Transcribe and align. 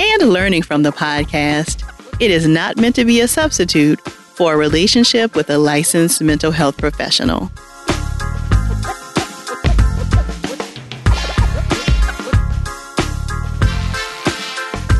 and 0.00 0.30
learning 0.30 0.62
from 0.62 0.82
the 0.82 0.92
podcast, 0.92 1.84
it 2.20 2.30
is 2.30 2.46
not 2.46 2.78
meant 2.78 2.94
to 2.94 3.04
be 3.04 3.20
a 3.20 3.28
substitute 3.28 4.00
for 4.00 4.54
a 4.54 4.56
relationship 4.56 5.34
with 5.34 5.50
a 5.50 5.58
licensed 5.58 6.22
mental 6.22 6.50
health 6.50 6.78
professional. 6.78 7.50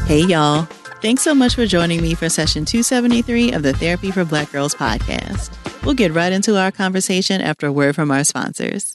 Hey, 0.07 0.27
y'all. 0.27 0.65
Thanks 1.01 1.23
so 1.23 1.35
much 1.35 1.55
for 1.55 1.65
joining 1.65 2.03
me 2.03 2.13
for 2.13 2.29
session 2.29 2.67
273 2.67 3.53
of 3.53 3.63
the 3.63 3.73
Therapy 3.73 4.11
for 4.11 4.27
Black 4.27 4.53
Girls 4.53 4.75
podcast. 4.75 5.51
We'll 5.83 5.95
get 5.95 6.13
right 6.13 6.31
into 6.31 6.59
our 6.59 6.71
conversation 6.71 7.41
after 7.41 7.69
a 7.69 7.73
word 7.73 7.95
from 7.95 8.11
our 8.11 8.23
sponsors. 8.23 8.95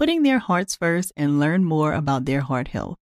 putting 0.00 0.22
their 0.22 0.38
hearts 0.38 0.74
first 0.74 1.12
and 1.14 1.38
learn 1.38 1.62
more 1.62 1.92
about 1.92 2.24
their 2.24 2.40
heart 2.40 2.68
health. 2.68 2.96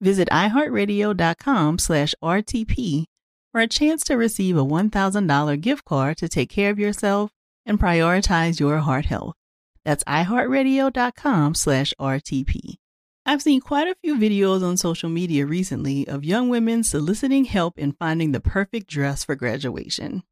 Visit 0.00 0.28
iHeartRadio.com 0.30 1.78
slash 1.78 2.12
RTP 2.20 3.04
for 3.52 3.60
a 3.60 3.68
chance 3.68 4.02
to 4.02 4.16
receive 4.16 4.56
a 4.56 4.64
$1,000 4.64 5.60
gift 5.60 5.84
card 5.84 6.16
to 6.16 6.28
take 6.28 6.50
care 6.50 6.70
of 6.70 6.78
yourself 6.80 7.30
and 7.64 7.78
prioritize 7.78 8.58
your 8.58 8.78
heart 8.78 9.06
health. 9.06 9.36
That's 9.84 10.02
iHeartRadio.com 10.04 11.54
slash 11.54 11.94
RTP. 12.00 12.78
I've 13.24 13.40
seen 13.40 13.60
quite 13.60 13.86
a 13.86 13.94
few 14.02 14.16
videos 14.18 14.64
on 14.64 14.76
social 14.76 15.08
media 15.08 15.46
recently 15.46 16.08
of 16.08 16.24
young 16.24 16.48
women 16.48 16.82
soliciting 16.82 17.44
help 17.44 17.78
in 17.78 17.92
finding 17.92 18.32
the 18.32 18.40
perfect 18.40 18.88
dress 18.88 19.22
for 19.22 19.36
graduation. 19.36 20.24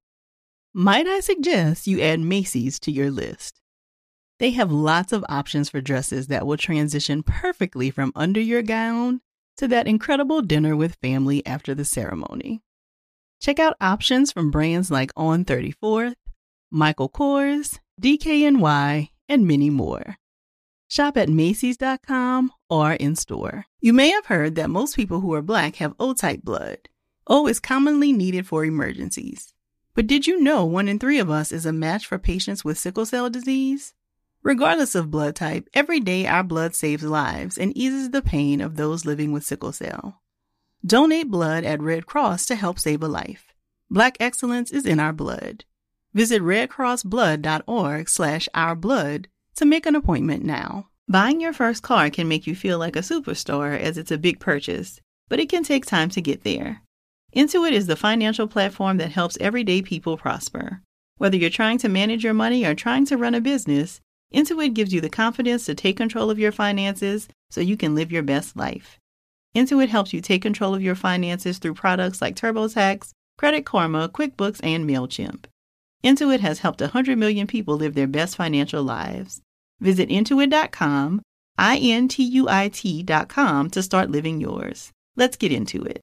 Might 0.75 1.07
I 1.07 1.21
suggest 1.21 1.87
you 1.87 2.01
add 2.01 2.19
Macy's 2.19 2.81
to 2.81 2.91
your 2.91 3.13
list? 3.13 3.62
They 4.39 4.51
have 4.51 4.73
lots 4.73 5.13
of 5.13 5.25
options 5.29 5.69
for 5.69 5.81
dresses 5.81 6.27
that 6.29 6.47
will 6.47 6.57
transition 6.57 7.23
perfectly 7.23 7.91
from 7.91 8.13
under 8.15 8.41
your 8.41 8.63
gown 8.63 9.21
to 9.57 9.69
that 9.69 9.87
incredible 9.87 10.43
dinner 10.43 10.75
with 10.75 10.97
family 10.97 11.45
after 11.47 11.75
the 11.75 11.85
ceremony. 11.85 12.61
Check 13.41 13.59
out 13.59 13.77
options 13.81 14.33
from 14.33 14.51
brands 14.51 14.91
like 14.91 15.11
On 15.17 15.45
34th, 15.45 16.15
Michael 16.71 17.09
Kors, 17.09 17.79
DKNY, 18.01 19.11
and 19.29 19.47
many 19.47 19.71
more. 19.71 20.17
Shop 20.89 21.17
at 21.17 21.29
Macy's.com 21.29 22.53
or 22.69 22.93
in 22.93 23.17
store. 23.17 23.65
You 23.81 23.93
may 23.93 24.11
have 24.11 24.27
heard 24.27 24.57
that 24.57 24.71
most 24.71 24.95
people 24.95 25.21
who 25.21 25.33
are 25.35 25.43
black 25.43 25.77
have 25.77 25.95
O 25.99 26.15
type 26.15 26.43
blood. 26.43 26.89
O 27.27 27.47
is 27.47 27.61
commonly 27.61 28.13
needed 28.13 28.47
for 28.47 28.65
emergencies. 28.65 29.55
But 29.95 30.07
did 30.07 30.27
you 30.27 30.41
know 30.41 30.65
one 30.65 30.89
in 30.89 30.99
three 30.99 31.19
of 31.19 31.31
us 31.31 31.53
is 31.53 31.67
a 31.67 31.73
match 31.73 32.07
for 32.07 32.19
patients 32.19 32.65
with 32.65 32.79
sickle 32.79 33.07
cell 33.07 33.31
disease? 33.31 33.95
Regardless 34.43 34.97
of 34.97 35.11
blood 35.11 35.37
type, 35.37 35.69
every 35.73 36.01
day 36.01 36.27
our 36.27 36.43
blood 36.43 36.75
saves 36.75 37.05
lives 37.05 37.57
and 37.57 37.77
eases 37.77 38.11
the 38.11 38.23
pain 38.23 38.61
of 38.61 38.77
those 38.77 39.05
living 39.05 39.31
with 39.31 39.45
sickle 39.45 39.73
cell. 39.73 40.21
Donate 40.85 41.31
blood 41.31 41.65
at 41.65 41.81
Red 41.81 42.07
Cross 42.07 42.47
to 42.47 42.57
help 42.57 42.79
save 42.79 43.05
a 43.05 43.09
life. 43.09 43.55
Black 43.89 44.17
excellence 44.19 44.73
is 44.73 44.85
in 44.85 44.99
our 44.99 45.13
blood. 45.13 45.65
Visit 46.13 46.43
redcrossblood.org 46.43 48.09
slash 48.09 48.49
ourblood 48.55 49.27
to 49.55 49.65
make 49.65 49.87
an 49.87 49.95
appointment 49.95 50.45
now. 50.45 50.89
Buying 51.09 51.41
your 51.41 51.53
first 51.53 51.83
car 51.83 52.11
can 52.11 52.27
make 52.27 52.47
you 52.47 52.57
feel 52.57 52.79
like 52.79 52.97
a 52.97 53.01
superstar 53.01 53.79
as 53.79 53.97
it's 53.97 54.11
a 54.11 54.19
big 54.19 54.41
purchase, 54.41 55.01
but 55.29 55.39
it 55.39 55.49
can 55.49 55.63
take 55.63 55.87
time 55.87 56.11
to 56.11 56.21
get 56.21 56.43
there. 56.43 56.83
Intuit 57.35 57.73
is 57.73 57.87
the 57.87 57.97
financial 57.97 58.49
platform 58.49 58.97
that 58.97 59.13
helps 59.13 59.39
everyday 59.41 59.83
people 59.83 60.17
prosper. 60.17 60.83
Whether 61.17 61.37
you're 61.37 61.51
trying 61.51 61.79
to 61.79 61.89
manage 61.89 62.25
your 62.25 62.35
money 62.35 62.65
or 62.65 62.75
trying 62.75 63.07
to 63.07 63.17
run 63.17 63.35
a 63.35 63.41
business, 63.41 64.01
Intuit 64.35 64.73
gives 64.73 64.95
you 64.95 65.01
the 65.01 65.11
confidence 65.11 65.67
to 65.67 65.75
take 65.75 65.97
control 65.97 66.31
of 66.31 66.39
your 66.39 66.53
finances 66.53 67.29
so 67.51 67.61
you 67.61 67.77
can 67.77 67.95
live 67.95 68.11
your 68.11 68.23
best 68.23 68.57
life. 68.57 68.99
Intuit 69.55 69.89
helps 69.89 70.15
you 70.15 70.23
take 70.23 70.41
control 70.41 70.75
of 70.75 70.83
your 70.83 70.95
finances 70.95 71.59
through 71.59 71.75
products 71.75 72.23
like 72.23 72.35
TurboTax, 72.35 73.11
Credit 73.37 73.67
Karma, 73.67 74.09
QuickBooks, 74.09 74.61
and 74.63 74.89
MailChimp. 74.89 75.45
Intuit 76.03 76.41
has 76.41 76.61
helped 76.61 76.81
100 76.81 77.19
million 77.19 77.47
people 77.47 77.77
live 77.77 77.95
their 77.95 78.07
best 78.07 78.37
financial 78.37 78.83
lives. 78.83 79.43
Visit 79.81 80.09
intuit.com, 80.09 81.21
I 81.59 81.77
N 81.77 82.09
T 82.09 82.23
U 82.23 82.49
I 82.49 82.69
T.com 82.69 83.69
to 83.71 83.83
start 83.83 84.11
living 84.11 84.41
yours. 84.41 84.91
Let's 85.15 85.37
get 85.37 85.53
into 85.53 85.85
it. 85.85 86.01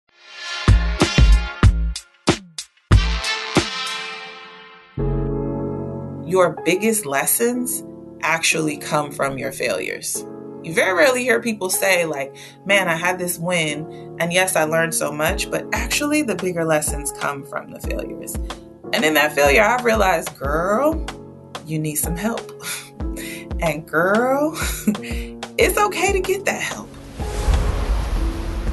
Your 6.27 6.61
biggest 6.63 7.07
lessons 7.07 7.81
actually 8.21 8.77
come 8.77 9.11
from 9.11 9.37
your 9.37 9.51
failures. 9.51 10.25
You 10.63 10.73
very 10.73 10.93
rarely 10.93 11.23
hear 11.23 11.41
people 11.41 11.69
say, 11.69 12.05
like, 12.05 12.35
man, 12.65 12.89
I 12.89 12.95
had 12.95 13.17
this 13.17 13.39
win, 13.39 14.17
and 14.19 14.33
yes, 14.33 14.55
I 14.55 14.65
learned 14.65 14.93
so 14.93 15.11
much, 15.11 15.49
but 15.49 15.65
actually, 15.73 16.21
the 16.21 16.35
bigger 16.35 16.65
lessons 16.65 17.13
come 17.13 17.45
from 17.45 17.71
the 17.71 17.79
failures. 17.79 18.35
And 18.91 19.05
in 19.05 19.13
that 19.13 19.33
failure, 19.33 19.63
I 19.63 19.81
realized, 19.81 20.37
girl, 20.37 21.05
you 21.65 21.79
need 21.79 21.95
some 21.95 22.17
help. 22.17 22.51
and 23.61 23.87
girl, 23.87 24.53
it's 25.57 25.77
okay 25.77 26.11
to 26.11 26.19
get 26.19 26.45
that 26.45 26.61
help. 26.61 26.89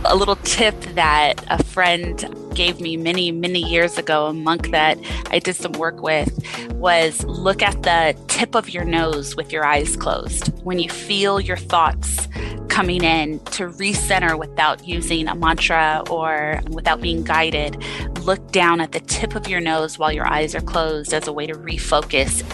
A 0.08 0.14
little 0.14 0.36
tip 0.36 0.80
that 0.94 1.44
a 1.48 1.62
friend 1.62 2.32
gave 2.54 2.80
me 2.80 2.96
many, 2.96 3.32
many 3.32 3.60
years 3.60 3.98
ago, 3.98 4.26
a 4.26 4.32
monk 4.32 4.70
that 4.70 4.98
I 5.30 5.40
did 5.40 5.56
some 5.56 5.72
work 5.72 6.00
with, 6.00 6.30
was 6.74 7.24
look 7.24 7.60
at 7.60 7.82
the 7.82 8.16
tip 8.28 8.54
of 8.54 8.68
your 8.70 8.84
nose 8.84 9.34
with 9.34 9.52
your 9.52 9.64
eyes 9.64 9.96
closed. 9.96 10.48
When 10.64 10.78
you 10.78 10.88
feel 10.88 11.40
your 11.40 11.56
thoughts 11.56 12.28
coming 12.68 13.02
in 13.02 13.40
to 13.46 13.68
recenter 13.68 14.38
without 14.38 14.86
using 14.86 15.28
a 15.28 15.34
mantra 15.34 16.02
or 16.10 16.60
without 16.68 17.00
being 17.00 17.24
guided. 17.24 17.82
Look 18.20 18.52
down 18.52 18.82
at 18.82 18.92
the 18.92 19.00
tip 19.00 19.34
of 19.34 19.48
your 19.48 19.60
nose 19.60 19.98
while 19.98 20.12
your 20.12 20.26
eyes 20.26 20.54
are 20.54 20.60
closed 20.60 21.14
as 21.14 21.26
a 21.26 21.32
way 21.32 21.46
to 21.46 21.54
refocus. 21.54 22.44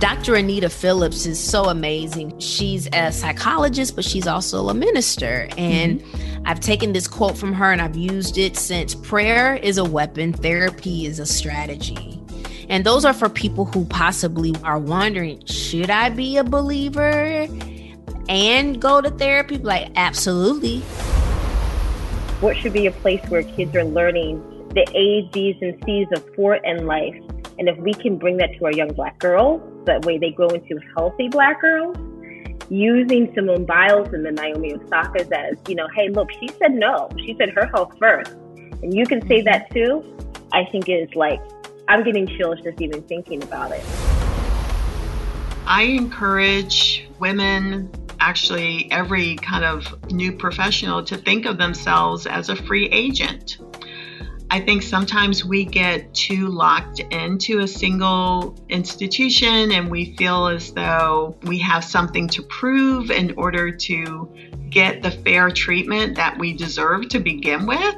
Dr. 0.00 0.34
Anita 0.36 0.70
Phillips 0.70 1.26
is 1.26 1.38
so 1.38 1.64
amazing. 1.64 2.38
She's 2.38 2.88
a 2.94 3.12
psychologist, 3.12 3.94
but 3.94 4.02
she's 4.02 4.26
also 4.26 4.70
a 4.70 4.74
minister. 4.74 5.46
And 5.58 6.00
mm-hmm. 6.00 6.42
I've 6.46 6.58
taken 6.58 6.94
this 6.94 7.06
quote 7.06 7.36
from 7.36 7.52
her 7.52 7.70
and 7.70 7.82
I've 7.82 7.96
used 7.96 8.38
it 8.38 8.56
since 8.56 8.94
prayer 8.94 9.56
is 9.56 9.76
a 9.76 9.84
weapon, 9.84 10.32
therapy 10.32 11.04
is 11.04 11.18
a 11.18 11.26
strategy. 11.26 12.18
And 12.70 12.86
those 12.86 13.04
are 13.04 13.12
for 13.12 13.28
people 13.28 13.66
who 13.66 13.84
possibly 13.84 14.54
are 14.64 14.78
wondering 14.78 15.44
should 15.44 15.90
I 15.90 16.08
be 16.08 16.38
a 16.38 16.44
believer 16.44 17.46
and 18.30 18.80
go 18.80 19.02
to 19.02 19.10
therapy? 19.10 19.58
Like, 19.58 19.92
absolutely. 19.96 20.80
What 22.40 22.56
should 22.56 22.72
be 22.72 22.86
a 22.86 22.92
place 22.92 23.22
where 23.28 23.42
kids 23.42 23.76
are 23.76 23.84
learning 23.84 24.38
the 24.72 24.86
A's, 24.94 25.30
B's, 25.30 25.56
and 25.60 25.78
C's 25.84 26.08
of 26.16 26.24
sport 26.32 26.62
and 26.64 26.86
life? 26.86 27.20
And 27.60 27.68
if 27.68 27.76
we 27.76 27.92
can 27.92 28.16
bring 28.16 28.38
that 28.38 28.56
to 28.58 28.64
our 28.64 28.72
young 28.72 28.88
black 28.94 29.18
girls, 29.18 29.60
that 29.84 30.06
way 30.06 30.16
they 30.16 30.30
grow 30.30 30.48
into 30.48 30.80
healthy 30.96 31.28
black 31.28 31.60
girls, 31.60 31.94
using 32.70 33.30
Simone 33.34 33.66
Biles 33.66 34.08
and 34.14 34.24
the 34.24 34.32
Naomi 34.32 34.72
Osaka's 34.72 35.30
as, 35.30 35.56
you 35.68 35.74
know, 35.74 35.86
hey, 35.94 36.08
look, 36.08 36.30
she 36.40 36.48
said 36.48 36.72
no. 36.72 37.10
She 37.18 37.36
said 37.38 37.50
her 37.50 37.66
health 37.66 37.92
first. 37.98 38.32
And 38.82 38.94
you 38.94 39.04
can 39.04 39.20
say 39.28 39.42
mm-hmm. 39.42 39.44
that 39.44 39.70
too. 39.72 40.02
I 40.52 40.64
think 40.72 40.88
is 40.88 41.14
like 41.14 41.38
I'm 41.86 42.02
getting 42.02 42.26
chills 42.26 42.60
just 42.62 42.80
even 42.80 43.02
thinking 43.02 43.42
about 43.42 43.72
it. 43.72 43.84
I 45.66 45.82
encourage 45.82 47.08
women, 47.18 47.90
actually, 48.20 48.90
every 48.90 49.36
kind 49.36 49.66
of 49.66 50.10
new 50.10 50.32
professional, 50.32 51.04
to 51.04 51.18
think 51.18 51.44
of 51.44 51.58
themselves 51.58 52.26
as 52.26 52.48
a 52.48 52.56
free 52.56 52.88
agent. 52.88 53.58
I 54.52 54.58
think 54.58 54.82
sometimes 54.82 55.44
we 55.44 55.64
get 55.64 56.12
too 56.12 56.48
locked 56.48 56.98
into 56.98 57.60
a 57.60 57.68
single 57.68 58.56
institution 58.68 59.70
and 59.70 59.88
we 59.88 60.16
feel 60.16 60.48
as 60.48 60.72
though 60.72 61.36
we 61.42 61.58
have 61.60 61.84
something 61.84 62.26
to 62.30 62.42
prove 62.42 63.12
in 63.12 63.34
order 63.36 63.70
to 63.70 64.28
get 64.68 65.02
the 65.02 65.12
fair 65.12 65.50
treatment 65.50 66.16
that 66.16 66.36
we 66.36 66.52
deserve 66.52 67.08
to 67.10 67.20
begin 67.20 67.66
with. 67.66 67.94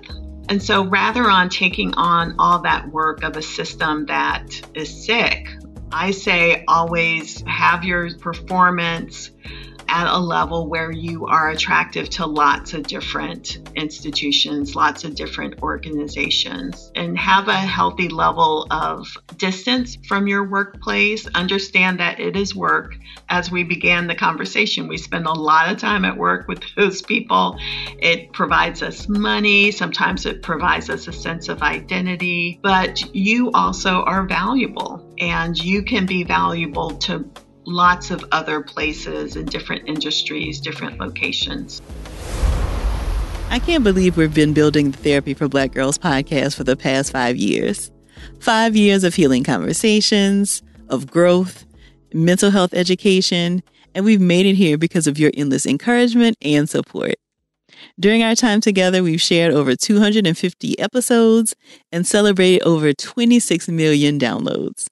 And 0.50 0.62
so 0.62 0.84
rather 0.84 1.24
on 1.24 1.48
taking 1.48 1.94
on 1.94 2.34
all 2.38 2.58
that 2.60 2.86
work 2.88 3.22
of 3.22 3.38
a 3.38 3.42
system 3.42 4.04
that 4.06 4.44
is 4.74 5.06
sick, 5.06 5.48
I 5.90 6.10
say 6.10 6.64
always 6.68 7.42
have 7.46 7.84
your 7.84 8.14
performance 8.18 9.30
at 9.92 10.06
a 10.06 10.18
level 10.18 10.68
where 10.68 10.90
you 10.90 11.26
are 11.26 11.50
attractive 11.50 12.08
to 12.08 12.24
lots 12.24 12.72
of 12.72 12.86
different 12.86 13.58
institutions, 13.76 14.74
lots 14.74 15.04
of 15.04 15.14
different 15.14 15.62
organizations, 15.62 16.90
and 16.94 17.18
have 17.18 17.48
a 17.48 17.54
healthy 17.54 18.08
level 18.08 18.66
of 18.70 19.06
distance 19.36 19.98
from 20.08 20.26
your 20.26 20.48
workplace. 20.48 21.26
Understand 21.34 22.00
that 22.00 22.18
it 22.18 22.36
is 22.36 22.56
work. 22.56 22.94
As 23.28 23.50
we 23.50 23.64
began 23.64 24.06
the 24.06 24.14
conversation, 24.14 24.88
we 24.88 24.96
spend 24.96 25.26
a 25.26 25.32
lot 25.32 25.70
of 25.70 25.76
time 25.76 26.06
at 26.06 26.16
work 26.16 26.48
with 26.48 26.62
those 26.76 27.02
people. 27.02 27.58
It 27.98 28.32
provides 28.32 28.82
us 28.82 29.06
money, 29.08 29.70
sometimes 29.70 30.24
it 30.24 30.42
provides 30.42 30.88
us 30.88 31.06
a 31.06 31.12
sense 31.12 31.50
of 31.50 31.60
identity, 31.60 32.58
but 32.62 33.14
you 33.14 33.50
also 33.52 34.04
are 34.04 34.24
valuable 34.24 35.06
and 35.18 35.56
you 35.62 35.82
can 35.82 36.06
be 36.06 36.24
valuable 36.24 36.92
to 36.92 37.30
lots 37.64 38.10
of 38.10 38.24
other 38.32 38.60
places 38.60 39.36
and 39.36 39.50
different 39.50 39.88
industries, 39.88 40.60
different 40.60 40.98
locations. 40.98 41.80
I 43.50 43.58
can't 43.58 43.84
believe 43.84 44.16
we've 44.16 44.34
been 44.34 44.54
building 44.54 44.90
the 44.90 44.98
Therapy 44.98 45.34
for 45.34 45.48
Black 45.48 45.72
Girls 45.72 45.98
podcast 45.98 46.56
for 46.56 46.64
the 46.64 46.76
past 46.76 47.12
five 47.12 47.36
years. 47.36 47.90
Five 48.40 48.74
years 48.74 49.04
of 49.04 49.14
healing 49.14 49.44
conversations, 49.44 50.62
of 50.88 51.10
growth, 51.10 51.64
mental 52.14 52.50
health 52.50 52.72
education, 52.74 53.62
and 53.94 54.04
we've 54.04 54.20
made 54.20 54.46
it 54.46 54.54
here 54.54 54.78
because 54.78 55.06
of 55.06 55.18
your 55.18 55.30
endless 55.34 55.66
encouragement 55.66 56.36
and 56.42 56.68
support. 56.68 57.14
During 58.00 58.22
our 58.22 58.34
time 58.34 58.60
together, 58.60 59.02
we've 59.02 59.20
shared 59.20 59.52
over 59.52 59.76
250 59.76 60.78
episodes 60.78 61.54
and 61.90 62.06
celebrated 62.06 62.62
over 62.62 62.92
26 62.92 63.68
million 63.68 64.18
downloads. 64.18 64.86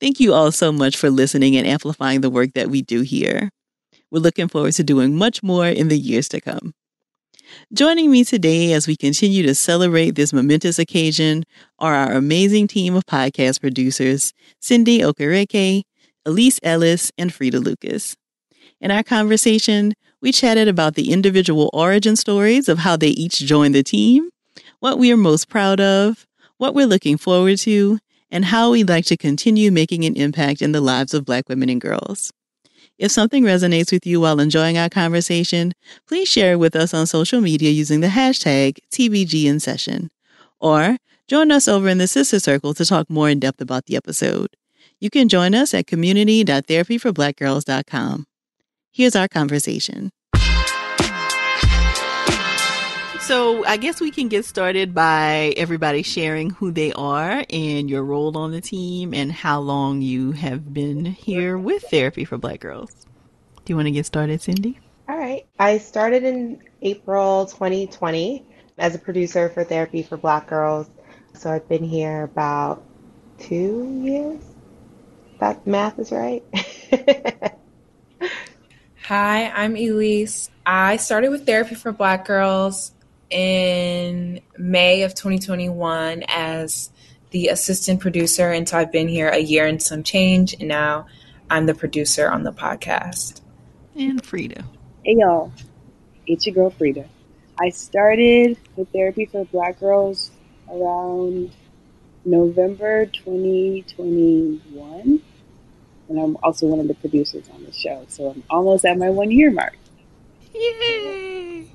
Thank 0.00 0.20
you 0.20 0.34
all 0.34 0.52
so 0.52 0.72
much 0.72 0.96
for 0.96 1.10
listening 1.10 1.56
and 1.56 1.66
amplifying 1.66 2.20
the 2.20 2.30
work 2.30 2.52
that 2.54 2.68
we 2.68 2.82
do 2.82 3.02
here. 3.02 3.50
We're 4.10 4.20
looking 4.20 4.48
forward 4.48 4.72
to 4.74 4.84
doing 4.84 5.16
much 5.16 5.42
more 5.42 5.66
in 5.66 5.88
the 5.88 5.98
years 5.98 6.28
to 6.30 6.40
come. 6.40 6.74
Joining 7.72 8.10
me 8.10 8.24
today 8.24 8.72
as 8.72 8.86
we 8.86 8.96
continue 8.96 9.42
to 9.44 9.54
celebrate 9.54 10.12
this 10.12 10.32
momentous 10.32 10.78
occasion 10.78 11.44
are 11.78 11.94
our 11.94 12.12
amazing 12.12 12.66
team 12.66 12.94
of 12.94 13.06
podcast 13.06 13.60
producers, 13.60 14.32
Cindy 14.60 15.00
Okereke, 15.00 15.82
Elise 16.26 16.58
Ellis, 16.62 17.12
and 17.16 17.32
Frida 17.32 17.60
Lucas. 17.60 18.16
In 18.80 18.90
our 18.90 19.02
conversation, 19.02 19.94
we 20.20 20.32
chatted 20.32 20.68
about 20.68 20.94
the 20.94 21.12
individual 21.12 21.70
origin 21.72 22.16
stories 22.16 22.68
of 22.68 22.78
how 22.78 22.96
they 22.96 23.08
each 23.08 23.38
joined 23.38 23.74
the 23.74 23.82
team, 23.82 24.30
what 24.80 24.98
we 24.98 25.12
are 25.12 25.16
most 25.16 25.48
proud 25.48 25.80
of, 25.80 26.26
what 26.56 26.74
we're 26.74 26.86
looking 26.86 27.16
forward 27.16 27.58
to, 27.58 27.98
and 28.34 28.44
how 28.46 28.72
we'd 28.72 28.88
like 28.88 29.04
to 29.06 29.16
continue 29.16 29.70
making 29.70 30.04
an 30.04 30.16
impact 30.16 30.60
in 30.60 30.72
the 30.72 30.80
lives 30.80 31.14
of 31.14 31.24
Black 31.24 31.48
women 31.48 31.68
and 31.68 31.80
girls. 31.80 32.32
If 32.98 33.12
something 33.12 33.44
resonates 33.44 33.92
with 33.92 34.04
you 34.04 34.20
while 34.20 34.40
enjoying 34.40 34.76
our 34.76 34.88
conversation, 34.88 35.72
please 36.08 36.28
share 36.28 36.54
it 36.54 36.58
with 36.58 36.74
us 36.74 36.92
on 36.92 37.06
social 37.06 37.40
media 37.40 37.70
using 37.70 38.00
the 38.00 38.08
hashtag 38.08 38.78
TBGInSession. 38.92 40.08
Or 40.58 40.96
join 41.28 41.52
us 41.52 41.68
over 41.68 41.88
in 41.88 41.98
the 41.98 42.08
Sister 42.08 42.40
Circle 42.40 42.74
to 42.74 42.84
talk 42.84 43.08
more 43.08 43.30
in 43.30 43.38
depth 43.38 43.60
about 43.60 43.86
the 43.86 43.94
episode. 43.94 44.56
You 44.98 45.10
can 45.10 45.28
join 45.28 45.54
us 45.54 45.72
at 45.72 45.86
community.therapyforblackgirls.com. 45.86 48.24
Here's 48.90 49.14
our 49.14 49.28
conversation. 49.28 50.10
So 53.24 53.64
I 53.64 53.78
guess 53.78 54.02
we 54.02 54.10
can 54.10 54.28
get 54.28 54.44
started 54.44 54.92
by 54.92 55.54
everybody 55.56 56.02
sharing 56.02 56.50
who 56.50 56.70
they 56.70 56.92
are 56.92 57.42
and 57.48 57.88
your 57.88 58.04
role 58.04 58.36
on 58.36 58.52
the 58.52 58.60
team 58.60 59.14
and 59.14 59.32
how 59.32 59.60
long 59.60 60.02
you 60.02 60.32
have 60.32 60.74
been 60.74 61.06
here 61.06 61.56
with 61.56 61.84
Therapy 61.84 62.26
for 62.26 62.36
Black 62.36 62.60
Girls. 62.60 62.90
Do 63.64 63.72
you 63.72 63.76
want 63.76 63.86
to 63.86 63.92
get 63.92 64.04
started, 64.04 64.42
Cindy? 64.42 64.78
All 65.08 65.16
right. 65.16 65.46
I 65.58 65.78
started 65.78 66.24
in 66.24 66.60
April 66.82 67.46
2020 67.46 68.44
as 68.76 68.94
a 68.94 68.98
producer 68.98 69.48
for 69.48 69.64
Therapy 69.64 70.02
for 70.02 70.18
Black 70.18 70.46
Girls. 70.48 70.86
So 71.32 71.50
I've 71.50 71.66
been 71.66 71.82
here 71.82 72.24
about 72.24 72.84
two 73.38 74.02
years. 74.04 74.44
That 75.38 75.66
math 75.66 75.98
is 75.98 76.12
right. 76.12 76.44
Hi, 79.04 79.48
I'm 79.48 79.76
Elise. 79.76 80.50
I 80.66 80.98
started 80.98 81.30
with 81.30 81.46
Therapy 81.46 81.74
for 81.74 81.90
Black 81.90 82.26
Girls 82.26 82.92
in 83.30 84.40
May 84.58 85.02
of 85.02 85.14
2021 85.14 86.24
as 86.28 86.90
the 87.30 87.48
assistant 87.48 88.00
producer. 88.00 88.50
And 88.50 88.68
so 88.68 88.78
I've 88.78 88.92
been 88.92 89.08
here 89.08 89.28
a 89.28 89.38
year 89.38 89.66
and 89.66 89.82
some 89.82 90.02
change. 90.02 90.54
And 90.54 90.68
now 90.68 91.06
I'm 91.50 91.66
the 91.66 91.74
producer 91.74 92.30
on 92.30 92.44
the 92.44 92.52
podcast. 92.52 93.40
And 93.96 94.24
Frida. 94.24 94.64
Hey, 95.04 95.16
y'all. 95.18 95.52
It's 96.26 96.46
your 96.46 96.54
girl, 96.54 96.70
Frida. 96.70 97.06
I 97.60 97.68
started 97.70 98.58
with 98.76 98.90
therapy 98.92 99.26
for 99.26 99.44
black 99.46 99.78
girls 99.78 100.30
around 100.68 101.52
November 102.24 103.06
2021. 103.06 105.20
And 106.08 106.20
I'm 106.20 106.36
also 106.42 106.66
one 106.66 106.80
of 106.80 106.88
the 106.88 106.94
producers 106.94 107.48
on 107.52 107.64
the 107.64 107.72
show. 107.72 108.04
So 108.08 108.30
I'm 108.30 108.42
almost 108.50 108.84
at 108.84 108.98
my 108.98 109.10
one 109.10 109.30
year 109.30 109.50
mark. 109.50 109.76
Yay! 110.54 111.66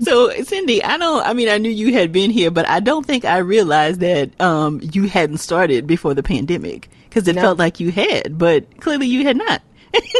So, 0.00 0.30
Cindy, 0.42 0.82
I 0.82 0.96
don't, 0.96 1.24
I 1.26 1.32
mean, 1.32 1.48
I 1.48 1.58
knew 1.58 1.70
you 1.70 1.92
had 1.92 2.12
been 2.12 2.30
here, 2.30 2.50
but 2.50 2.68
I 2.68 2.80
don't 2.80 3.04
think 3.04 3.24
I 3.24 3.38
realized 3.38 4.00
that 4.00 4.40
um, 4.40 4.80
you 4.82 5.08
hadn't 5.08 5.38
started 5.38 5.86
before 5.86 6.14
the 6.14 6.22
pandemic 6.22 6.88
because 7.08 7.26
it 7.28 7.34
no. 7.34 7.42
felt 7.42 7.58
like 7.58 7.80
you 7.80 7.90
had, 7.90 8.38
but 8.38 8.80
clearly 8.80 9.06
you 9.06 9.24
had 9.24 9.36
not. 9.36 9.62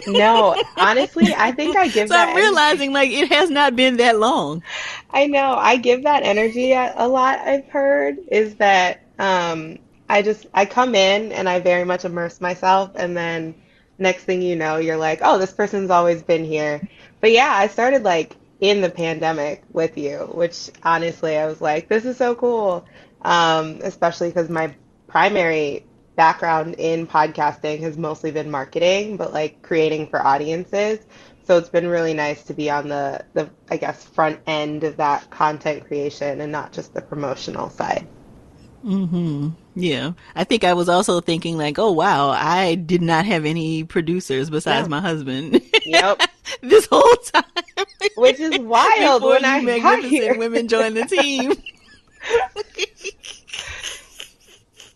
no, 0.06 0.60
honestly, 0.76 1.34
I 1.34 1.52
think 1.52 1.76
I 1.76 1.88
give 1.88 2.08
so. 2.08 2.16
I'm 2.16 2.36
realizing 2.36 2.94
energy. 2.94 3.14
like 3.14 3.22
it 3.22 3.32
has 3.32 3.48
not 3.48 3.74
been 3.74 3.96
that 3.96 4.18
long. 4.18 4.62
I 5.10 5.26
know. 5.26 5.54
I 5.54 5.76
give 5.76 6.02
that 6.02 6.24
energy 6.24 6.72
a, 6.72 6.92
a 6.96 7.08
lot. 7.08 7.38
I've 7.38 7.66
heard 7.68 8.18
is 8.30 8.56
that 8.56 9.00
um, 9.18 9.78
I 10.10 10.20
just 10.20 10.46
I 10.52 10.66
come 10.66 10.94
in 10.94 11.32
and 11.32 11.48
I 11.48 11.60
very 11.60 11.84
much 11.84 12.04
immerse 12.04 12.40
myself, 12.40 12.90
and 12.96 13.16
then 13.16 13.54
next 14.02 14.24
thing 14.24 14.42
you 14.42 14.56
know, 14.56 14.76
you're 14.76 14.96
like, 14.96 15.20
oh, 15.22 15.38
this 15.38 15.52
person's 15.52 15.90
always 15.90 16.22
been 16.22 16.44
here. 16.44 16.86
But 17.20 17.32
yeah, 17.32 17.52
I 17.52 17.68
started 17.68 18.02
like 18.02 18.36
in 18.60 18.80
the 18.80 18.90
pandemic 18.90 19.62
with 19.72 19.96
you, 19.96 20.18
which 20.32 20.70
honestly, 20.82 21.36
I 21.36 21.46
was 21.46 21.60
like, 21.60 21.88
this 21.88 22.04
is 22.04 22.16
so 22.16 22.34
cool. 22.34 22.86
Um, 23.22 23.78
especially 23.82 24.28
because 24.28 24.50
my 24.50 24.74
primary 25.06 25.86
background 26.16 26.74
in 26.78 27.06
podcasting 27.06 27.80
has 27.80 27.96
mostly 27.96 28.30
been 28.30 28.50
marketing, 28.50 29.16
but 29.16 29.32
like 29.32 29.62
creating 29.62 30.08
for 30.08 30.24
audiences. 30.24 30.98
So 31.44 31.58
it's 31.58 31.68
been 31.68 31.88
really 31.88 32.14
nice 32.14 32.44
to 32.44 32.54
be 32.54 32.70
on 32.70 32.88
the, 32.88 33.24
the 33.34 33.50
I 33.70 33.76
guess, 33.76 34.04
front 34.04 34.40
end 34.46 34.84
of 34.84 34.96
that 34.98 35.28
content 35.30 35.86
creation 35.86 36.40
and 36.40 36.52
not 36.52 36.72
just 36.72 36.94
the 36.94 37.02
promotional 37.02 37.70
side. 37.70 38.06
Mm-hmm. 38.84 39.50
Yeah. 39.74 40.12
I 40.34 40.44
think 40.44 40.64
I 40.64 40.74
was 40.74 40.88
also 40.88 41.20
thinking 41.20 41.56
like, 41.56 41.78
oh 41.78 41.92
wow, 41.92 42.30
I 42.30 42.74
did 42.74 43.00
not 43.02 43.24
have 43.26 43.44
any 43.44 43.84
producers 43.84 44.50
besides 44.50 44.86
Yeah. 44.86 44.90
my 44.90 45.00
husband. 45.00 45.60
Yep. 45.84 46.22
this 46.62 46.86
whole 46.86 47.16
time. 47.32 47.44
Which 48.16 48.40
is 48.40 48.58
wild 48.58 49.22
Before 49.22 49.30
when 49.34 49.42
you 49.42 49.46
I 49.48 49.60
magnificent 49.62 50.38
women 50.38 50.68
joined 50.68 50.96
the 50.96 51.04
team. 51.06 51.52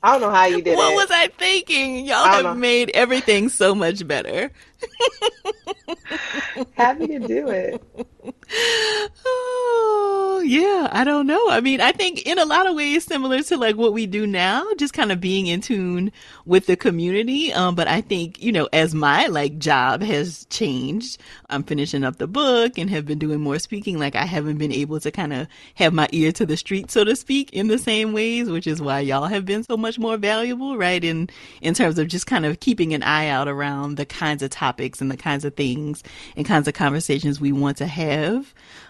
I 0.03 0.13
don't 0.13 0.21
know 0.21 0.31
how 0.31 0.45
you 0.47 0.63
did 0.63 0.75
it. 0.75 0.77
what 0.77 0.93
it. 0.93 0.97
was 0.97 1.11
I 1.11 1.29
thinking? 1.29 2.05
Y'all 2.07 2.17
I 2.19 2.35
have 2.37 2.45
know. 2.45 2.55
made 2.55 2.91
everything 2.91 3.49
so 3.49 3.75
much 3.75 4.07
better. 4.07 4.53
Happy 6.75 7.07
to 7.09 7.19
do 7.19 7.49
it. 7.49 7.83
Oh, 8.49 10.43
yeah, 10.45 10.89
I 10.93 11.03
don't 11.05 11.27
know. 11.27 11.51
I 11.51 11.61
mean, 11.61 11.81
I 11.81 11.93
think 11.93 12.27
in 12.27 12.39
a 12.39 12.45
lot 12.45 12.69
of 12.69 12.77
ways 12.77 13.05
similar 13.05 13.43
to 13.43 13.57
like 13.57 13.77
what 13.77 13.93
we 13.93 14.07
do 14.07 14.27
now, 14.27 14.65
just 14.77 14.93
kind 14.93 15.11
of 15.11 15.21
being 15.21 15.47
in 15.47 15.61
tune 15.61 16.13
with 16.45 16.67
the 16.67 16.77
community. 16.77 17.53
Um, 17.53 17.75
but 17.75 17.89
I 17.89 18.01
think, 18.01 18.43
you 18.43 18.53
know, 18.53 18.69
as 18.73 18.95
my 18.95 19.27
like 19.27 19.59
job 19.59 20.03
has 20.03 20.47
changed, 20.51 21.19
I'm 21.51 21.65
finishing 21.65 22.05
up 22.05 22.17
the 22.17 22.27
book 22.29 22.79
and 22.79 22.89
have 22.91 23.07
been 23.07 23.19
doing 23.19 23.41
more 23.41 23.59
speaking. 23.59 23.99
Like 23.99 24.15
I 24.15 24.25
haven't 24.25 24.59
been 24.59 24.73
able 24.73 25.01
to 25.01 25.11
kind 25.11 25.33
of 25.33 25.49
have 25.75 25.93
my 25.93 26.09
ear 26.13 26.31
to 26.33 26.47
the 26.47 26.57
street, 26.57 26.91
so 26.91 27.03
to 27.05 27.17
speak, 27.17 27.53
in 27.53 27.67
the 27.69 27.79
same 27.79 28.13
ways, 28.13 28.49
which 28.49 28.67
is 28.67 28.81
why 28.81 29.01
y'all 29.01 29.27
have 29.27 29.45
been 29.45 29.65
so 29.65 29.77
much 29.77 29.99
more 29.99 30.17
valuable, 30.17 30.77
right? 30.77 31.03
In, 31.03 31.29
in 31.61 31.75
terms 31.75 31.99
of 31.99 32.09
just 32.09 32.27
kind 32.27 32.47
of 32.47 32.61
keeping 32.61 32.95
an 32.95 33.03
eye 33.03 33.29
out 33.29 33.49
around 33.49 33.97
the 33.97 34.07
kinds 34.07 34.43
of 34.43 34.51
topics 34.51 35.01
and 35.01 35.11
the 35.11 35.17
kinds 35.17 35.45
of 35.45 35.57
things 35.57 36.03
and 36.37 36.47
kinds 36.47 36.69
of 36.69 36.75
conversations 36.75 37.41
we 37.41 37.53
want 37.53 37.79
to 37.79 37.87
have 37.87 38.36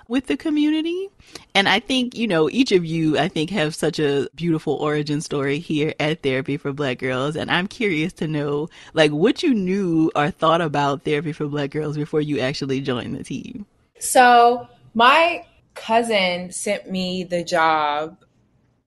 with 0.09 0.27
the 0.27 0.37
community. 0.37 1.09
And 1.55 1.69
I 1.69 1.81
think, 1.81 2.17
you 2.17 2.27
know, 2.27 2.49
each 2.51 2.73
of 2.73 2.85
you, 2.85 3.19
I 3.19 3.29
think, 3.29 3.51
have 3.51 3.75
such 3.75 3.99
a 3.99 4.29
beautiful 4.35 4.75
origin 4.75 5.21
story 5.21 5.59
here 5.59 5.95
at 6.01 6.23
Therapy 6.23 6.57
for 6.57 6.73
Black 6.73 6.99
Girls. 6.99 7.37
And 7.37 7.51
I'm 7.51 7.67
curious 7.67 8.13
to 8.15 8.27
know, 8.27 8.69
like, 8.95 9.11
what 9.11 9.43
you 9.43 9.55
knew 9.55 10.11
or 10.15 10.31
thought 10.31 10.61
about 10.61 11.03
Therapy 11.03 11.33
for 11.33 11.47
Black 11.47 11.71
Girls 11.71 11.97
before 11.97 12.21
you 12.21 12.41
actually 12.41 12.81
joined 12.81 13.17
the 13.17 13.25
team. 13.25 13.67
So 13.99 14.69
my 14.95 15.45
cousin 15.75 16.51
sent 16.53 16.91
me 16.91 17.25
the 17.25 17.45
job 17.45 18.17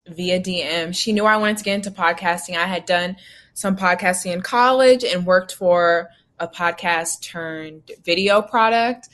via 0.07 0.39
DM. 0.39 0.95
She 0.95 1.13
knew 1.13 1.25
I 1.25 1.37
wanted 1.37 1.57
to 1.57 1.63
get 1.63 1.75
into 1.75 1.91
podcasting. 1.91 2.57
I 2.57 2.65
had 2.65 2.85
done 2.85 3.15
some 3.53 3.75
podcasting 3.75 4.33
in 4.33 4.41
college 4.41 5.03
and 5.03 5.25
worked 5.25 5.53
for 5.53 6.09
a 6.39 6.47
podcast 6.47 7.21
turned 7.21 7.91
video 8.03 8.41
product. 8.41 9.09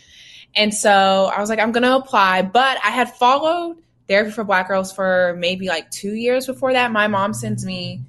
And 0.55 0.73
so 0.73 1.31
I 1.35 1.39
was 1.39 1.49
like, 1.49 1.59
I'm 1.59 1.71
going 1.71 1.83
to 1.83 1.95
apply. 1.95 2.43
But 2.43 2.77
I 2.83 2.89
had 2.89 3.13
followed 3.13 3.77
Therapy 4.07 4.31
for 4.31 4.43
Black 4.43 4.67
Girls 4.67 4.93
for 4.93 5.35
maybe 5.37 5.67
like 5.67 5.89
two 5.91 6.13
years 6.13 6.45
before 6.45 6.73
that. 6.73 6.91
My 6.91 7.07
mom 7.07 7.33
sends 7.33 7.65
me 7.65 8.01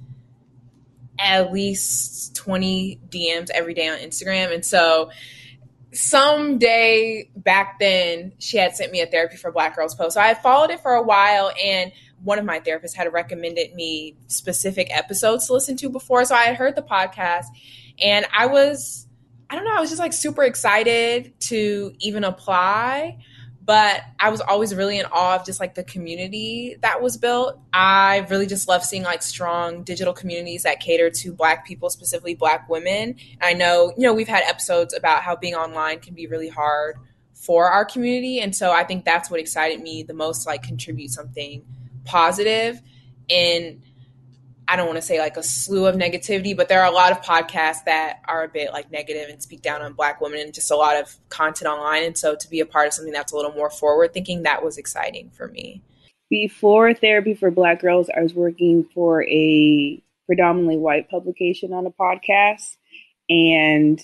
at 1.19 1.51
least 1.51 2.35
20 2.35 2.99
DMs 3.09 3.49
every 3.49 3.73
day 3.73 3.87
on 3.87 3.97
Instagram. 3.97 4.53
And 4.53 4.63
so 4.63 5.09
someday 5.93 7.29
back 7.35 7.79
then 7.79 8.33
she 8.39 8.57
had 8.57 8.75
sent 8.75 8.91
me 8.91 9.01
a 9.01 9.05
therapy 9.07 9.37
for 9.37 9.51
black 9.51 9.75
girls 9.75 9.95
post 9.95 10.15
so 10.15 10.21
i 10.21 10.27
had 10.27 10.41
followed 10.43 10.69
it 10.69 10.79
for 10.81 10.93
a 10.93 11.01
while 11.01 11.51
and 11.63 11.91
one 12.23 12.37
of 12.37 12.45
my 12.45 12.59
therapists 12.59 12.93
had 12.93 13.11
recommended 13.13 13.73
me 13.73 14.15
specific 14.27 14.87
episodes 14.95 15.47
to 15.47 15.53
listen 15.53 15.77
to 15.77 15.89
before 15.89 16.25
so 16.25 16.35
i 16.35 16.43
had 16.43 16.55
heard 16.55 16.75
the 16.75 16.81
podcast 16.81 17.45
and 18.03 18.27
i 18.37 18.45
was 18.45 19.06
i 19.49 19.55
don't 19.55 19.65
know 19.65 19.75
i 19.75 19.79
was 19.79 19.89
just 19.89 19.99
like 19.99 20.13
super 20.13 20.43
excited 20.43 21.33
to 21.39 21.93
even 21.99 22.23
apply 22.23 23.17
but 23.67 24.01
I 24.17 24.29
was 24.29 24.39
always 24.39 24.73
really 24.73 24.97
in 24.97 25.05
awe 25.11 25.35
of 25.35 25.45
just 25.45 25.59
like 25.59 25.75
the 25.75 25.83
community 25.83 26.77
that 26.79 27.01
was 27.01 27.17
built. 27.17 27.59
I 27.73 28.25
really 28.29 28.47
just 28.47 28.69
love 28.69 28.81
seeing 28.81 29.03
like 29.03 29.21
strong 29.21 29.83
digital 29.83 30.13
communities 30.13 30.63
that 30.63 30.79
cater 30.79 31.09
to 31.09 31.33
Black 31.33 31.67
people, 31.67 31.89
specifically 31.89 32.33
Black 32.33 32.69
women. 32.69 33.17
And 33.41 33.41
I 33.41 33.51
know, 33.51 33.91
you 33.97 34.03
know, 34.03 34.13
we've 34.13 34.27
had 34.29 34.43
episodes 34.45 34.93
about 34.93 35.21
how 35.21 35.35
being 35.35 35.53
online 35.53 35.99
can 35.99 36.13
be 36.13 36.27
really 36.27 36.47
hard 36.47 36.95
for 37.33 37.69
our 37.69 37.83
community. 37.83 38.39
And 38.39 38.55
so 38.55 38.71
I 38.71 38.85
think 38.85 39.03
that's 39.03 39.29
what 39.29 39.41
excited 39.41 39.81
me 39.81 40.01
the 40.01 40.13
most, 40.13 40.47
like 40.47 40.63
contribute 40.63 41.11
something 41.11 41.65
positive 42.05 42.81
in 43.27 43.83
I 44.69 44.75
don't 44.75 44.87
want 44.87 44.97
to 44.97 45.01
say 45.01 45.19
like 45.19 45.37
a 45.37 45.43
slew 45.43 45.85
of 45.85 45.95
negativity, 45.95 46.55
but 46.55 46.67
there 46.67 46.81
are 46.81 46.91
a 46.91 46.93
lot 46.93 47.11
of 47.13 47.21
podcasts 47.21 47.85
that 47.85 48.19
are 48.25 48.43
a 48.43 48.49
bit 48.49 48.73
like 48.73 48.91
negative 48.91 49.29
and 49.29 49.41
speak 49.41 49.61
down 49.61 49.81
on 49.81 49.93
black 49.93 50.19
women 50.19 50.41
and 50.41 50.53
just 50.53 50.71
a 50.71 50.75
lot 50.75 50.97
of 50.97 51.15
content 51.29 51.69
online. 51.69 52.03
And 52.03 52.17
so 52.17 52.35
to 52.35 52.49
be 52.49 52.59
a 52.59 52.65
part 52.65 52.87
of 52.87 52.93
something 52.93 53.13
that's 53.13 53.31
a 53.31 53.35
little 53.35 53.53
more 53.53 53.69
forward 53.69 54.13
thinking, 54.13 54.43
that 54.43 54.63
was 54.63 54.77
exciting 54.77 55.29
for 55.29 55.47
me. 55.47 55.81
Before 56.29 56.93
Therapy 56.93 57.33
for 57.33 57.49
Black 57.49 57.79
Girls, 57.79 58.09
I 58.15 58.21
was 58.21 58.33
working 58.33 58.83
for 58.93 59.23
a 59.23 60.03
predominantly 60.25 60.77
white 60.77 61.09
publication 61.09 61.71
on 61.71 61.85
a 61.85 61.91
podcast. 61.91 62.75
And 63.29 64.01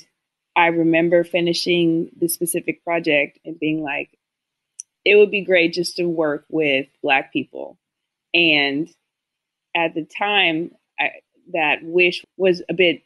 I 0.56 0.68
remember 0.68 1.26
finishing 1.26 2.10
the 2.18 2.30
specific 2.30 2.84
project 2.86 3.40
and 3.44 3.60
being 3.60 3.84
like, 3.84 4.18
it 5.04 5.16
would 5.16 5.32
be 5.32 5.44
great 5.44 5.74
just 5.74 5.98
to 5.98 6.06
work 6.06 6.46
with 6.50 6.88
Black 7.02 7.34
people. 7.34 7.78
And 8.34 8.90
at 9.76 9.94
the 9.94 10.06
time, 10.06 10.72
I, 11.00 11.10
that 11.54 11.80
wish 11.84 12.26
was 12.38 12.62
a 12.70 12.74
bit 12.74 13.04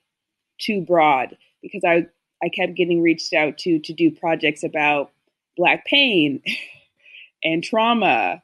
too 0.59 0.81
broad 0.81 1.37
because 1.61 1.83
I 1.85 2.07
I 2.43 2.49
kept 2.49 2.75
getting 2.75 3.01
reached 3.01 3.33
out 3.33 3.57
to 3.59 3.79
to 3.79 3.93
do 3.93 4.11
projects 4.11 4.63
about 4.63 5.11
black 5.55 5.85
pain 5.85 6.41
and 7.43 7.63
trauma 7.63 8.41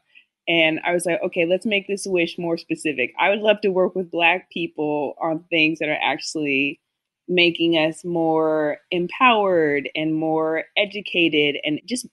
and 0.47 0.81
I 0.83 0.93
was 0.93 1.05
like, 1.05 1.21
okay, 1.23 1.45
let's 1.45 1.65
make 1.65 1.87
this 1.87 2.05
wish 2.05 2.37
more 2.37 2.57
specific. 2.57 3.13
I 3.17 3.29
would 3.29 3.39
love 3.39 3.61
to 3.61 3.69
work 3.69 3.95
with 3.95 4.11
black 4.11 4.49
people 4.51 5.15
on 5.21 5.45
things 5.49 5.79
that 5.79 5.87
are 5.87 5.99
actually 6.01 6.81
making 7.29 7.75
us 7.75 8.03
more 8.03 8.79
empowered 8.91 9.89
and 9.95 10.13
more 10.13 10.65
educated 10.75 11.57
and 11.63 11.79
just 11.85 12.05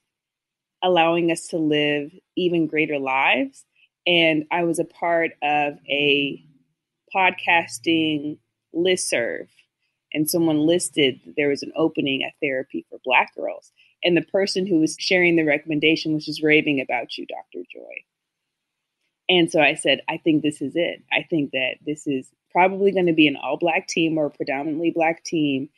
allowing 0.81 1.31
us 1.31 1.47
to 1.47 1.57
live 1.57 2.11
even 2.37 2.67
greater 2.67 2.97
lives 2.97 3.65
and 4.05 4.45
I 4.51 4.63
was 4.63 4.79
a 4.79 4.85
part 4.85 5.31
of 5.41 5.75
a 5.89 6.43
podcasting 7.15 8.37
listserv, 8.75 9.47
and 10.13 10.29
someone 10.29 10.59
listed 10.59 11.19
there 11.37 11.49
was 11.49 11.63
an 11.63 11.71
opening 11.75 12.23
at 12.23 12.33
therapy 12.41 12.85
for 12.89 12.99
Black 13.03 13.35
girls, 13.35 13.71
and 14.03 14.15
the 14.15 14.21
person 14.21 14.65
who 14.65 14.79
was 14.79 14.95
sharing 14.99 15.35
the 15.35 15.43
recommendation 15.43 16.13
was 16.13 16.25
just 16.25 16.43
raving 16.43 16.81
about 16.81 17.17
you, 17.17 17.25
Dr. 17.25 17.65
Joy. 17.71 18.03
And 19.29 19.49
so 19.49 19.61
I 19.61 19.75
said, 19.75 20.01
I 20.09 20.17
think 20.17 20.43
this 20.43 20.61
is 20.61 20.73
it. 20.75 21.03
I 21.11 21.23
think 21.29 21.51
that 21.51 21.75
this 21.85 22.05
is 22.05 22.29
probably 22.51 22.91
going 22.91 23.05
to 23.05 23.13
be 23.13 23.27
an 23.27 23.37
all 23.37 23.57
black 23.57 23.87
team 23.87 24.17
or 24.17 24.29
predominantly 24.29 24.91
black 24.93 25.23
team. 25.23 25.69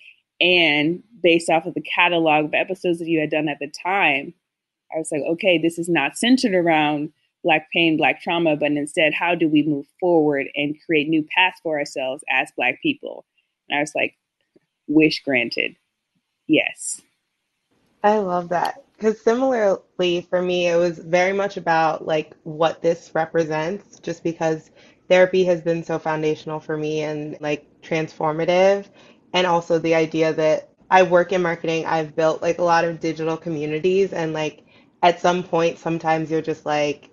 And 0.41 1.03
based 1.21 1.49
off 1.49 1.67
of 1.67 1.75
the 1.75 1.81
catalog 1.81 2.45
of 2.45 2.53
episodes 2.55 2.99
that 2.99 3.07
you 3.07 3.19
had 3.19 3.29
done 3.29 3.47
at 3.47 3.59
the 3.59 3.71
time, 3.83 4.33
I 4.93 4.97
was 4.97 5.11
like, 5.11 5.21
okay, 5.21 5.59
this 5.59 5.77
is 5.77 5.87
not 5.87 6.17
centered 6.17 6.55
around 6.55 7.13
Black 7.43 7.69
pain, 7.71 7.97
Black 7.97 8.21
trauma, 8.21 8.55
but 8.55 8.71
instead, 8.71 9.13
how 9.13 9.35
do 9.35 9.47
we 9.49 9.63
move 9.63 9.85
forward 9.99 10.47
and 10.55 10.75
create 10.85 11.09
new 11.09 11.25
paths 11.35 11.59
for 11.61 11.77
ourselves 11.77 12.23
as 12.29 12.51
Black 12.55 12.81
people? 12.81 13.25
And 13.69 13.77
I 13.77 13.81
was 13.81 13.93
like, 13.95 14.15
wish 14.87 15.23
granted. 15.23 15.75
Yes. 16.47 17.01
I 18.03 18.17
love 18.17 18.49
that. 18.49 18.83
Because 18.93 19.19
similarly 19.21 20.27
for 20.29 20.41
me, 20.41 20.67
it 20.67 20.77
was 20.77 20.99
very 20.99 21.33
much 21.33 21.57
about 21.57 22.05
like 22.05 22.33
what 22.43 22.81
this 22.81 23.11
represents, 23.13 23.99
just 23.99 24.23
because 24.23 24.71
therapy 25.09 25.43
has 25.43 25.61
been 25.61 25.83
so 25.83 25.99
foundational 25.99 26.59
for 26.59 26.77
me 26.77 27.01
and 27.01 27.37
like 27.41 27.67
transformative. 27.81 28.87
And 29.33 29.47
also 29.47 29.79
the 29.79 29.95
idea 29.95 30.33
that 30.33 30.69
I 30.89 31.03
work 31.03 31.31
in 31.33 31.41
marketing, 31.41 31.85
I've 31.85 32.15
built 32.15 32.41
like 32.41 32.59
a 32.59 32.63
lot 32.63 32.85
of 32.85 32.99
digital 32.99 33.35
communities, 33.35 34.13
and 34.13 34.31
like 34.31 34.63
at 35.01 35.19
some 35.19 35.43
point, 35.43 35.79
sometimes 35.79 36.29
you're 36.29 36.41
just 36.41 36.65
like, 36.65 37.09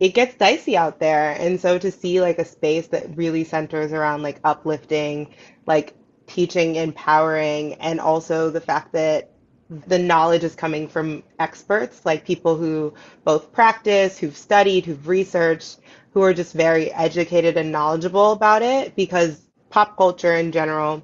it 0.00 0.14
gets 0.14 0.34
dicey 0.34 0.76
out 0.76 0.98
there. 0.98 1.32
And 1.38 1.60
so 1.60 1.78
to 1.78 1.90
see 1.90 2.20
like 2.20 2.38
a 2.38 2.44
space 2.44 2.88
that 2.88 3.16
really 3.16 3.44
centers 3.44 3.92
around 3.92 4.22
like 4.22 4.40
uplifting, 4.44 5.34
like 5.66 5.94
teaching, 6.26 6.76
empowering, 6.76 7.74
and 7.74 8.00
also 8.00 8.50
the 8.50 8.60
fact 8.60 8.92
that 8.92 9.30
the 9.86 9.98
knowledge 9.98 10.44
is 10.44 10.54
coming 10.54 10.88
from 10.88 11.22
experts, 11.38 12.04
like 12.04 12.26
people 12.26 12.56
who 12.56 12.92
both 13.24 13.52
practice, 13.52 14.18
who've 14.18 14.36
studied, 14.36 14.84
who've 14.84 15.08
researched, 15.08 15.80
who 16.12 16.22
are 16.22 16.34
just 16.34 16.52
very 16.52 16.92
educated 16.92 17.56
and 17.56 17.72
knowledgeable 17.72 18.32
about 18.32 18.62
it 18.62 18.94
because 18.94 19.40
pop 19.70 19.96
culture 19.96 20.34
in 20.34 20.52
general 20.52 21.02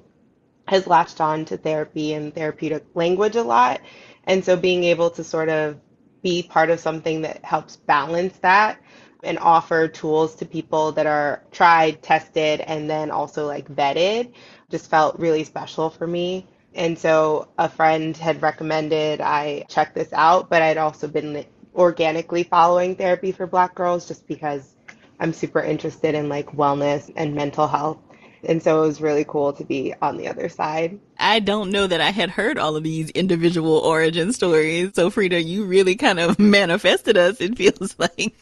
has 0.67 0.87
latched 0.87 1.19
on 1.19 1.43
to 1.45 1.57
therapy 1.57 2.13
and 2.13 2.33
therapeutic 2.33 2.85
language 2.93 3.35
a 3.35 3.43
lot. 3.43 3.81
And 4.25 4.45
so 4.45 4.55
being 4.55 4.83
able 4.85 5.09
to 5.11 5.23
sort 5.23 5.49
of 5.49 5.77
be 6.21 6.43
part 6.43 6.69
of 6.69 6.79
something 6.79 7.21
that 7.21 7.43
helps 7.43 7.75
balance 7.75 8.37
that 8.39 8.79
and 9.23 9.37
offer 9.39 9.87
tools 9.87 10.35
to 10.35 10.45
people 10.45 10.91
that 10.93 11.05
are 11.05 11.43
tried, 11.51 12.01
tested, 12.01 12.61
and 12.61 12.89
then 12.89 13.11
also 13.11 13.45
like 13.45 13.67
vetted 13.67 14.33
just 14.69 14.89
felt 14.89 15.19
really 15.19 15.43
special 15.43 15.89
for 15.89 16.07
me. 16.07 16.47
And 16.73 16.97
so 16.97 17.49
a 17.57 17.67
friend 17.69 18.15
had 18.15 18.41
recommended 18.41 19.21
I 19.21 19.65
check 19.67 19.93
this 19.93 20.11
out, 20.13 20.49
but 20.49 20.61
I'd 20.61 20.77
also 20.77 21.07
been 21.07 21.45
organically 21.75 22.43
following 22.43 22.95
therapy 22.95 23.31
for 23.31 23.45
black 23.45 23.75
girls 23.75 24.07
just 24.07 24.27
because 24.27 24.75
I'm 25.19 25.33
super 25.33 25.61
interested 25.61 26.15
in 26.15 26.29
like 26.29 26.51
wellness 26.53 27.11
and 27.15 27.35
mental 27.35 27.67
health. 27.67 27.99
And 28.43 28.61
so 28.61 28.83
it 28.83 28.87
was 28.87 29.01
really 29.01 29.23
cool 29.25 29.53
to 29.53 29.63
be 29.63 29.93
on 30.01 30.17
the 30.17 30.27
other 30.27 30.49
side. 30.49 30.99
I 31.19 31.39
don't 31.39 31.71
know 31.71 31.85
that 31.87 32.01
I 32.01 32.09
had 32.11 32.31
heard 32.31 32.57
all 32.57 32.75
of 32.75 32.83
these 32.83 33.09
individual 33.11 33.77
origin 33.77 34.33
stories. 34.33 34.91
So 34.95 35.09
Frida, 35.09 35.41
you 35.43 35.65
really 35.65 35.95
kind 35.95 36.19
of 36.19 36.39
manifested 36.39 37.17
us, 37.17 37.39
it 37.39 37.57
feels 37.57 37.95
like. 37.99 38.33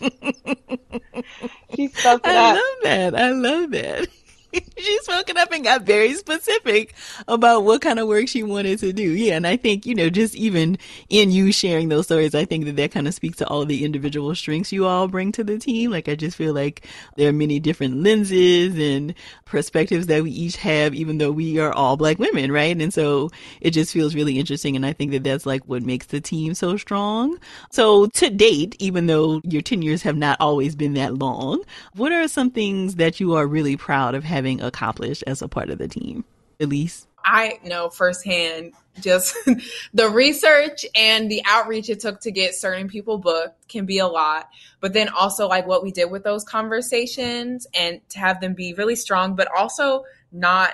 She 1.75 1.87
spoke 1.89 2.25
it 2.27 2.35
I 2.35 2.35
up. 2.35 2.55
love 2.55 2.83
that. 2.83 3.15
I 3.15 3.31
love 3.31 3.71
that. 3.71 4.07
she 4.77 4.99
spoke 5.01 5.29
it 5.29 5.37
up 5.37 5.51
and 5.51 5.63
got 5.63 5.83
very 5.83 6.15
specific 6.15 6.95
about 7.27 7.63
what 7.63 7.81
kind 7.81 7.99
of 7.99 8.07
work 8.07 8.27
she 8.27 8.41
wanted 8.41 8.79
to 8.79 8.91
do. 8.91 9.11
Yeah, 9.11 9.35
and 9.35 9.45
I 9.45 9.57
think, 9.57 9.85
you 9.85 9.93
know, 9.93 10.09
just 10.09 10.35
even 10.35 10.77
in 11.09 11.31
you 11.31 11.51
sharing 11.51 11.89
those 11.89 12.05
stories, 12.05 12.33
I 12.33 12.45
think 12.45 12.65
that 12.65 12.75
that 12.77 12.91
kind 12.91 13.07
of 13.07 13.13
speaks 13.13 13.37
to 13.37 13.47
all 13.47 13.65
the 13.65 13.85
individual 13.85 14.33
strengths 14.33 14.71
you 14.71 14.85
all 14.85 15.07
bring 15.07 15.31
to 15.33 15.43
the 15.43 15.59
team. 15.59 15.91
Like, 15.91 16.09
I 16.09 16.15
just 16.15 16.35
feel 16.35 16.53
like 16.53 16.87
there 17.15 17.29
are 17.29 17.33
many 17.33 17.59
different 17.59 17.97
lenses 17.97 18.77
and 18.77 19.13
perspectives 19.45 20.07
that 20.07 20.23
we 20.23 20.31
each 20.31 20.57
have, 20.57 20.95
even 20.95 21.19
though 21.19 21.31
we 21.31 21.59
are 21.59 21.71
all 21.71 21.95
black 21.95 22.17
women, 22.17 22.51
right? 22.51 22.75
And 22.75 22.93
so 22.93 23.29
it 23.61 23.71
just 23.71 23.93
feels 23.93 24.15
really 24.15 24.39
interesting. 24.39 24.75
And 24.75 24.85
I 24.85 24.93
think 24.93 25.11
that 25.11 25.23
that's 25.23 25.45
like 25.45 25.63
what 25.65 25.83
makes 25.83 26.07
the 26.07 26.21
team 26.21 26.55
so 26.55 26.75
strong. 26.77 27.37
So 27.69 28.07
to 28.07 28.29
date, 28.29 28.75
even 28.79 29.05
though 29.05 29.41
your 29.43 29.61
tenures 29.61 30.01
have 30.03 30.17
not 30.17 30.37
always 30.39 30.75
been 30.75 30.93
that 30.95 31.15
long, 31.15 31.61
what 31.95 32.11
are 32.11 32.27
some 32.27 32.49
things 32.49 32.95
that 32.95 33.19
you 33.19 33.35
are 33.35 33.45
really 33.45 33.77
proud 33.77 34.15
of 34.15 34.23
having 34.23 34.38
accomplished 34.45 35.23
as 35.27 35.41
a 35.41 35.47
part 35.47 35.69
of 35.69 35.77
the 35.77 35.87
team? 35.87 36.25
Elise? 36.59 37.07
I 37.23 37.59
know 37.63 37.89
firsthand 37.89 38.73
just 38.99 39.35
the 39.93 40.09
research 40.09 40.85
and 40.95 41.29
the 41.29 41.41
outreach 41.45 41.89
it 41.89 41.99
took 41.99 42.21
to 42.21 42.31
get 42.31 42.55
certain 42.55 42.87
people 42.87 43.17
booked 43.17 43.67
can 43.67 43.85
be 43.85 43.99
a 43.99 44.07
lot. 44.07 44.49
But 44.79 44.93
then 44.93 45.09
also 45.09 45.47
like 45.47 45.67
what 45.67 45.83
we 45.83 45.91
did 45.91 46.11
with 46.11 46.23
those 46.23 46.43
conversations 46.43 47.67
and 47.73 48.01
to 48.09 48.19
have 48.19 48.41
them 48.41 48.53
be 48.53 48.73
really 48.73 48.95
strong, 48.95 49.35
but 49.35 49.47
also 49.55 50.03
not 50.31 50.73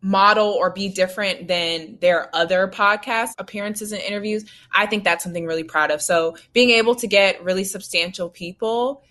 model 0.00 0.48
or 0.48 0.70
be 0.70 0.90
different 0.90 1.48
than 1.48 1.96
their 2.00 2.34
other 2.36 2.68
podcast 2.68 3.30
appearances 3.38 3.90
and 3.90 4.02
interviews. 4.02 4.44
I 4.70 4.86
think 4.86 5.02
that's 5.02 5.24
something 5.24 5.46
really 5.46 5.64
proud 5.64 5.90
of. 5.90 6.02
So 6.02 6.36
being 6.52 6.70
able 6.70 6.94
to 6.96 7.06
get 7.06 7.42
really 7.42 7.64
substantial 7.64 8.28
people 8.28 9.02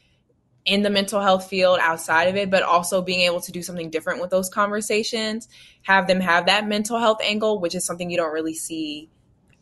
in 0.65 0.82
the 0.82 0.89
mental 0.89 1.20
health 1.20 1.48
field 1.48 1.79
outside 1.82 2.29
of 2.29 2.36
it, 2.36 2.50
but 2.50 2.63
also 2.63 3.01
being 3.01 3.22
able 3.22 3.41
to 3.41 3.51
do 3.51 3.62
something 3.62 3.89
different 3.89 4.22
with 4.22 4.29
those 4.29 4.50
conversations, 4.50 5.50
have 5.82 6.08
them 6.08 6.22
have 6.22 6.46
that 6.46 6.67
mental 6.67 7.00
health 7.00 7.20
angle, 7.22 7.60
which 7.60 7.75
is 7.75 7.86
something 7.86 8.10
you 8.10 8.17
don't 8.17 8.34
really 8.34 8.53
see 8.53 9.10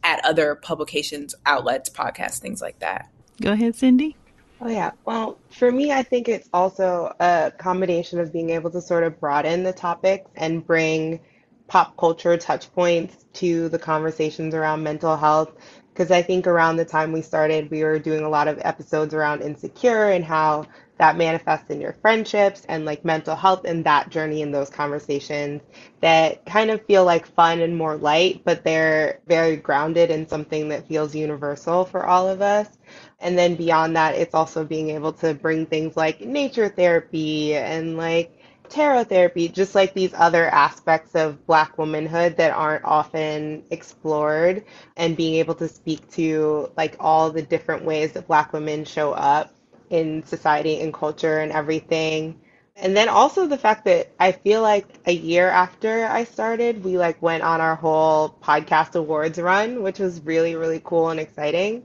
at 0.03 0.24
other 0.25 0.55
publications, 0.55 1.36
outlets, 1.46 1.89
podcasts, 1.89 2.39
things 2.39 2.62
like 2.62 2.79
that. 2.79 3.10
Go 3.41 3.51
ahead, 3.53 3.75
Cindy. 3.75 4.15
Oh, 4.60 4.70
yeah. 4.70 4.91
Well, 5.05 5.39
for 5.50 5.72
me, 5.72 5.91
I 5.91 6.03
think 6.03 6.29
it's 6.29 6.48
also 6.53 7.15
a 7.20 7.51
combination 7.58 8.20
of 8.20 8.31
being 8.31 8.51
able 8.51 8.70
to 8.72 8.81
sort 8.81 9.03
of 9.03 9.20
broaden 9.20 9.63
the 9.63 9.74
topics 9.74 10.29
and 10.36 10.65
bring 10.65 11.20
pop 11.67 11.98
culture 11.98 12.38
touch 12.38 12.72
points 12.74 13.25
to 13.34 13.70
the 13.70 13.79
conversations 13.79 14.53
around 14.53 14.84
mental 14.84 15.17
health. 15.17 15.51
Because 15.91 16.12
I 16.12 16.22
think 16.22 16.46
around 16.46 16.77
the 16.77 16.86
time 16.86 17.12
we 17.12 17.22
started, 17.22 17.72
we 17.72 17.84
were 17.84 17.98
doing 17.98 18.24
a 18.24 18.29
lot 18.29 18.48
of 18.48 18.60
episodes 18.62 19.13
around 19.13 19.41
insecure 19.41 20.12
and 20.12 20.24
how 20.24 20.67
that 21.01 21.17
manifests 21.17 21.72
in 21.72 21.81
your 21.81 21.93
friendships 21.93 22.63
and 22.70 22.86
like 22.86 23.03
mental 23.03 23.36
health 23.36 23.65
and 23.65 23.84
that 23.84 24.12
journey 24.12 24.43
in 24.43 24.51
those 24.51 24.70
conversations 24.70 25.60
that 26.00 26.46
kind 26.46 26.70
of 26.70 26.86
feel 26.86 27.03
like 27.03 27.25
fun 27.25 27.60
and 27.60 27.75
more 27.75 27.96
light, 27.96 28.43
but 28.45 28.63
they're 28.63 29.19
very 29.25 29.56
grounded 29.56 30.12
in 30.12 30.28
something 30.28 30.69
that 30.69 30.88
feels 30.88 31.15
universal 31.15 31.86
for 31.86 32.06
all 32.06 32.30
of 32.30 32.39
us. 32.43 32.78
And 33.19 33.36
then 33.36 33.56
beyond 33.56 33.95
that, 33.95 34.13
it's 34.13 34.36
also 34.36 34.63
being 34.63 34.91
able 34.91 35.12
to 35.13 35.34
bring 35.34 35.65
things 35.65 35.97
like 35.97 36.21
nature 36.21 36.69
therapy 36.69 37.56
and 37.56 37.97
like 37.97 38.38
tarot 38.69 39.06
therapy, 39.06 39.47
just 39.47 39.73
like 39.73 39.95
these 39.95 40.13
other 40.13 40.45
aspects 40.49 41.15
of 41.15 41.47
Black 41.47 41.80
womanhood 41.80 42.38
that 42.38 42.52
aren't 42.52 42.86
often 42.86 43.63
explored, 43.71 44.65
and 44.97 45.17
being 45.17 45.34
able 45.34 45.56
to 45.56 45.67
speak 45.67 46.08
to 46.12 46.71
like 46.78 46.95
all 46.99 47.32
the 47.32 47.41
different 47.41 47.86
ways 47.86 48.12
that 48.12 48.28
Black 48.28 48.54
women 48.54 48.86
show 48.86 49.13
up 49.13 49.52
in 49.91 50.23
society 50.25 50.80
and 50.80 50.93
culture 50.93 51.39
and 51.39 51.51
everything. 51.51 52.39
And 52.77 52.95
then 52.95 53.10
also 53.10 53.45
the 53.45 53.58
fact 53.58 53.86
that 53.86 54.12
I 54.19 54.32
feel 54.32 54.62
like 54.62 54.86
a 55.06 55.12
year 55.12 55.49
after 55.49 56.08
I 56.08 56.23
started, 56.23 56.84
we 56.84 56.97
like 56.97 57.21
went 57.21 57.43
on 57.43 57.62
our 57.62 57.75
whole 57.75 58.30
podcast 58.30 58.95
awards 58.95 59.38
run, 59.38 59.84
which 59.84 59.99
was 59.99 60.21
really, 60.21 60.56
really 60.56 60.82
cool 60.84 61.10
and 61.10 61.19
exciting. 61.19 61.84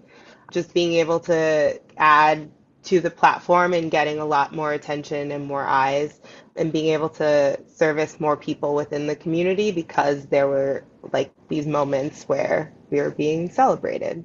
Just 0.53 0.73
being 0.73 0.95
able 0.95 1.21
to 1.21 1.81
add 1.99 2.51
to 2.85 3.01
the 3.01 3.11
platform 3.11 3.75
and 3.75 3.91
getting 3.91 4.21
a 4.21 4.25
lot 4.25 4.55
more 4.55 4.73
attention 4.73 5.33
and 5.33 5.45
more 5.45 5.65
eyes 5.65 6.21
and 6.55 6.73
being 6.73 6.93
able 6.95 7.09
to 7.09 7.59
service 7.67 8.21
more 8.21 8.37
people 8.37 8.77
within 8.77 9.09
the 9.09 9.17
community 9.17 9.73
because 9.73 10.27
there 10.27 10.47
were 10.47 10.85
like 11.13 11.33
these 11.49 11.67
moments 11.67 12.23
where 12.29 12.73
we 12.91 13.01
were 13.01 13.11
being 13.11 13.51
celebrated. 13.51 14.25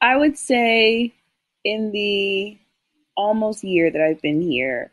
I 0.00 0.16
would 0.16 0.36
say 0.36 1.14
in 1.64 1.92
the 1.92 2.58
almost 3.20 3.62
year 3.62 3.90
that 3.90 4.00
I've 4.00 4.22
been 4.22 4.40
here, 4.40 4.90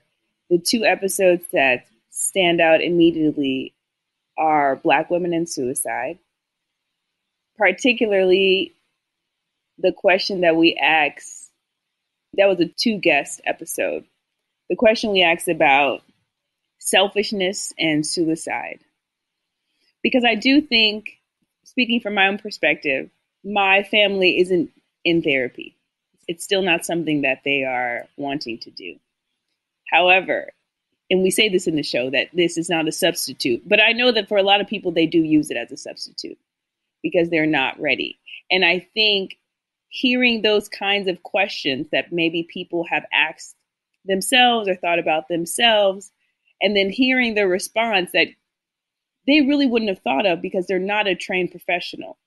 the 0.50 0.60
two 0.60 0.84
episodes 0.84 1.46
that 1.54 1.86
stand 2.10 2.60
out 2.60 2.82
immediately 2.82 3.74
are 4.38 4.76
Black 4.76 5.10
Women 5.10 5.34
and 5.34 5.48
Suicide, 5.48 6.20
particularly 7.58 8.74
the 9.78 9.94
question 9.94 10.42
that 10.42 10.58
we 10.58 10.76
asked. 10.76 11.50
That 12.34 12.48
was 12.48 12.60
a 12.60 12.68
two 12.68 12.98
guest 12.98 13.40
episode. 13.46 14.04
The 14.70 14.76
question 14.76 15.13
we 15.13 15.24
asked 15.24 15.48
about 15.48 16.02
selfishness 16.80 17.74
and 17.80 18.06
suicide. 18.06 18.80
Because 20.04 20.26
I 20.26 20.36
do 20.36 20.60
think, 20.62 21.18
speaking 21.63 22.02
from 22.02 22.16
my 22.16 22.28
own 22.28 22.38
perspective, 22.38 23.10
my 23.46 23.84
family 23.84 24.40
isn't 24.40 24.70
in 25.06 25.22
therapy 25.22 25.77
it's 26.28 26.44
still 26.44 26.62
not 26.62 26.86
something 26.86 27.22
that 27.22 27.42
they 27.46 27.63
are 27.63 28.06
wanting 28.18 28.60
to 28.60 28.72
do. 28.72 28.96
However, 29.92 30.52
and 31.10 31.24
we 31.24 31.32
say 31.32 31.50
this 31.50 31.68
in 31.68 31.76
the 31.76 31.84
show 31.84 32.10
that 32.10 32.28
this 32.34 32.58
is 32.58 32.70
not 32.70 32.88
a 32.88 32.92
substitute, 32.92 33.68
but 33.68 33.82
I 33.82 33.94
know 33.94 34.12
that 34.12 34.28
for 34.28 34.38
a 34.38 34.44
lot 34.44 34.60
of 34.60 34.68
people, 34.68 34.92
they 34.92 35.08
do 35.08 35.20
use 35.20 35.50
it 35.50 35.58
as 35.58 35.72
a 35.72 35.78
substitute 35.78 36.38
because 37.02 37.30
they're 37.30 37.46
not 37.46 37.80
ready. 37.80 38.20
And 38.52 38.66
I 38.66 38.88
think 38.94 39.38
hearing 39.90 40.42
those 40.42 40.68
kinds 40.68 41.08
of 41.08 41.24
questions 41.24 41.88
that 41.92 42.12
maybe 42.12 42.44
people 42.44 42.86
have 42.90 43.06
asked 43.13 43.56
themselves 44.04 44.68
or 44.68 44.76
thought 44.76 45.00
about 45.00 45.28
themselves, 45.28 46.12
and 46.62 46.76
then 46.76 46.90
hearing 46.90 47.36
the 47.36 47.48
response 47.48 48.12
that 48.13 48.28
they 49.28 49.42
really 49.42 49.68
wouldn't 49.68 49.90
have 49.90 50.00
thought 50.00 50.26
of 50.26 50.42
because 50.42 50.68
they're 50.68 50.80
not 50.80 51.08
a 51.08 51.16
trained 51.16 51.52
professional. 51.52 52.18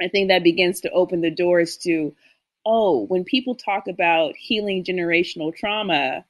I 0.00 0.08
think 0.08 0.28
that 0.28 0.42
begins 0.42 0.80
to 0.80 0.90
open 0.90 1.20
the 1.20 1.30
doors 1.30 1.76
to 1.78 2.14
oh, 2.64 3.06
when 3.06 3.24
people 3.24 3.54
talk 3.54 3.88
about 3.88 4.36
healing 4.36 4.84
generational 4.84 5.54
trauma, 5.54 6.24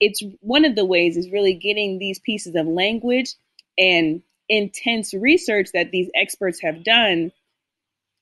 it's 0.00 0.22
one 0.40 0.64
of 0.64 0.74
the 0.74 0.84
ways 0.84 1.16
is 1.16 1.30
really 1.30 1.54
getting 1.54 1.98
these 1.98 2.18
pieces 2.18 2.54
of 2.54 2.66
language 2.66 3.34
and 3.78 4.22
intense 4.48 5.14
research 5.14 5.68
that 5.72 5.90
these 5.90 6.10
experts 6.14 6.60
have 6.60 6.82
done 6.84 7.32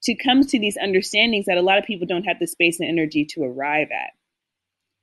to 0.02 0.14
come 0.14 0.44
to 0.44 0.58
these 0.58 0.76
understandings 0.76 1.46
that 1.46 1.58
a 1.58 1.62
lot 1.62 1.78
of 1.78 1.84
people 1.84 2.06
don't 2.06 2.24
have 2.24 2.38
the 2.38 2.46
space 2.46 2.78
and 2.78 2.88
energy 2.88 3.24
to 3.24 3.42
arrive 3.42 3.88
at. 3.90 4.10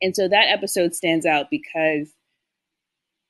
And 0.02 0.15
so 0.15 0.28
that 0.28 0.50
episode 0.50 0.94
stands 0.94 1.26
out 1.26 1.50
because 1.50 2.10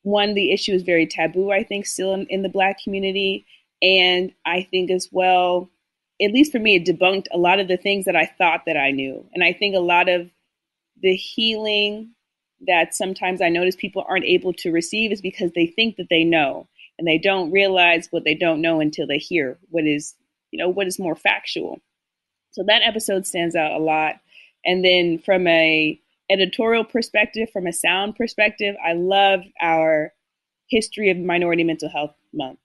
one, 0.02 0.34
the 0.34 0.52
issue 0.52 0.72
is 0.72 0.82
very 0.82 1.06
taboo, 1.06 1.50
I 1.50 1.64
think, 1.64 1.86
still 1.86 2.14
in, 2.14 2.26
in 2.28 2.42
the 2.42 2.48
Black 2.48 2.82
community. 2.82 3.46
And 3.82 4.32
I 4.44 4.62
think 4.62 4.90
as 4.90 5.08
well, 5.10 5.70
at 6.20 6.32
least 6.32 6.52
for 6.52 6.58
me, 6.58 6.76
it 6.76 6.86
debunked 6.86 7.26
a 7.32 7.38
lot 7.38 7.60
of 7.60 7.68
the 7.68 7.76
things 7.76 8.06
that 8.06 8.16
I 8.16 8.26
thought 8.38 8.62
that 8.66 8.76
I 8.76 8.90
knew. 8.90 9.26
And 9.34 9.44
I 9.44 9.52
think 9.52 9.74
a 9.74 9.80
lot 9.80 10.08
of 10.08 10.30
the 11.02 11.14
healing 11.14 12.12
that 12.66 12.94
sometimes 12.94 13.42
I 13.42 13.50
notice 13.50 13.76
people 13.76 14.04
aren't 14.08 14.24
able 14.24 14.54
to 14.54 14.72
receive 14.72 15.12
is 15.12 15.20
because 15.20 15.52
they 15.54 15.66
think 15.66 15.96
that 15.96 16.08
they 16.08 16.24
know 16.24 16.68
and 16.98 17.06
they 17.06 17.18
don't 17.18 17.52
realize 17.52 18.08
what 18.10 18.24
they 18.24 18.34
don't 18.34 18.62
know 18.62 18.80
until 18.80 19.06
they 19.06 19.18
hear 19.18 19.58
what 19.68 19.84
is, 19.84 20.14
you 20.50 20.58
know, 20.58 20.70
what 20.70 20.86
is 20.86 20.98
more 20.98 21.14
factual. 21.14 21.80
So 22.52 22.62
that 22.66 22.82
episode 22.82 23.26
stands 23.26 23.54
out 23.54 23.72
a 23.72 23.78
lot. 23.78 24.14
And 24.64 24.82
then 24.82 25.18
from 25.18 25.46
a 25.46 26.00
editorial 26.30 26.84
perspective, 26.84 27.50
from 27.52 27.66
a 27.66 27.72
sound 27.72 28.16
perspective, 28.16 28.74
I 28.84 28.94
love 28.94 29.40
our 29.60 30.14
history 30.68 31.10
of 31.10 31.18
minority 31.18 31.62
mental 31.62 31.90
health 31.90 32.14
month. 32.32 32.58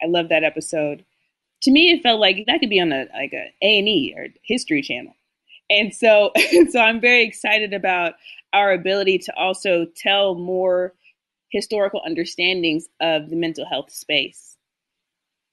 I 0.00 0.06
love 0.06 0.28
that 0.28 0.44
episode 0.44 1.04
to 1.62 1.70
me 1.70 1.92
it 1.92 2.02
felt 2.02 2.20
like 2.20 2.44
that 2.46 2.60
could 2.60 2.70
be 2.70 2.80
on 2.80 2.92
a 2.92 3.06
like 3.14 3.32
a 3.32 3.52
A&E 3.62 4.14
or 4.16 4.28
History 4.42 4.82
Channel. 4.82 5.14
And 5.70 5.94
so 5.94 6.32
so 6.70 6.80
I'm 6.80 7.00
very 7.00 7.24
excited 7.24 7.72
about 7.72 8.14
our 8.52 8.72
ability 8.72 9.18
to 9.18 9.36
also 9.36 9.86
tell 9.96 10.34
more 10.34 10.94
historical 11.50 12.02
understandings 12.04 12.88
of 13.00 13.30
the 13.30 13.36
mental 13.36 13.66
health 13.66 13.90
space. 13.92 14.56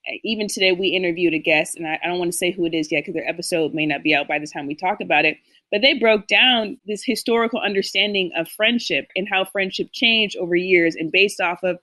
Uh, 0.07 0.17
even 0.23 0.47
today 0.47 0.71
we 0.71 0.87
interviewed 0.87 1.33
a 1.33 1.39
guest, 1.39 1.77
and 1.77 1.85
I, 1.85 1.99
I 2.03 2.07
don't 2.07 2.19
want 2.19 2.31
to 2.31 2.37
say 2.37 2.51
who 2.51 2.65
it 2.65 2.73
is 2.73 2.91
yet 2.91 3.01
because 3.01 3.13
their 3.13 3.27
episode 3.27 3.73
may 3.73 3.85
not 3.85 4.03
be 4.03 4.15
out 4.15 4.27
by 4.27 4.39
the 4.39 4.47
time 4.47 4.65
we 4.65 4.75
talk 4.75 5.01
about 5.01 5.25
it. 5.25 5.37
But 5.71 5.81
they 5.81 5.93
broke 5.93 6.27
down 6.27 6.79
this 6.87 7.03
historical 7.05 7.59
understanding 7.59 8.31
of 8.35 8.49
friendship 8.49 9.09
and 9.15 9.27
how 9.29 9.45
friendship 9.45 9.89
changed 9.93 10.37
over 10.37 10.55
years, 10.55 10.95
and 10.95 11.11
based 11.11 11.39
off 11.39 11.63
of 11.63 11.79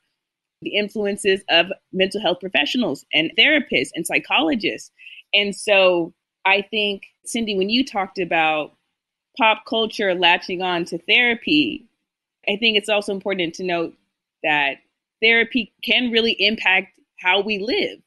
the 0.62 0.76
influences 0.76 1.42
of 1.48 1.66
mental 1.92 2.20
health 2.20 2.38
professionals 2.40 3.04
and 3.12 3.30
therapists 3.38 3.90
and 3.94 4.06
psychologists. 4.06 4.90
And 5.34 5.54
so 5.54 6.14
I 6.44 6.62
think, 6.62 7.02
Cindy, 7.24 7.56
when 7.56 7.68
you 7.68 7.84
talked 7.84 8.18
about 8.18 8.72
pop 9.36 9.64
culture 9.68 10.14
latching 10.14 10.62
on 10.62 10.84
to 10.86 10.98
therapy, 10.98 11.86
I 12.48 12.56
think 12.56 12.76
it's 12.76 12.88
also 12.88 13.12
important 13.12 13.54
to 13.56 13.64
note 13.64 13.94
that 14.42 14.76
therapy 15.22 15.72
can 15.82 16.10
really 16.10 16.32
impact 16.38 16.88
how 17.20 17.40
we 17.40 17.58
live. 17.58 17.98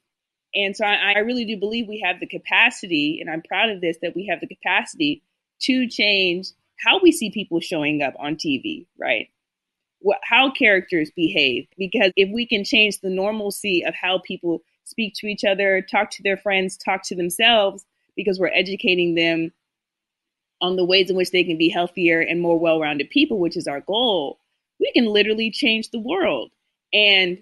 And 0.55 0.75
so 0.75 0.85
I, 0.85 1.13
I, 1.15 1.19
really 1.19 1.45
do 1.45 1.57
believe 1.57 1.87
we 1.87 2.01
have 2.03 2.19
the 2.19 2.25
capacity, 2.25 3.19
and 3.21 3.29
I'm 3.29 3.43
proud 3.43 3.69
of 3.69 3.81
this, 3.81 3.97
that 4.01 4.15
we 4.15 4.27
have 4.27 4.39
the 4.39 4.47
capacity 4.47 5.21
to 5.61 5.87
change 5.87 6.47
how 6.79 6.99
we 7.01 7.11
see 7.11 7.29
people 7.29 7.59
showing 7.59 8.01
up 8.01 8.13
on 8.17 8.35
TV, 8.35 8.87
right? 8.99 9.27
What, 9.99 10.19
how 10.23 10.51
characters 10.51 11.11
behave. 11.15 11.67
Because 11.77 12.11
if 12.15 12.29
we 12.33 12.45
can 12.45 12.63
change 12.63 12.99
the 12.99 13.09
normalcy 13.09 13.83
of 13.85 13.93
how 13.95 14.19
people 14.19 14.61
speak 14.85 15.13
to 15.15 15.27
each 15.27 15.43
other, 15.43 15.81
talk 15.81 16.09
to 16.11 16.23
their 16.23 16.37
friends, 16.37 16.77
talk 16.77 17.03
to 17.03 17.15
themselves, 17.15 17.85
because 18.15 18.39
we're 18.39 18.53
educating 18.53 19.15
them 19.15 19.51
on 20.61 20.75
the 20.75 20.85
ways 20.85 21.09
in 21.09 21.15
which 21.15 21.31
they 21.31 21.43
can 21.43 21.57
be 21.57 21.69
healthier 21.69 22.19
and 22.19 22.41
more 22.41 22.59
well 22.59 22.79
rounded 22.79 23.09
people, 23.09 23.39
which 23.39 23.57
is 23.57 23.67
our 23.67 23.81
goal, 23.81 24.39
we 24.79 24.91
can 24.93 25.05
literally 25.05 25.51
change 25.51 25.89
the 25.91 25.99
world. 25.99 26.51
And 26.93 27.39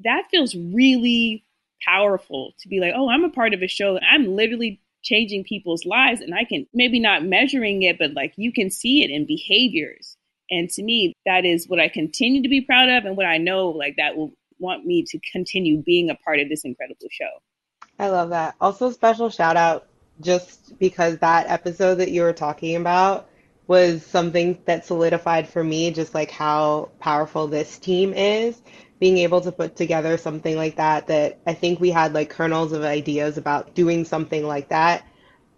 that 0.00 0.24
feels 0.30 0.54
really 0.54 1.44
powerful 1.84 2.52
to 2.60 2.68
be 2.68 2.80
like, 2.80 2.92
oh, 2.96 3.08
I'm 3.08 3.24
a 3.24 3.30
part 3.30 3.54
of 3.54 3.62
a 3.62 3.68
show 3.68 3.98
I'm 4.00 4.34
literally 4.34 4.80
changing 5.02 5.44
people's 5.44 5.84
lives. 5.84 6.20
And 6.20 6.34
I 6.34 6.44
can 6.44 6.66
maybe 6.74 6.98
not 6.98 7.24
measuring 7.24 7.82
it, 7.82 7.98
but 7.98 8.14
like 8.14 8.34
you 8.36 8.52
can 8.52 8.70
see 8.70 9.04
it 9.04 9.10
in 9.10 9.26
behaviors. 9.26 10.15
And 10.50 10.70
to 10.70 10.82
me, 10.82 11.14
that 11.26 11.44
is 11.44 11.68
what 11.68 11.80
I 11.80 11.88
continue 11.88 12.42
to 12.42 12.48
be 12.48 12.60
proud 12.60 12.88
of 12.88 13.04
and 13.04 13.16
what 13.16 13.26
I 13.26 13.38
know 13.38 13.68
like 13.68 13.96
that 13.96 14.16
will 14.16 14.32
want 14.58 14.86
me 14.86 15.04
to 15.04 15.18
continue 15.32 15.82
being 15.82 16.10
a 16.10 16.14
part 16.14 16.40
of 16.40 16.48
this 16.48 16.64
incredible 16.64 17.08
show. 17.10 17.28
I 17.98 18.08
love 18.08 18.30
that. 18.30 18.54
Also, 18.60 18.90
special 18.90 19.30
shout 19.30 19.56
out 19.56 19.86
just 20.20 20.78
because 20.78 21.18
that 21.18 21.48
episode 21.48 21.96
that 21.96 22.10
you 22.10 22.22
were 22.22 22.32
talking 22.32 22.76
about 22.76 23.28
was 23.66 24.04
something 24.06 24.58
that 24.66 24.86
solidified 24.86 25.48
for 25.48 25.62
me 25.62 25.90
just 25.90 26.14
like 26.14 26.30
how 26.30 26.90
powerful 27.00 27.46
this 27.46 27.78
team 27.78 28.14
is 28.14 28.60
being 28.98 29.18
able 29.18 29.40
to 29.40 29.52
put 29.52 29.76
together 29.76 30.16
something 30.16 30.56
like 30.56 30.76
that 30.76 31.08
that 31.08 31.38
i 31.46 31.52
think 31.52 31.80
we 31.80 31.90
had 31.90 32.14
like 32.14 32.30
kernels 32.30 32.72
of 32.72 32.82
ideas 32.82 33.36
about 33.36 33.74
doing 33.74 34.04
something 34.04 34.46
like 34.46 34.68
that 34.68 35.04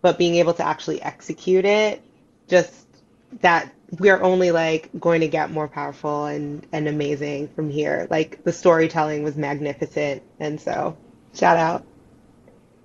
but 0.01 0.19
being 0.19 0.37
able 0.37 0.55
to 0.55 0.67
actually 0.67 1.01
execute 1.03 1.65
it 1.65 2.03
just 2.49 2.88
that 3.41 3.73
we're 3.99 4.21
only 4.23 4.51
like 4.51 4.91
going 4.99 5.21
to 5.21 5.29
get 5.29 5.51
more 5.51 5.69
powerful 5.69 6.27
and 6.27 6.67
and 6.73 6.89
amazing 6.89 7.49
from 7.49 7.71
here 7.71 8.07
like 8.11 8.45
the 8.45 8.53
storytelling 8.53 9.23
was 9.23 9.37
magnificent 9.37 10.23
and 10.41 10.61
so 10.61 10.97
shout 11.35 11.57
out 11.57 11.87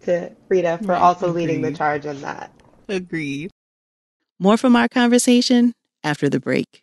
to 0.03 0.31
Frida 0.47 0.79
for 0.83 0.93
also 0.93 1.29
Agreed. 1.29 1.41
leading 1.41 1.61
the 1.61 1.73
charge 1.73 2.05
on 2.05 2.21
that. 2.21 2.51
Agreed. 2.87 3.51
More 4.39 4.57
from 4.57 4.75
our 4.75 4.87
conversation 4.87 5.73
after 6.03 6.29
the 6.29 6.39
break. 6.39 6.82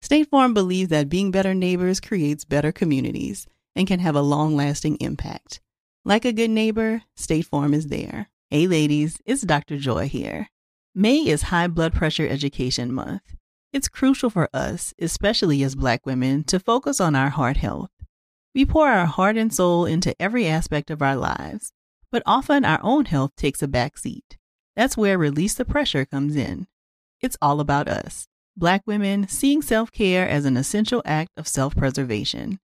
State 0.00 0.30
Farm 0.30 0.54
believes 0.54 0.90
that 0.90 1.08
being 1.08 1.30
better 1.32 1.54
neighbors 1.54 2.00
creates 2.00 2.44
better 2.44 2.70
communities 2.70 3.46
and 3.74 3.86
can 3.86 3.98
have 3.98 4.14
a 4.14 4.22
long 4.22 4.54
lasting 4.54 4.96
impact. 5.00 5.60
Like 6.04 6.24
a 6.24 6.32
good 6.32 6.50
neighbor, 6.50 7.02
State 7.16 7.46
Farm 7.46 7.74
is 7.74 7.88
there. 7.88 8.28
Hey 8.48 8.66
ladies, 8.68 9.18
it's 9.26 9.42
Dr. 9.42 9.76
Joy 9.76 10.08
here. 10.08 10.48
May 10.94 11.16
is 11.16 11.42
High 11.42 11.66
Blood 11.66 11.94
Pressure 11.94 12.26
Education 12.26 12.92
Month. 12.92 13.34
It's 13.72 13.88
crucial 13.88 14.30
for 14.30 14.48
us, 14.54 14.94
especially 15.00 15.62
as 15.62 15.74
Black 15.74 16.06
women, 16.06 16.44
to 16.44 16.60
focus 16.60 17.00
on 17.00 17.14
our 17.14 17.30
heart 17.30 17.58
health. 17.58 17.90
We 18.54 18.64
pour 18.64 18.88
our 18.88 19.06
heart 19.06 19.36
and 19.36 19.52
soul 19.52 19.84
into 19.84 20.14
every 20.22 20.46
aspect 20.46 20.90
of 20.90 21.02
our 21.02 21.16
lives, 21.16 21.72
but 22.10 22.22
often 22.24 22.64
our 22.64 22.80
own 22.82 23.04
health 23.04 23.32
takes 23.36 23.62
a 23.62 23.68
back 23.68 23.98
seat. 23.98 24.38
That's 24.76 24.96
where 24.96 25.18
Release 25.18 25.54
the 25.54 25.64
Pressure 25.64 26.04
comes 26.04 26.36
in. 26.36 26.68
It's 27.20 27.36
all 27.42 27.60
about 27.60 27.88
us, 27.88 28.28
Black 28.58 28.82
women, 28.86 29.28
seeing 29.28 29.62
self 29.62 29.92
care 29.92 30.28
as 30.28 30.44
an 30.44 30.56
essential 30.56 31.00
act 31.04 31.30
of 31.36 31.46
self 31.46 31.76
preservation. 31.76 32.58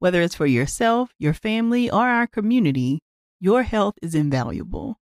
Whether 0.00 0.20
it's 0.20 0.34
for 0.34 0.46
yourself, 0.46 1.10
your 1.16 1.32
family, 1.32 1.88
or 1.88 2.08
our 2.08 2.26
community, 2.26 2.98
your 3.38 3.62
health 3.62 3.94
is 4.02 4.16
invaluable. 4.16 4.96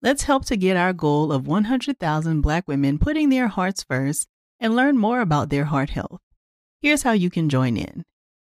Let's 0.00 0.24
help 0.24 0.44
to 0.44 0.56
get 0.56 0.76
our 0.76 0.92
goal 0.92 1.32
of 1.32 1.48
100,000 1.48 2.40
Black 2.40 2.68
women 2.68 2.98
putting 3.00 3.30
their 3.30 3.48
hearts 3.48 3.82
first 3.82 4.28
and 4.60 4.76
learn 4.76 4.96
more 4.96 5.20
about 5.20 5.50
their 5.50 5.64
heart 5.64 5.90
health. 5.90 6.20
Here's 6.80 7.02
how 7.02 7.12
you 7.12 7.28
can 7.28 7.48
join 7.48 7.76
in. 7.76 8.04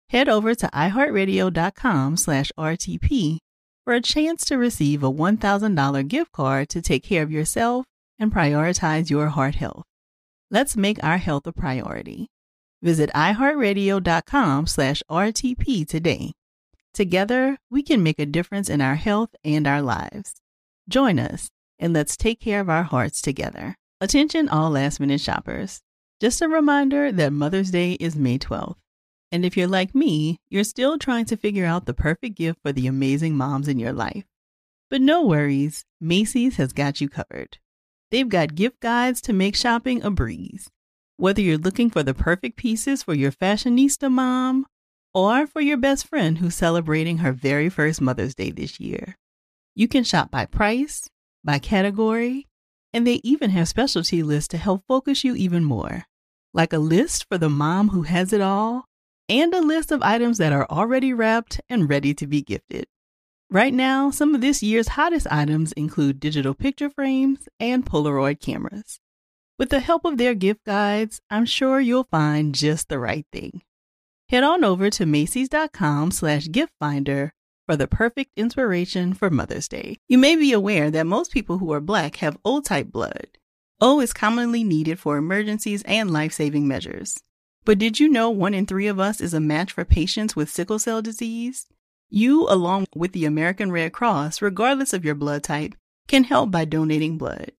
Head 0.09 0.27
over 0.27 0.53
to 0.53 0.67
iheartradio.com 0.67 2.17
slash 2.17 2.51
RTP 2.59 3.37
for 3.85 3.93
a 3.93 4.01
chance 4.01 4.43
to 4.45 4.57
receive 4.57 5.01
a 5.01 5.11
$1,000 5.11 6.07
gift 6.09 6.33
card 6.33 6.67
to 6.69 6.81
take 6.81 7.03
care 7.03 7.23
of 7.23 7.31
yourself 7.31 7.85
and 8.19 8.33
prioritize 8.33 9.09
your 9.09 9.27
heart 9.29 9.55
health. 9.55 9.85
Let's 10.55 10.77
make 10.77 11.03
our 11.03 11.17
health 11.17 11.45
a 11.47 11.51
priority. 11.51 12.29
Visit 12.81 13.09
iheartradio.com 13.13 14.67
slash 14.67 15.03
RTP 15.11 15.85
today. 15.85 16.31
Together, 16.93 17.57
we 17.69 17.83
can 17.83 18.01
make 18.01 18.19
a 18.19 18.25
difference 18.25 18.69
in 18.69 18.79
our 18.79 18.95
health 18.95 19.35
and 19.43 19.67
our 19.67 19.81
lives. 19.81 20.35
Join 20.87 21.19
us 21.19 21.49
and 21.77 21.91
let's 21.91 22.15
take 22.15 22.39
care 22.39 22.61
of 22.61 22.69
our 22.69 22.83
hearts 22.83 23.21
together. 23.21 23.75
Attention 23.99 24.47
all 24.47 24.69
last 24.69 25.01
minute 25.01 25.19
shoppers. 25.19 25.81
Just 26.21 26.41
a 26.41 26.47
reminder 26.47 27.11
that 27.11 27.33
Mother's 27.33 27.71
Day 27.71 27.97
is 27.99 28.15
May 28.15 28.39
12th. 28.39 28.77
And 29.33 29.43
if 29.43 29.57
you're 29.57 29.67
like 29.67 29.93
me, 29.93 30.39
you're 30.47 30.63
still 30.63 30.97
trying 30.97 31.25
to 31.25 31.35
figure 31.35 31.65
out 31.65 31.85
the 31.85 31.93
perfect 31.93 32.37
gift 32.37 32.59
for 32.63 32.71
the 32.71 32.87
amazing 32.87 33.35
moms 33.35 33.67
in 33.67 33.77
your 33.77 33.91
life. 33.91 34.23
But 34.89 35.01
no 35.01 35.21
worries, 35.21 35.83
Macy's 35.99 36.55
has 36.55 36.71
got 36.71 37.01
you 37.01 37.09
covered. 37.09 37.57
They've 38.11 38.29
got 38.29 38.55
gift 38.55 38.79
guides 38.79 39.21
to 39.21 39.33
make 39.33 39.55
shopping 39.55 40.03
a 40.03 40.11
breeze. 40.11 40.69
Whether 41.17 41.41
you're 41.41 41.57
looking 41.57 41.89
for 41.89 42.03
the 42.03 42.13
perfect 42.13 42.57
pieces 42.57 43.03
for 43.03 43.13
your 43.13 43.31
fashionista 43.31 44.11
mom 44.11 44.65
or 45.13 45.47
for 45.47 45.61
your 45.61 45.77
best 45.77 46.07
friend 46.07 46.37
who's 46.37 46.55
celebrating 46.55 47.19
her 47.19 47.31
very 47.31 47.69
first 47.69 48.01
Mother's 48.01 48.35
Day 48.35 48.51
this 48.51 48.79
year, 48.79 49.15
you 49.75 49.87
can 49.87 50.03
shop 50.03 50.29
by 50.29 50.45
price, 50.45 51.09
by 51.43 51.59
category, 51.59 52.47
and 52.93 53.05
they 53.05 53.21
even 53.23 53.49
have 53.49 53.67
specialty 53.67 54.23
lists 54.23 54.49
to 54.49 54.57
help 54.57 54.83
focus 54.87 55.23
you 55.23 55.35
even 55.35 55.63
more, 55.63 56.03
like 56.53 56.73
a 56.73 56.79
list 56.79 57.25
for 57.29 57.37
the 57.37 57.49
mom 57.49 57.89
who 57.89 58.03
has 58.03 58.31
it 58.31 58.41
all, 58.41 58.85
and 59.27 59.53
a 59.53 59.61
list 59.61 59.91
of 59.91 60.01
items 60.01 60.37
that 60.37 60.53
are 60.53 60.67
already 60.69 61.13
wrapped 61.13 61.59
and 61.69 61.89
ready 61.89 62.13
to 62.13 62.27
be 62.27 62.41
gifted. 62.41 62.85
Right 63.51 63.73
now, 63.73 64.09
some 64.09 64.33
of 64.33 64.41
this 64.41 64.63
year's 64.63 64.89
hottest 64.89 65.27
items 65.29 65.71
include 65.73 66.19
digital 66.19 66.55
picture 66.55 66.89
frames 66.89 67.47
and 67.59 67.85
Polaroid 67.85 68.39
cameras. 68.39 68.99
With 69.59 69.69
the 69.69 69.79
help 69.79 70.03
of 70.03 70.17
their 70.17 70.33
gift 70.33 70.65
guides, 70.65 71.21
I'm 71.29 71.45
sure 71.45 71.79
you'll 71.79 72.05
find 72.05 72.55
just 72.55 72.89
the 72.89 72.99
right 72.99 73.25
thing. 73.31 73.61
Head 74.29 74.43
on 74.43 74.63
over 74.63 74.89
to 74.89 75.05
Macy's.com 75.05 76.09
slash 76.09 76.49
gift 76.51 76.73
finder 76.79 77.33
for 77.67 77.77
the 77.77 77.87
perfect 77.87 78.31
inspiration 78.35 79.13
for 79.13 79.29
Mother's 79.29 79.67
Day. 79.67 79.97
You 80.07 80.17
may 80.17 80.35
be 80.35 80.51
aware 80.51 80.89
that 80.89 81.05
most 81.05 81.31
people 81.31 81.59
who 81.59 81.71
are 81.71 81.79
black 81.79 82.17
have 82.17 82.37
O 82.43 82.61
type 82.61 82.91
blood. 82.91 83.37
O 83.79 83.99
is 83.99 84.11
commonly 84.11 84.63
needed 84.63 84.99
for 84.99 85.17
emergencies 85.17 85.83
and 85.83 86.11
life 86.11 86.33
saving 86.33 86.67
measures. 86.67 87.19
But 87.63 87.77
did 87.77 87.99
you 87.99 88.09
know 88.09 88.31
one 88.31 88.55
in 88.55 88.65
three 88.65 88.87
of 88.87 88.99
us 88.99 89.21
is 89.21 89.33
a 89.33 89.39
match 89.39 89.71
for 89.71 89.85
patients 89.85 90.35
with 90.35 90.49
sickle 90.49 90.79
cell 90.79 91.01
disease? 91.01 91.67
You, 92.15 92.47
along 92.47 92.85
with 92.95 93.11
the 93.11 93.25
American 93.25 93.73
Red 93.73 93.91
Cross, 93.91 94.41
regardless 94.41 94.93
of 94.93 95.03
your 95.03 95.15
blood 95.15 95.43
type, 95.43 95.75
can 96.07 96.23
help 96.23 96.49
by 96.49 96.63
donating 96.63 97.17
blood. 97.17 97.51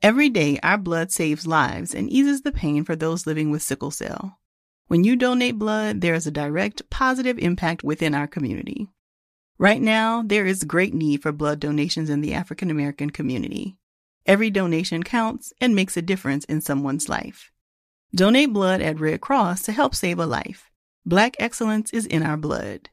Every 0.00 0.30
day, 0.30 0.58
our 0.62 0.78
blood 0.78 1.12
saves 1.12 1.46
lives 1.46 1.94
and 1.94 2.08
eases 2.08 2.40
the 2.40 2.50
pain 2.50 2.84
for 2.84 2.96
those 2.96 3.26
living 3.26 3.50
with 3.50 3.62
sickle 3.62 3.90
cell. 3.90 4.38
When 4.86 5.04
you 5.04 5.14
donate 5.14 5.58
blood, 5.58 6.00
there 6.00 6.14
is 6.14 6.26
a 6.26 6.30
direct 6.30 6.88
positive 6.88 7.38
impact 7.38 7.84
within 7.84 8.14
our 8.14 8.26
community. 8.26 8.88
Right 9.58 9.82
now, 9.82 10.22
there 10.22 10.46
is 10.46 10.64
great 10.64 10.94
need 10.94 11.20
for 11.20 11.30
blood 11.30 11.60
donations 11.60 12.08
in 12.08 12.22
the 12.22 12.32
African 12.32 12.70
American 12.70 13.10
community. 13.10 13.76
Every 14.24 14.48
donation 14.48 15.02
counts 15.02 15.52
and 15.60 15.74
makes 15.74 15.98
a 15.98 16.00
difference 16.00 16.46
in 16.46 16.62
someone's 16.62 17.10
life. 17.10 17.52
Donate 18.14 18.54
blood 18.54 18.80
at 18.80 19.00
Red 19.00 19.20
Cross 19.20 19.64
to 19.64 19.72
help 19.72 19.94
save 19.94 20.18
a 20.18 20.24
life. 20.24 20.70
Black 21.04 21.36
excellence 21.38 21.92
is 21.92 22.06
in 22.06 22.22
our 22.22 22.38
blood. 22.38 22.88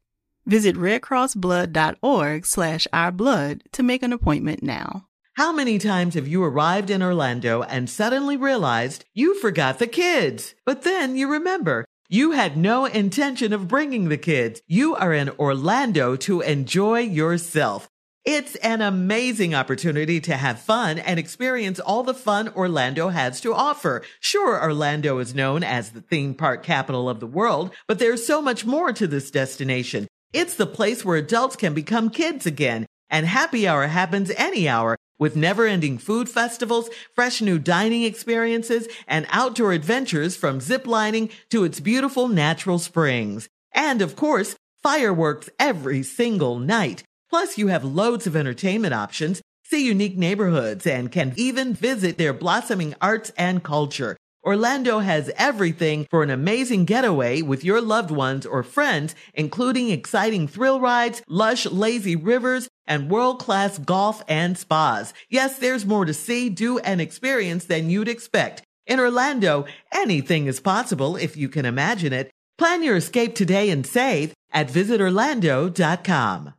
Visit 0.45 0.75
redcrossblood.org 0.75 2.45
slash 2.45 2.87
ourblood 2.93 3.61
to 3.71 3.83
make 3.83 4.03
an 4.03 4.13
appointment 4.13 4.61
now. 4.61 5.07
How 5.33 5.51
many 5.51 5.79
times 5.79 6.13
have 6.13 6.27
you 6.27 6.43
arrived 6.43 6.89
in 6.89 7.01
Orlando 7.01 7.63
and 7.63 7.89
suddenly 7.89 8.37
realized 8.37 9.05
you 9.13 9.39
forgot 9.39 9.79
the 9.79 9.87
kids? 9.87 10.53
But 10.65 10.83
then 10.83 11.15
you 11.15 11.29
remember 11.29 11.83
you 12.07 12.31
had 12.31 12.55
no 12.55 12.85
intention 12.85 13.51
of 13.51 13.67
bringing 13.67 14.09
the 14.09 14.17
kids. 14.17 14.61
You 14.67 14.95
are 14.95 15.11
in 15.11 15.29
Orlando 15.39 16.15
to 16.17 16.41
enjoy 16.41 16.99
yourself. 16.99 17.89
It's 18.23 18.55
an 18.57 18.81
amazing 18.81 19.55
opportunity 19.55 20.21
to 20.21 20.37
have 20.37 20.59
fun 20.59 20.99
and 20.99 21.19
experience 21.19 21.79
all 21.79 22.03
the 22.03 22.13
fun 22.13 22.49
Orlando 22.49 23.09
has 23.09 23.41
to 23.41 23.53
offer. 23.53 24.03
Sure, 24.19 24.61
Orlando 24.61 25.17
is 25.17 25.35
known 25.35 25.63
as 25.63 25.91
the 25.91 26.01
theme 26.01 26.33
park 26.35 26.63
capital 26.63 27.09
of 27.09 27.19
the 27.19 27.27
world, 27.27 27.71
but 27.87 27.99
there's 27.99 28.25
so 28.25 28.41
much 28.41 28.65
more 28.65 28.93
to 28.93 29.05
this 29.07 29.29
destination. 29.29 30.07
It's 30.35 30.55
the 30.55 30.67
place 30.67 31.05
where 31.05 31.15
adults 31.15 31.55
can 31.55 31.73
become 31.73 32.09
kids 32.09 32.45
again. 32.45 32.87
And 33.09 33.25
happy 33.25 33.65
hour 33.65 33.87
happens 33.87 34.31
any 34.31 34.67
hour 34.67 34.97
with 35.17 35.37
never 35.37 35.65
ending 35.65 35.97
food 35.97 36.27
festivals, 36.27 36.89
fresh 37.13 37.41
new 37.41 37.57
dining 37.57 38.03
experiences, 38.03 38.89
and 39.07 39.27
outdoor 39.29 39.71
adventures 39.71 40.35
from 40.35 40.59
ziplining 40.59 41.31
to 41.51 41.63
its 41.63 41.79
beautiful 41.79 42.27
natural 42.27 42.79
springs. 42.79 43.47
And 43.71 44.01
of 44.01 44.17
course, 44.17 44.57
fireworks 44.83 45.49
every 45.57 46.03
single 46.03 46.59
night. 46.59 47.03
Plus, 47.29 47.57
you 47.57 47.67
have 47.67 47.85
loads 47.85 48.27
of 48.27 48.35
entertainment 48.35 48.93
options, 48.93 49.41
see 49.63 49.87
unique 49.87 50.17
neighborhoods, 50.17 50.85
and 50.85 51.13
can 51.13 51.33
even 51.37 51.73
visit 51.73 52.17
their 52.17 52.33
blossoming 52.33 52.93
arts 52.99 53.31
and 53.37 53.63
culture. 53.63 54.17
Orlando 54.45 54.99
has 54.99 55.31
everything 55.37 56.05
for 56.11 56.21
an 56.21 56.29
amazing 56.29 56.85
getaway 56.85 57.41
with 57.41 57.63
your 57.63 57.81
loved 57.81 58.11
ones 58.11 58.45
or 58.45 58.61
friends, 58.61 59.15
including 59.33 59.89
exciting 59.89 60.47
thrill 60.47 60.79
rides, 60.79 61.23
lush, 61.27 61.65
lazy 61.65 62.15
rivers, 62.15 62.69
and 62.85 63.09
world-class 63.09 63.79
golf 63.79 64.21
and 64.27 64.55
spas. 64.55 65.15
Yes, 65.29 65.57
there's 65.57 65.85
more 65.85 66.05
to 66.05 66.13
see, 66.13 66.49
do, 66.49 66.77
and 66.77 67.01
experience 67.01 67.65
than 67.65 67.89
you'd 67.89 68.07
expect. 68.07 68.61
In 68.85 68.99
Orlando, 68.99 69.65
anything 69.91 70.45
is 70.45 70.59
possible 70.59 71.15
if 71.15 71.35
you 71.35 71.49
can 71.49 71.65
imagine 71.65 72.13
it. 72.13 72.29
Plan 72.59 72.83
your 72.83 72.97
escape 72.97 73.33
today 73.33 73.71
and 73.71 73.83
save 73.85 74.31
at 74.51 74.67
visitorlando.com. 74.67 76.53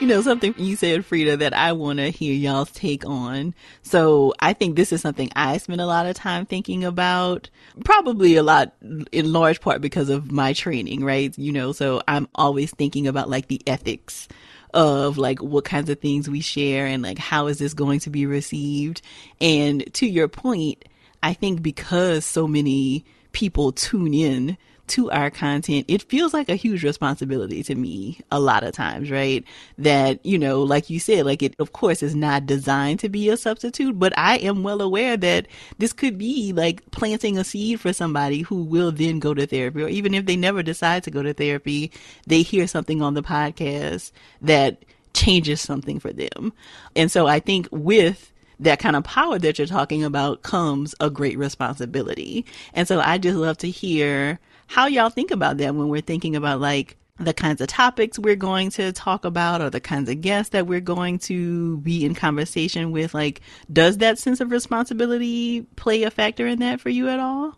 You 0.00 0.06
know, 0.06 0.22
something 0.22 0.54
you 0.56 0.76
said, 0.76 1.04
Frida, 1.04 1.36
that 1.36 1.52
I 1.52 1.72
want 1.72 1.98
to 1.98 2.08
hear 2.08 2.32
y'all's 2.32 2.70
take 2.70 3.04
on. 3.04 3.54
So 3.82 4.32
I 4.40 4.54
think 4.54 4.74
this 4.74 4.92
is 4.92 5.02
something 5.02 5.30
I 5.36 5.58
spend 5.58 5.78
a 5.78 5.86
lot 5.86 6.06
of 6.06 6.16
time 6.16 6.46
thinking 6.46 6.84
about, 6.84 7.50
probably 7.84 8.36
a 8.36 8.42
lot 8.42 8.74
in 9.12 9.30
large 9.30 9.60
part 9.60 9.82
because 9.82 10.08
of 10.08 10.32
my 10.32 10.54
training, 10.54 11.04
right? 11.04 11.36
You 11.38 11.52
know, 11.52 11.72
so 11.72 12.00
I'm 12.08 12.28
always 12.34 12.70
thinking 12.70 13.06
about 13.06 13.28
like 13.28 13.48
the 13.48 13.60
ethics 13.66 14.26
of 14.72 15.18
like 15.18 15.42
what 15.42 15.66
kinds 15.66 15.90
of 15.90 16.00
things 16.00 16.30
we 16.30 16.40
share 16.40 16.86
and 16.86 17.02
like 17.02 17.18
how 17.18 17.48
is 17.48 17.58
this 17.58 17.74
going 17.74 18.00
to 18.00 18.10
be 18.10 18.24
received. 18.24 19.02
And 19.38 19.92
to 19.94 20.06
your 20.06 20.28
point, 20.28 20.82
I 21.22 21.34
think 21.34 21.62
because 21.62 22.24
so 22.24 22.48
many 22.48 23.04
people 23.32 23.72
tune 23.72 24.14
in 24.14 24.56
to 24.90 25.10
our 25.10 25.30
content, 25.30 25.86
it 25.88 26.02
feels 26.02 26.34
like 26.34 26.48
a 26.48 26.56
huge 26.56 26.84
responsibility 26.84 27.62
to 27.64 27.74
me 27.74 28.20
a 28.30 28.38
lot 28.38 28.62
of 28.62 28.72
times, 28.72 29.10
right? 29.10 29.44
That, 29.78 30.24
you 30.24 30.38
know, 30.38 30.62
like 30.62 30.90
you 30.90 31.00
said, 31.00 31.26
like 31.26 31.42
it, 31.42 31.54
of 31.58 31.72
course, 31.72 32.02
is 32.02 32.14
not 32.14 32.46
designed 32.46 33.00
to 33.00 33.08
be 33.08 33.28
a 33.28 33.36
substitute, 33.36 33.98
but 33.98 34.12
I 34.16 34.36
am 34.38 34.62
well 34.62 34.80
aware 34.80 35.16
that 35.16 35.46
this 35.78 35.92
could 35.92 36.18
be 36.18 36.52
like 36.52 36.88
planting 36.90 37.38
a 37.38 37.44
seed 37.44 37.80
for 37.80 37.92
somebody 37.92 38.42
who 38.42 38.62
will 38.62 38.92
then 38.92 39.18
go 39.18 39.34
to 39.34 39.46
therapy, 39.46 39.82
or 39.82 39.88
even 39.88 40.14
if 40.14 40.26
they 40.26 40.36
never 40.36 40.62
decide 40.62 41.04
to 41.04 41.10
go 41.10 41.22
to 41.22 41.32
therapy, 41.32 41.90
they 42.26 42.42
hear 42.42 42.66
something 42.66 43.02
on 43.02 43.14
the 43.14 43.22
podcast 43.22 44.12
that 44.42 44.84
changes 45.14 45.60
something 45.60 45.98
for 45.98 46.12
them. 46.12 46.52
And 46.94 47.10
so 47.10 47.26
I 47.26 47.40
think 47.40 47.68
with 47.70 48.32
that 48.60 48.78
kind 48.78 48.94
of 48.94 49.04
power 49.04 49.38
that 49.38 49.58
you're 49.58 49.66
talking 49.66 50.04
about 50.04 50.42
comes 50.42 50.94
a 51.00 51.08
great 51.08 51.38
responsibility. 51.38 52.44
And 52.74 52.86
so 52.86 53.00
I 53.00 53.18
just 53.18 53.38
love 53.38 53.56
to 53.58 53.70
hear 53.70 54.38
how 54.70 54.86
y'all 54.86 55.10
think 55.10 55.32
about 55.32 55.56
that 55.56 55.74
when 55.74 55.88
we're 55.88 56.00
thinking 56.00 56.36
about 56.36 56.60
like 56.60 56.96
the 57.18 57.34
kinds 57.34 57.60
of 57.60 57.66
topics 57.66 58.20
we're 58.20 58.36
going 58.36 58.70
to 58.70 58.92
talk 58.92 59.24
about 59.24 59.60
or 59.60 59.68
the 59.68 59.80
kinds 59.80 60.08
of 60.08 60.20
guests 60.20 60.50
that 60.50 60.68
we're 60.68 60.80
going 60.80 61.18
to 61.18 61.78
be 61.78 62.04
in 62.04 62.14
conversation 62.14 62.92
with? 62.92 63.12
Like 63.12 63.40
does 63.72 63.98
that 63.98 64.16
sense 64.16 64.40
of 64.40 64.52
responsibility 64.52 65.62
play 65.74 66.04
a 66.04 66.10
factor 66.10 66.46
in 66.46 66.60
that 66.60 66.80
for 66.80 66.88
you 66.88 67.08
at 67.08 67.18
all? 67.18 67.56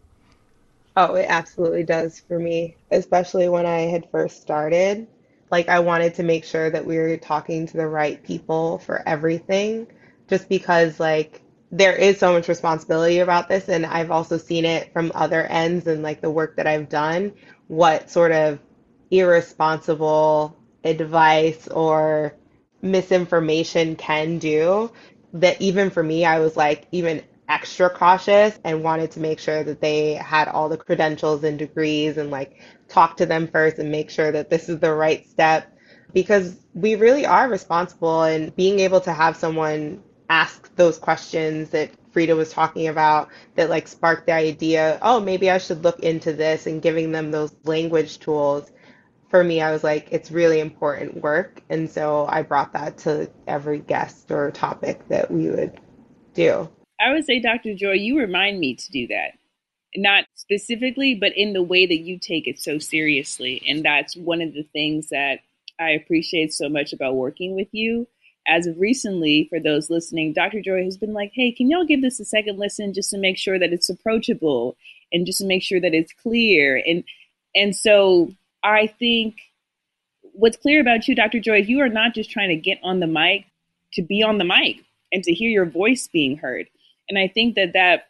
Oh 0.97 1.15
it 1.15 1.27
absolutely 1.29 1.85
does 1.85 2.19
for 2.19 2.39
me 2.39 2.77
especially 2.91 3.51
when 3.51 3.67
i 3.67 3.81
had 3.81 4.11
first 4.11 4.41
started. 4.41 5.07
Like 5.51 5.69
i 5.69 5.81
wanted 5.81 6.15
to 6.15 6.23
make 6.23 6.47
sure 6.47 6.71
that 6.71 6.87
we 6.87 6.97
were 6.97 7.19
talking 7.19 7.67
to 7.67 7.77
the 7.77 7.87
right 7.87 8.23
people 8.23 8.79
for 8.79 9.03
everything 9.07 9.87
just 10.31 10.49
because 10.49 10.99
like 10.99 11.42
there 11.73 11.97
is 11.97 12.19
so 12.19 12.33
much 12.33 12.49
responsibility 12.49 13.21
about 13.21 13.49
this 13.49 13.69
and 13.69 13.87
i've 13.87 14.11
also 14.11 14.39
seen 14.39 14.65
it 14.65 14.93
from 14.93 15.11
other 15.15 15.43
ends 15.47 15.87
and 15.87 16.03
like 16.03 16.21
the 16.21 16.31
work 16.31 16.57
that 16.57 16.67
i've 16.67 16.89
done 16.89 17.33
what 17.69 18.11
sort 18.11 18.33
of 18.33 18.59
irresponsible 19.11 20.57
advice 20.85 21.69
or 21.69 22.35
misinformation 22.83 23.97
can 23.97 24.39
do 24.39 24.93
that 25.33 25.61
even 25.61 25.91
for 25.91 26.03
me 26.03 26.25
i 26.25 26.39
was 26.41 26.57
like 26.57 26.87
even 26.93 27.23
extra 27.49 27.91
cautious 27.91 28.59
and 28.65 28.83
wanted 28.83 29.11
to 29.11 29.21
make 29.21 29.39
sure 29.39 29.63
that 29.65 29.81
they 29.81 30.15
had 30.15 30.49
all 30.49 30.69
the 30.71 30.77
credentials 30.77 31.45
and 31.45 31.59
degrees 31.59 32.17
and 32.17 32.31
like 32.31 32.61
talk 32.89 33.17
to 33.19 33.27
them 33.27 33.47
first 33.49 33.79
and 33.79 33.91
make 33.91 34.11
sure 34.11 34.33
that 34.33 34.49
this 34.51 34.69
is 34.69 34.79
the 34.81 34.93
right 34.93 35.29
step. 35.29 35.71
Because 36.15 36.57
we 36.75 36.95
really 36.95 37.27
are 37.27 37.49
responsible 37.49 38.23
and 38.23 38.55
being 38.57 38.81
able 38.81 39.01
to 39.03 39.13
have 39.13 39.37
someone 39.37 40.03
ask 40.29 40.75
those 40.77 40.99
questions 40.99 41.71
that 41.71 41.91
Frida 42.13 42.37
was 42.37 42.53
talking 42.53 42.89
about 42.89 43.29
that 43.57 43.71
like 43.71 43.89
sparked 43.89 44.27
the 44.27 44.33
idea, 44.33 44.99
oh, 45.03 45.21
maybe 45.21 45.51
I 45.51 45.59
should 45.59 45.83
look 45.83 46.01
into 46.01 46.33
this 46.33 46.67
and 46.67 46.83
giving 46.83 47.13
them 47.13 47.31
those 47.31 47.55
language 47.65 48.19
tools. 48.19 48.71
For 49.31 49.43
me, 49.43 49.63
I 49.63 49.73
was 49.73 49.83
like, 49.83 50.09
it's 50.11 50.31
really 50.31 50.61
important 50.61 51.23
work. 51.23 51.63
And 51.71 51.91
so 51.91 52.27
I 52.29 52.43
brought 52.43 52.75
that 52.75 52.99
to 52.99 53.31
every 53.47 53.79
guest 53.79 54.31
or 54.31 54.51
topic 54.51 55.09
that 55.09 55.31
we 55.31 55.49
would 55.49 55.81
do. 56.35 56.69
I 57.01 57.13
would 57.13 57.25
say, 57.25 57.41
Dr. 57.41 57.75
Joy, 57.75 57.93
you 57.93 58.19
remind 58.19 58.61
me 58.61 58.75
to 58.75 58.91
do 58.93 59.09
that. 59.09 59.33
Not 59.97 60.25
specifically, 60.35 61.15
but 61.15 61.33
in 61.35 61.55
the 61.55 61.63
way 61.63 61.87
that 61.87 62.01
you 62.01 62.19
take 62.19 62.47
it 62.47 62.59
so 62.59 62.79
seriously. 62.79 63.63
And 63.67 63.85
that's 63.85 64.17
one 64.17 64.43
of 64.43 64.53
the 64.53 64.65
things 64.73 65.09
that 65.09 65.41
I 65.81 65.91
appreciate 65.91 66.53
so 66.53 66.69
much 66.69 66.93
about 66.93 67.17
working 67.17 67.55
with 67.55 67.69
you 67.73 68.07
as 68.47 68.67
of 68.67 68.79
recently, 68.79 69.47
for 69.49 69.61
those 69.61 69.91
listening, 69.91 70.33
Dr. 70.33 70.61
Joy 70.61 70.85
has 70.85 70.97
been 70.97 71.13
like, 71.13 71.33
hey, 71.35 71.53
can 71.53 71.71
y'all 71.71 71.85
give 71.85 72.03
this 72.03 72.19
a 72.21 72.25
second 72.25 72.59
listen 72.59 72.93
just 72.93 73.11
to 73.11 73.19
make 73.19 73.39
sure 73.39 73.59
that 73.59 73.73
it's 73.73 73.89
approachable 73.89 74.77
and 75.13 75.27
just 75.27 75.39
to 75.39 75.47
make 75.47 75.63
sure 75.63 75.81
that 75.81 75.95
it's 75.95 76.13
clear. 76.13 76.83
And 76.87 77.05
and 77.55 77.77
so 77.77 78.33
I 78.63 78.87
think 78.87 79.37
what's 80.33 80.57
clear 80.57 80.81
about 80.81 81.07
you, 81.07 81.15
Dr. 81.15 81.41
Joy, 81.41 81.61
is 81.61 81.69
you 81.69 81.81
are 81.81 81.89
not 81.89 82.15
just 82.15 82.31
trying 82.31 82.49
to 82.49 82.57
get 82.57 82.79
on 82.83 83.01
the 83.01 83.07
mic 83.07 83.45
to 83.95 84.03
be 84.03 84.23
on 84.23 84.39
the 84.39 84.45
mic 84.45 84.85
and 85.13 85.23
to 85.25 85.33
hear 85.33 85.51
your 85.51 85.67
voice 85.67 86.09
being 86.11 86.39
heard. 86.39 86.67
And 87.09 87.19
I 87.19 87.29
think 87.29 87.57
that 87.57 87.75
that 87.75 88.09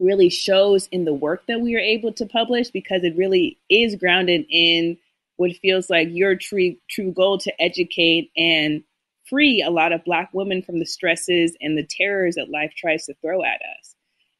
really 0.00 0.28
shows 0.28 0.88
in 0.90 1.04
the 1.04 1.14
work 1.14 1.46
that 1.46 1.60
we 1.60 1.76
are 1.76 1.80
able 1.80 2.12
to 2.14 2.26
publish 2.26 2.70
because 2.70 3.04
it 3.04 3.16
really 3.16 3.56
is 3.70 3.94
grounded 3.94 4.44
in 4.50 4.98
what 5.36 5.56
feels 5.56 5.88
like 5.88 6.08
your 6.10 6.34
true 6.34 6.76
true 6.88 7.12
goal 7.12 7.38
to 7.38 7.62
educate 7.62 8.30
and 8.36 8.82
free 9.28 9.62
a 9.62 9.70
lot 9.70 9.92
of 9.92 10.04
Black 10.04 10.30
women 10.32 10.62
from 10.62 10.78
the 10.78 10.86
stresses 10.86 11.56
and 11.60 11.76
the 11.76 11.86
terrors 11.88 12.36
that 12.36 12.50
life 12.50 12.72
tries 12.76 13.06
to 13.06 13.14
throw 13.14 13.42
at 13.42 13.60
us. 13.78 13.94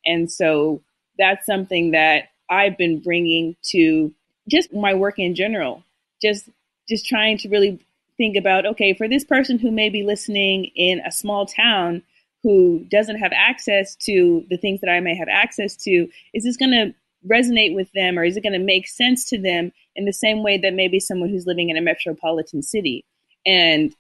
And 0.05 0.31
so 0.31 0.83
that's 1.19 1.47
something 1.47 1.93
that 1.93 2.25
I've 2.49 2.79
been 2.79 3.01
bringing 3.01 3.57
to 3.71 4.15
just 4.49 4.73
my 4.73 4.95
work 4.95 5.19
in 5.19 5.35
general. 5.35 5.83
Just 6.23 6.49
just 6.89 7.07
trying 7.07 7.39
to 7.39 7.49
really 7.49 7.81
think 8.17 8.37
about 8.37 8.67
okay, 8.67 8.95
for 8.95 9.09
this 9.09 9.25
person 9.25 9.59
who 9.59 9.71
may 9.71 9.89
be 9.89 10.03
listening 10.03 10.67
in 10.77 11.01
a 11.01 11.13
small 11.13 11.47
town 11.47 12.03
who 12.43 12.87
doesn't 12.91 13.19
have 13.19 13.33
access 13.35 13.97
to 13.97 14.45
the 14.49 14.57
things 14.57 14.81
that 14.81 14.91
I 14.91 15.01
may 15.01 15.17
have 15.17 15.29
access 15.29 15.75
to, 15.79 16.09
is 16.33 16.45
this 16.45 16.57
going 16.57 16.71
to 16.71 16.95
resonate 17.29 17.75
with 17.75 17.91
them 17.93 18.19
or 18.19 18.25
is 18.25 18.37
it 18.37 18.43
going 18.43 18.53
to 18.53 18.65
make 18.65 18.87
sense 18.87 19.25
to 19.27 19.39
them 19.39 19.73
in 19.97 20.05
the 20.05 20.13
same 20.13 20.45
way 20.45 20.57
that 20.59 20.75
maybe 20.75 21.01
someone 21.01 21.29
who's 21.29 21.47
living 21.47 21.71
in 21.71 21.77
a 21.77 21.81
metropolitan 21.81 22.63
city? 22.63 23.05
And 23.45 23.95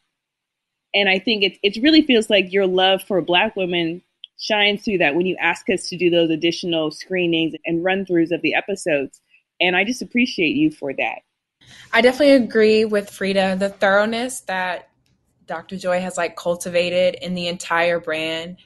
and 0.94 1.08
I 1.08 1.18
think 1.18 1.42
it 1.42 1.58
it 1.62 1.82
really 1.82 2.02
feels 2.02 2.30
like 2.30 2.52
your 2.52 2.66
love 2.66 3.02
for 3.02 3.20
black 3.20 3.56
women 3.56 4.02
shines 4.38 4.84
through 4.84 4.98
that 4.98 5.14
when 5.14 5.26
you 5.26 5.36
ask 5.40 5.68
us 5.70 5.88
to 5.88 5.96
do 5.96 6.10
those 6.10 6.30
additional 6.30 6.90
screenings 6.90 7.54
and 7.64 7.84
run 7.84 8.04
throughs 8.04 8.32
of 8.32 8.42
the 8.42 8.54
episodes. 8.54 9.20
And 9.60 9.74
I 9.76 9.84
just 9.84 10.02
appreciate 10.02 10.56
you 10.56 10.70
for 10.70 10.92
that. 10.92 11.20
I 11.92 12.00
definitely 12.02 12.44
agree 12.44 12.84
with 12.84 13.10
Frida. 13.10 13.56
The 13.58 13.70
thoroughness 13.70 14.40
that 14.42 14.90
Dr. 15.46 15.76
Joy 15.76 16.00
has 16.00 16.16
like 16.16 16.36
cultivated 16.36 17.16
in 17.22 17.34
the 17.34 17.48
entire 17.48 17.98
brand 17.98 18.58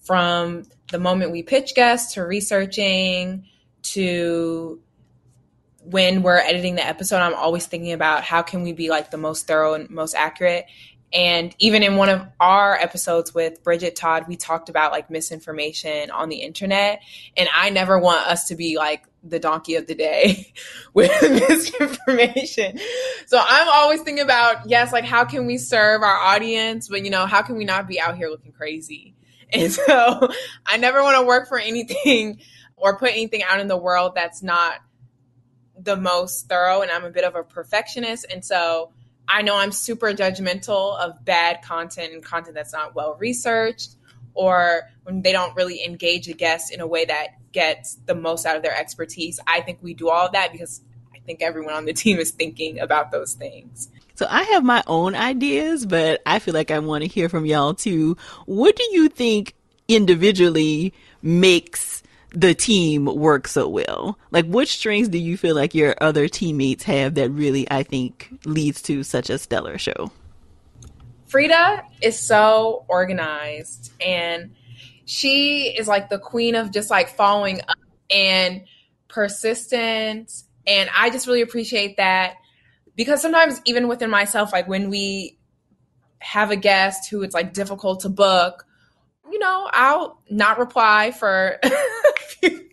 from 0.00 0.64
the 0.90 0.98
moment 0.98 1.32
we 1.32 1.42
pitch 1.42 1.74
guests 1.74 2.14
to 2.14 2.22
researching 2.22 3.46
to 3.82 4.80
when 5.82 6.22
we're 6.22 6.38
editing 6.38 6.74
the 6.74 6.86
episode, 6.86 7.18
I'm 7.18 7.34
always 7.34 7.66
thinking 7.66 7.92
about 7.92 8.24
how 8.24 8.42
can 8.42 8.62
we 8.62 8.72
be 8.72 8.90
like 8.90 9.10
the 9.10 9.16
most 9.16 9.46
thorough 9.46 9.74
and 9.74 9.88
most 9.88 10.14
accurate. 10.14 10.66
And 11.16 11.56
even 11.58 11.82
in 11.82 11.96
one 11.96 12.10
of 12.10 12.26
our 12.38 12.74
episodes 12.74 13.32
with 13.32 13.64
Bridget 13.64 13.96
Todd, 13.96 14.26
we 14.28 14.36
talked 14.36 14.68
about 14.68 14.92
like 14.92 15.08
misinformation 15.08 16.10
on 16.10 16.28
the 16.28 16.36
internet. 16.36 17.00
And 17.38 17.48
I 17.54 17.70
never 17.70 17.98
want 17.98 18.26
us 18.26 18.48
to 18.48 18.54
be 18.54 18.76
like 18.76 19.06
the 19.24 19.38
donkey 19.38 19.76
of 19.76 19.86
the 19.86 19.94
day 19.94 20.52
with 20.94 21.10
misinformation. 21.22 22.78
So 23.28 23.40
I'm 23.42 23.66
always 23.66 24.02
thinking 24.02 24.22
about, 24.22 24.68
yes, 24.68 24.92
like 24.92 25.06
how 25.06 25.24
can 25.24 25.46
we 25.46 25.56
serve 25.56 26.02
our 26.02 26.16
audience, 26.16 26.88
but 26.88 27.02
you 27.02 27.08
know, 27.08 27.24
how 27.24 27.40
can 27.40 27.56
we 27.56 27.64
not 27.64 27.88
be 27.88 27.98
out 27.98 28.18
here 28.18 28.28
looking 28.28 28.52
crazy? 28.52 29.14
And 29.52 29.72
so 29.72 30.28
I 30.66 30.76
never 30.76 31.04
want 31.04 31.18
to 31.18 31.24
work 31.24 31.48
for 31.48 31.56
anything 31.56 32.40
or 32.74 32.98
put 32.98 33.12
anything 33.12 33.44
out 33.44 33.60
in 33.60 33.68
the 33.68 33.76
world 33.76 34.16
that's 34.16 34.42
not 34.42 34.80
the 35.78 35.96
most 35.96 36.48
thorough. 36.48 36.82
And 36.82 36.90
I'm 36.90 37.04
a 37.04 37.10
bit 37.10 37.22
of 37.22 37.36
a 37.36 37.44
perfectionist. 37.44 38.26
And 38.28 38.44
so 38.44 38.90
I 39.28 39.42
know 39.42 39.56
I'm 39.56 39.72
super 39.72 40.12
judgmental 40.12 40.98
of 40.98 41.24
bad 41.24 41.62
content 41.62 42.12
and 42.12 42.22
content 42.22 42.54
that's 42.54 42.72
not 42.72 42.94
well 42.94 43.16
researched 43.18 43.96
or 44.34 44.82
when 45.04 45.22
they 45.22 45.32
don't 45.32 45.56
really 45.56 45.84
engage 45.84 46.28
a 46.28 46.32
guest 46.32 46.72
in 46.72 46.80
a 46.80 46.86
way 46.86 47.04
that 47.06 47.28
gets 47.52 47.94
the 48.06 48.14
most 48.14 48.46
out 48.46 48.56
of 48.56 48.62
their 48.62 48.76
expertise. 48.76 49.40
I 49.46 49.62
think 49.62 49.78
we 49.82 49.94
do 49.94 50.10
all 50.10 50.26
of 50.26 50.32
that 50.32 50.52
because 50.52 50.82
I 51.14 51.18
think 51.20 51.42
everyone 51.42 51.74
on 51.74 51.86
the 51.86 51.92
team 51.94 52.18
is 52.18 52.30
thinking 52.30 52.78
about 52.78 53.10
those 53.10 53.34
things. 53.34 53.88
So 54.14 54.26
I 54.28 54.44
have 54.44 54.64
my 54.64 54.82
own 54.86 55.14
ideas, 55.14 55.84
but 55.84 56.22
I 56.24 56.38
feel 56.38 56.54
like 56.54 56.70
I 56.70 56.78
want 56.78 57.02
to 57.02 57.08
hear 57.08 57.28
from 57.28 57.46
y'all 57.46 57.74
too. 57.74 58.16
What 58.46 58.76
do 58.76 58.84
you 58.92 59.08
think 59.08 59.54
individually 59.88 60.94
makes 61.22 62.02
the 62.36 62.54
team 62.54 63.06
work 63.06 63.48
so 63.48 63.66
well? 63.66 64.18
Like, 64.30 64.44
which 64.44 64.76
strengths 64.76 65.08
do 65.08 65.18
you 65.18 65.36
feel 65.36 65.56
like 65.56 65.74
your 65.74 65.96
other 66.00 66.28
teammates 66.28 66.84
have 66.84 67.14
that 67.14 67.30
really, 67.30 67.68
I 67.70 67.82
think, 67.82 68.30
leads 68.44 68.82
to 68.82 69.02
such 69.02 69.30
a 69.30 69.38
stellar 69.38 69.78
show? 69.78 70.12
Frida 71.26 71.82
is 72.02 72.20
so 72.20 72.84
organized 72.88 73.90
and 74.00 74.54
she 75.06 75.74
is 75.76 75.88
like 75.88 76.10
the 76.10 76.18
queen 76.18 76.54
of 76.54 76.70
just 76.70 76.90
like 76.90 77.08
following 77.08 77.60
up 77.62 77.78
and 78.10 78.62
persistence. 79.08 80.44
And 80.66 80.90
I 80.94 81.10
just 81.10 81.26
really 81.26 81.40
appreciate 81.40 81.96
that 81.96 82.34
because 82.96 83.22
sometimes, 83.22 83.60
even 83.64 83.88
within 83.88 84.10
myself, 84.10 84.52
like 84.52 84.68
when 84.68 84.90
we 84.90 85.38
have 86.18 86.50
a 86.50 86.56
guest 86.56 87.08
who 87.10 87.22
it's 87.22 87.34
like 87.34 87.54
difficult 87.54 88.00
to 88.00 88.08
book, 88.08 88.66
you 89.30 89.38
know, 89.38 89.68
I'll 89.72 90.20
not 90.30 90.58
reply 90.58 91.10
for 91.10 91.58
a 91.62 91.70
few 92.28 92.68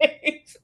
days. 0.00 0.56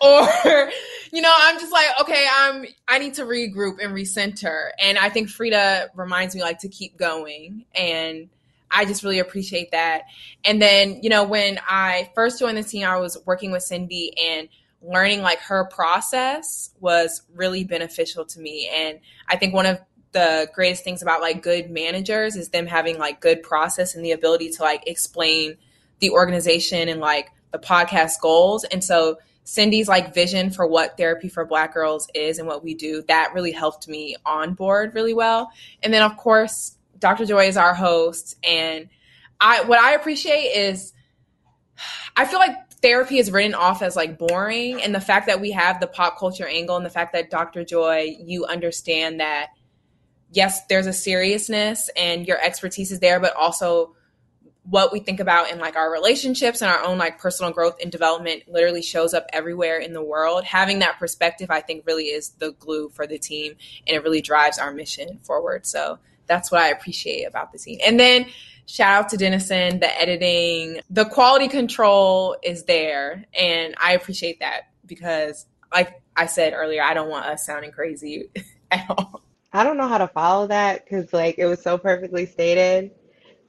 or, 0.00 0.70
you 1.12 1.22
know, 1.22 1.32
I'm 1.36 1.58
just 1.58 1.72
like, 1.72 1.86
okay, 2.00 2.26
I'm 2.30 2.66
I 2.86 2.98
need 2.98 3.14
to 3.14 3.22
regroup 3.22 3.82
and 3.82 3.94
recenter. 3.94 4.70
And 4.78 4.98
I 4.98 5.08
think 5.08 5.28
Frida 5.28 5.90
reminds 5.94 6.34
me 6.34 6.42
like 6.42 6.60
to 6.60 6.68
keep 6.68 6.96
going. 6.96 7.64
And 7.74 8.28
I 8.70 8.84
just 8.84 9.02
really 9.02 9.18
appreciate 9.18 9.70
that. 9.72 10.02
And 10.44 10.60
then, 10.60 11.00
you 11.02 11.10
know, 11.10 11.24
when 11.24 11.58
I 11.66 12.10
first 12.14 12.38
joined 12.38 12.58
the 12.58 12.62
team, 12.62 12.86
I 12.86 12.98
was 12.98 13.16
working 13.24 13.50
with 13.50 13.62
Cindy 13.62 14.12
and 14.18 14.48
learning 14.82 15.22
like 15.22 15.40
her 15.40 15.64
process 15.64 16.70
was 16.80 17.22
really 17.34 17.64
beneficial 17.64 18.24
to 18.24 18.40
me. 18.40 18.70
And 18.72 19.00
I 19.28 19.36
think 19.36 19.54
one 19.54 19.66
of 19.66 19.80
the 20.12 20.48
greatest 20.54 20.84
things 20.84 21.02
about 21.02 21.20
like 21.20 21.42
good 21.42 21.70
managers 21.70 22.36
is 22.36 22.48
them 22.48 22.66
having 22.66 22.98
like 22.98 23.20
good 23.20 23.42
process 23.42 23.94
and 23.94 24.04
the 24.04 24.12
ability 24.12 24.50
to 24.50 24.62
like 24.62 24.86
explain 24.86 25.56
the 26.00 26.10
organization 26.10 26.88
and 26.88 27.00
like 27.00 27.30
the 27.52 27.58
podcast 27.58 28.20
goals. 28.20 28.64
And 28.64 28.82
so 28.82 29.18
Cindy's 29.44 29.88
like 29.88 30.14
vision 30.14 30.50
for 30.50 30.66
what 30.66 30.96
therapy 30.96 31.28
for 31.28 31.44
black 31.44 31.72
girls 31.72 32.08
is 32.14 32.38
and 32.38 32.46
what 32.46 32.62
we 32.62 32.74
do, 32.74 33.02
that 33.08 33.32
really 33.34 33.52
helped 33.52 33.88
me 33.88 34.16
on 34.26 34.54
board 34.54 34.94
really 34.94 35.14
well. 35.14 35.50
And 35.82 35.92
then 35.92 36.02
of 36.02 36.16
course, 36.16 36.76
Dr. 36.98 37.24
Joy 37.24 37.46
is 37.46 37.56
our 37.56 37.74
host, 37.74 38.36
and 38.42 38.88
I 39.40 39.62
what 39.64 39.78
I 39.78 39.94
appreciate 39.94 40.48
is 40.48 40.92
I 42.16 42.24
feel 42.24 42.40
like 42.40 42.72
therapy 42.72 43.18
is 43.18 43.30
written 43.30 43.54
off 43.54 43.82
as 43.82 43.96
like 43.96 44.18
boring, 44.18 44.82
and 44.82 44.94
the 44.94 45.00
fact 45.00 45.28
that 45.28 45.40
we 45.40 45.52
have 45.52 45.80
the 45.80 45.86
pop 45.86 46.18
culture 46.18 46.46
angle, 46.46 46.76
and 46.76 46.84
the 46.84 46.90
fact 46.90 47.12
that 47.12 47.30
Dr. 47.30 47.64
Joy, 47.64 48.16
you 48.20 48.46
understand 48.46 49.20
that 49.20 49.50
yes, 50.32 50.66
there's 50.66 50.86
a 50.86 50.92
seriousness 50.92 51.90
and 51.96 52.26
your 52.26 52.40
expertise 52.40 52.92
is 52.92 53.00
there, 53.00 53.20
but 53.20 53.34
also 53.34 53.94
what 54.64 54.92
we 54.92 55.00
think 55.00 55.18
about 55.18 55.50
in 55.50 55.58
like 55.58 55.76
our 55.76 55.90
relationships 55.90 56.60
and 56.60 56.70
our 56.70 56.82
own 56.84 56.98
like 56.98 57.18
personal 57.18 57.50
growth 57.50 57.76
and 57.82 57.90
development 57.90 58.42
literally 58.48 58.82
shows 58.82 59.14
up 59.14 59.26
everywhere 59.32 59.78
in 59.78 59.94
the 59.94 60.02
world. 60.02 60.44
Having 60.44 60.80
that 60.80 60.98
perspective, 60.98 61.50
I 61.50 61.60
think, 61.60 61.86
really 61.86 62.04
is 62.04 62.30
the 62.38 62.52
glue 62.52 62.90
for 62.90 63.06
the 63.06 63.18
team 63.18 63.54
and 63.86 63.96
it 63.96 64.02
really 64.02 64.20
drives 64.20 64.58
our 64.58 64.72
mission 64.72 65.20
forward. 65.22 65.64
So 65.64 65.98
that's 66.26 66.52
what 66.52 66.60
I 66.60 66.68
appreciate 66.68 67.24
about 67.24 67.52
the 67.52 67.58
scene. 67.58 67.78
And 67.84 67.98
then 67.98 68.26
shout 68.66 69.04
out 69.04 69.08
to 69.10 69.16
Dennison, 69.16 69.80
the 69.80 70.00
editing, 70.00 70.80
the 70.90 71.06
quality 71.06 71.48
control 71.48 72.36
is 72.42 72.64
there. 72.64 73.24
And 73.32 73.74
I 73.80 73.94
appreciate 73.94 74.40
that 74.40 74.68
because, 74.84 75.46
like 75.72 76.02
I 76.14 76.26
said 76.26 76.52
earlier, 76.52 76.82
I 76.82 76.92
don't 76.92 77.08
want 77.08 77.24
us 77.24 77.46
sounding 77.46 77.72
crazy 77.72 78.28
at 78.70 78.84
all. 78.90 79.22
I 79.52 79.64
don't 79.64 79.76
know 79.78 79.88
how 79.88 79.98
to 79.98 80.08
follow 80.08 80.46
that 80.48 80.84
because, 80.84 81.12
like, 81.12 81.36
it 81.38 81.46
was 81.46 81.62
so 81.62 81.78
perfectly 81.78 82.26
stated. 82.26 82.90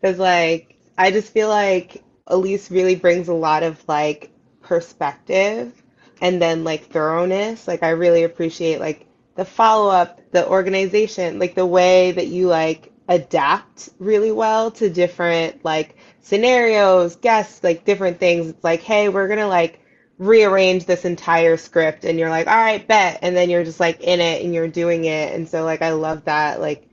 Because, 0.01 0.19
like, 0.19 0.75
I 0.97 1.11
just 1.11 1.33
feel 1.33 1.49
like 1.49 2.03
Elise 2.27 2.71
really 2.71 2.95
brings 2.95 3.27
a 3.27 3.33
lot 3.33 3.63
of, 3.63 3.83
like, 3.87 4.31
perspective 4.61 5.83
and 6.21 6.41
then, 6.41 6.63
like, 6.63 6.85
thoroughness. 6.85 7.67
Like, 7.67 7.83
I 7.83 7.89
really 7.91 8.23
appreciate, 8.23 8.79
like, 8.79 9.07
the 9.35 9.45
follow 9.45 9.89
up, 9.89 10.19
the 10.31 10.47
organization, 10.47 11.39
like 11.39 11.55
the 11.55 11.65
way 11.65 12.11
that 12.11 12.27
you 12.27 12.47
like 12.47 12.91
adapt 13.07 13.89
really 13.97 14.31
well 14.33 14.69
to 14.71 14.89
different 14.89 15.63
like 15.63 15.95
scenarios, 16.19 17.15
guests, 17.15 17.63
like 17.63 17.85
different 17.85 18.19
things. 18.19 18.47
It's 18.49 18.63
like, 18.65 18.81
hey, 18.81 19.07
we're 19.09 19.29
gonna 19.29 19.47
like 19.47 19.79
rearrange 20.19 20.85
this 20.85 21.05
entire 21.05 21.57
script 21.57 22.03
and 22.03 22.19
you're 22.19 22.29
like, 22.29 22.47
all 22.47 22.55
right, 22.55 22.85
bet. 22.85 23.19
And 23.21 23.35
then 23.35 23.49
you're 23.49 23.63
just 23.63 23.79
like 23.79 24.01
in 24.01 24.19
it 24.19 24.43
and 24.43 24.53
you're 24.53 24.67
doing 24.67 25.05
it. 25.05 25.33
And 25.33 25.47
so 25.47 25.63
like 25.63 25.81
I 25.81 25.91
love 25.93 26.25
that 26.25 26.59
like 26.59 26.87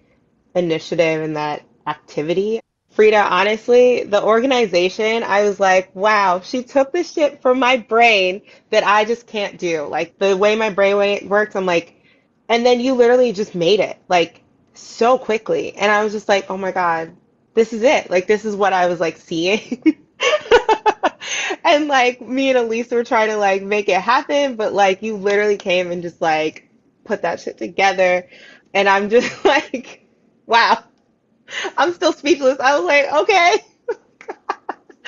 initiative 0.55 1.23
and 1.23 1.37
that 1.37 1.63
activity. 1.87 2.61
Frida, 2.91 3.19
honestly, 3.19 4.05
the 4.05 4.23
organization, 4.23 5.23
I 5.23 5.43
was 5.43 5.61
like, 5.61 5.95
wow, 5.95 6.41
she 6.41 6.63
took 6.63 6.93
the 6.93 7.05
shit 7.05 7.43
from 7.43 7.59
my 7.59 7.77
brain 7.77 8.41
that 8.71 8.85
I 8.85 9.05
just 9.05 9.27
can't 9.27 9.59
do. 9.59 9.83
Like 9.83 10.19
the 10.19 10.35
way 10.35 10.57
my 10.57 10.71
brain 10.71 11.29
works, 11.29 11.57
I'm 11.57 11.67
like, 11.67 12.01
and 12.49 12.65
then 12.65 12.81
you 12.81 12.95
literally 12.95 13.33
just 13.33 13.55
made 13.55 13.81
it 13.81 13.99
like 14.09 14.43
so 14.73 15.19
quickly. 15.19 15.75
And 15.75 15.93
I 15.93 16.05
was 16.05 16.13
just 16.13 16.29
like, 16.29 16.49
oh 16.49 16.57
my 16.57 16.73
God, 16.73 17.15
this 17.55 17.73
is 17.73 17.83
it. 17.83 18.09
Like, 18.09 18.27
this 18.29 18.45
is 18.45 18.55
what 18.55 18.73
I 18.73 18.87
was 18.87 19.01
like 19.01 19.17
seeing. 19.17 19.83
and 21.65 21.89
like 21.89 22.21
me 22.21 22.51
and 22.51 22.59
Elise 22.59 22.91
were 22.91 23.05
trying 23.05 23.29
to 23.29 23.37
like 23.37 23.63
make 23.63 23.89
it 23.89 24.01
happen, 24.01 24.57
but 24.57 24.73
like 24.73 25.03
you 25.03 25.17
literally 25.17 25.57
came 25.57 25.91
and 25.91 26.03
just 26.03 26.21
like 26.21 26.69
put 27.05 27.23
that 27.23 27.41
shit 27.41 27.59
together. 27.59 28.27
And 28.75 28.89
I'm 28.89 29.09
just 29.11 29.45
like, 29.45 30.07
wow. 30.47 30.79
I'm 31.77 31.93
still 31.93 32.13
speechless. 32.13 32.59
I 32.61 32.79
was 32.79 32.85
like, 32.85 33.13
okay. 33.23 33.57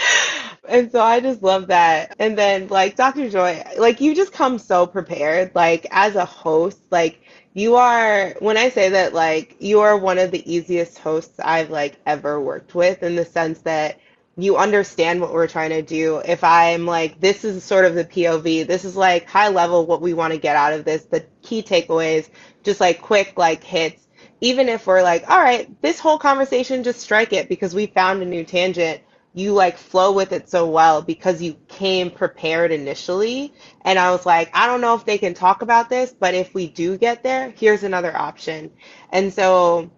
and 0.69 0.91
so 0.91 1.01
I 1.01 1.21
just 1.21 1.43
love 1.43 1.69
that. 1.69 2.15
And 2.19 2.39
then 2.39 2.69
like 2.69 2.97
Dr. 2.97 3.29
Joy, 3.29 3.63
like 3.79 4.01
you 4.01 4.15
just 4.15 4.33
come 4.33 4.59
so 4.59 4.87
prepared. 4.87 5.53
Like 5.55 5.87
as 5.91 6.15
a 6.17 6.25
host, 6.25 6.81
like 6.91 7.21
you 7.55 7.77
are 7.77 8.35
when 8.41 8.57
I 8.57 8.69
say 8.71 8.89
that 8.91 9.15
like 9.15 9.57
you 9.59 9.81
are 9.81 9.99
one 9.99 10.19
of 10.19 10.31
the 10.31 10.51
easiest 10.51 10.99
hosts 10.99 11.41
I've 11.41 11.71
like 11.71 11.99
ever 12.07 12.41
worked 12.41 12.75
with 12.75 13.03
in 13.03 13.17
the 13.17 13.25
sense 13.25 13.61
that 13.63 13.99
you 14.39 14.57
understand 14.57 15.21
what 15.21 15.33
we're 15.33 15.49
trying 15.49 15.71
to 15.71 15.83
do. 15.83 16.23
If 16.25 16.45
I'm 16.45 16.87
like, 16.87 17.21
this 17.21 17.45
is 17.45 17.65
sort 17.65 17.85
of 17.85 17.97
the 17.97 18.05
POV, 18.05 18.69
this 18.69 18.85
is 18.85 18.95
like 18.95 19.29
high 19.29 19.49
level 19.49 19.85
what 19.85 20.01
we 20.01 20.15
want 20.15 20.33
to 20.33 20.39
get 20.39 20.55
out 20.55 20.73
of 20.73 20.85
this, 20.85 21.05
the 21.07 21.27
key 21.43 21.61
takeaways, 21.61 22.31
just 22.63 22.81
like 22.81 23.03
quick 23.03 23.35
like 23.37 23.65
hits. 23.65 24.07
Even 24.41 24.69
if 24.69 24.87
we're 24.87 25.03
like, 25.03 25.29
all 25.29 25.41
right, 25.41 25.69
this 25.83 25.99
whole 25.99 26.19
conversation, 26.19 26.85
just 26.85 27.01
strike 27.01 27.33
it 27.33 27.49
because 27.49 27.75
we 27.75 27.87
found 27.87 28.23
a 28.23 28.25
new 28.25 28.45
tangent. 28.45 29.01
You 29.35 29.53
like 29.55 29.77
flow 29.77 30.13
with 30.13 30.31
it 30.31 30.49
so 30.49 30.69
well 30.69 31.03
because 31.03 31.43
you 31.43 31.57
came 31.67 32.09
prepared 32.09 32.71
initially. 32.71 33.53
And 33.83 33.99
I 33.99 34.13
was 34.13 34.25
like, 34.25 34.57
I 34.57 34.69
don't 34.69 34.81
know 34.81 34.95
if 34.95 35.05
they 35.05 35.19
can 35.19 35.35
talk 35.35 35.63
about 35.63 35.89
this, 35.89 36.15
but 36.17 36.35
if 36.35 36.55
we 36.55 36.69
do 36.69 36.97
get 36.97 37.25
there, 37.25 37.51
here's 37.57 37.83
another 37.83 38.17
option. 38.17 38.71
And 39.11 39.33
so 39.33 39.91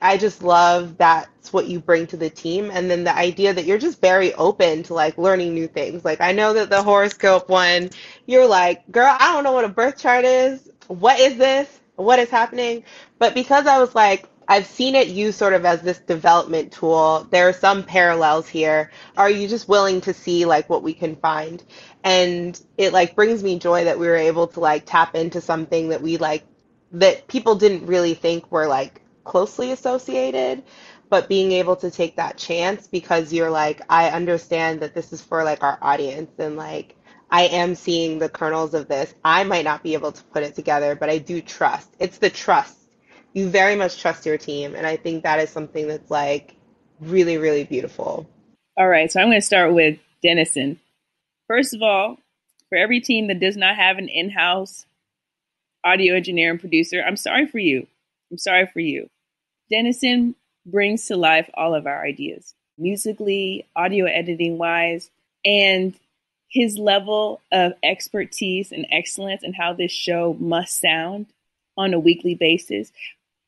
I 0.00 0.16
just 0.16 0.42
love 0.42 0.96
that's 0.96 1.52
what 1.52 1.66
you 1.66 1.78
bring 1.78 2.06
to 2.08 2.16
the 2.16 2.30
team. 2.30 2.70
And 2.72 2.90
then 2.90 3.04
the 3.04 3.14
idea 3.14 3.52
that 3.52 3.66
you're 3.66 3.78
just 3.78 4.00
very 4.00 4.32
open 4.34 4.82
to 4.84 4.94
like 4.94 5.18
learning 5.18 5.54
new 5.54 5.68
things. 5.68 6.04
Like 6.04 6.20
I 6.20 6.32
know 6.32 6.52
that 6.54 6.70
the 6.70 6.82
horoscope 6.82 7.48
one, 7.48 7.90
you're 8.26 8.46
like, 8.46 8.90
girl, 8.90 9.14
I 9.18 9.32
don't 9.32 9.44
know 9.44 9.52
what 9.52 9.64
a 9.64 9.68
birth 9.68 9.98
chart 9.98 10.24
is. 10.24 10.70
What 10.88 11.20
is 11.20 11.36
this? 11.36 11.80
What 11.96 12.18
is 12.18 12.30
happening? 12.30 12.84
But 13.18 13.34
because 13.34 13.66
I 13.66 13.78
was 13.78 13.94
like, 13.94 14.26
I've 14.48 14.66
seen 14.66 14.96
it 14.96 15.06
used 15.06 15.38
sort 15.38 15.52
of 15.52 15.64
as 15.64 15.80
this 15.82 16.00
development 16.00 16.72
tool. 16.72 17.28
There 17.30 17.48
are 17.48 17.52
some 17.52 17.84
parallels 17.84 18.48
here. 18.48 18.90
Are 19.16 19.30
you 19.30 19.46
just 19.46 19.68
willing 19.68 20.00
to 20.00 20.14
see 20.14 20.44
like 20.44 20.68
what 20.68 20.82
we 20.82 20.92
can 20.92 21.14
find? 21.14 21.62
And 22.02 22.60
it 22.76 22.92
like 22.92 23.14
brings 23.14 23.44
me 23.44 23.60
joy 23.60 23.84
that 23.84 23.98
we 23.98 24.08
were 24.08 24.16
able 24.16 24.48
to 24.48 24.60
like 24.60 24.86
tap 24.86 25.14
into 25.14 25.40
something 25.40 25.90
that 25.90 26.02
we 26.02 26.16
like 26.16 26.44
that 26.92 27.28
people 27.28 27.54
didn't 27.54 27.86
really 27.86 28.14
think 28.14 28.50
were 28.50 28.66
like 28.66 28.99
closely 29.24 29.72
associated 29.72 30.62
but 31.08 31.28
being 31.28 31.52
able 31.52 31.74
to 31.76 31.90
take 31.90 32.16
that 32.16 32.38
chance 32.38 32.86
because 32.86 33.32
you're 33.32 33.50
like 33.50 33.80
i 33.90 34.08
understand 34.08 34.80
that 34.80 34.94
this 34.94 35.12
is 35.12 35.20
for 35.20 35.44
like 35.44 35.62
our 35.62 35.78
audience 35.82 36.30
and 36.38 36.56
like 36.56 36.96
i 37.30 37.42
am 37.42 37.74
seeing 37.74 38.18
the 38.18 38.28
kernels 38.28 38.74
of 38.74 38.88
this. 38.88 39.14
I 39.24 39.44
might 39.44 39.64
not 39.64 39.82
be 39.82 39.94
able 39.94 40.12
to 40.12 40.24
put 40.24 40.42
it 40.42 40.54
together 40.54 40.94
but 40.94 41.10
i 41.10 41.18
do 41.18 41.40
trust. 41.40 41.88
It's 41.98 42.18
the 42.18 42.30
trust. 42.30 42.76
You 43.32 43.48
very 43.48 43.76
much 43.76 44.00
trust 44.00 44.26
your 44.26 44.38
team 44.38 44.74
and 44.74 44.86
i 44.86 44.96
think 44.96 45.24
that 45.24 45.40
is 45.40 45.50
something 45.50 45.88
that's 45.88 46.10
like 46.10 46.56
really 47.00 47.38
really 47.38 47.64
beautiful. 47.64 48.28
All 48.76 48.88
right 48.88 49.10
so 49.10 49.20
i'm 49.20 49.28
going 49.28 49.40
to 49.40 49.46
start 49.46 49.74
with 49.74 49.98
Dennison 50.22 50.80
first 51.46 51.74
of 51.74 51.82
all 51.82 52.16
for 52.68 52.78
every 52.78 53.00
team 53.00 53.26
that 53.26 53.40
does 53.40 53.56
not 53.56 53.76
have 53.76 53.98
an 53.98 54.08
in-house 54.08 54.86
audio 55.84 56.14
engineer 56.14 56.50
and 56.50 56.60
producer 56.60 57.02
i'm 57.06 57.16
sorry 57.16 57.46
for 57.46 57.58
you 57.58 57.86
I'm 58.30 58.38
sorry 58.38 58.66
for 58.66 58.80
you. 58.80 59.08
Dennison 59.70 60.34
brings 60.66 61.06
to 61.06 61.16
life 61.16 61.48
all 61.54 61.74
of 61.74 61.86
our 61.86 62.04
ideas, 62.04 62.54
musically, 62.78 63.66
audio 63.74 64.06
editing 64.06 64.58
wise, 64.58 65.10
and 65.44 65.94
his 66.48 66.76
level 66.76 67.40
of 67.52 67.72
expertise 67.82 68.72
and 68.72 68.86
excellence 68.90 69.42
and 69.42 69.54
how 69.54 69.72
this 69.72 69.92
show 69.92 70.36
must 70.38 70.80
sound 70.80 71.26
on 71.76 71.94
a 71.94 72.00
weekly 72.00 72.34
basis. 72.34 72.92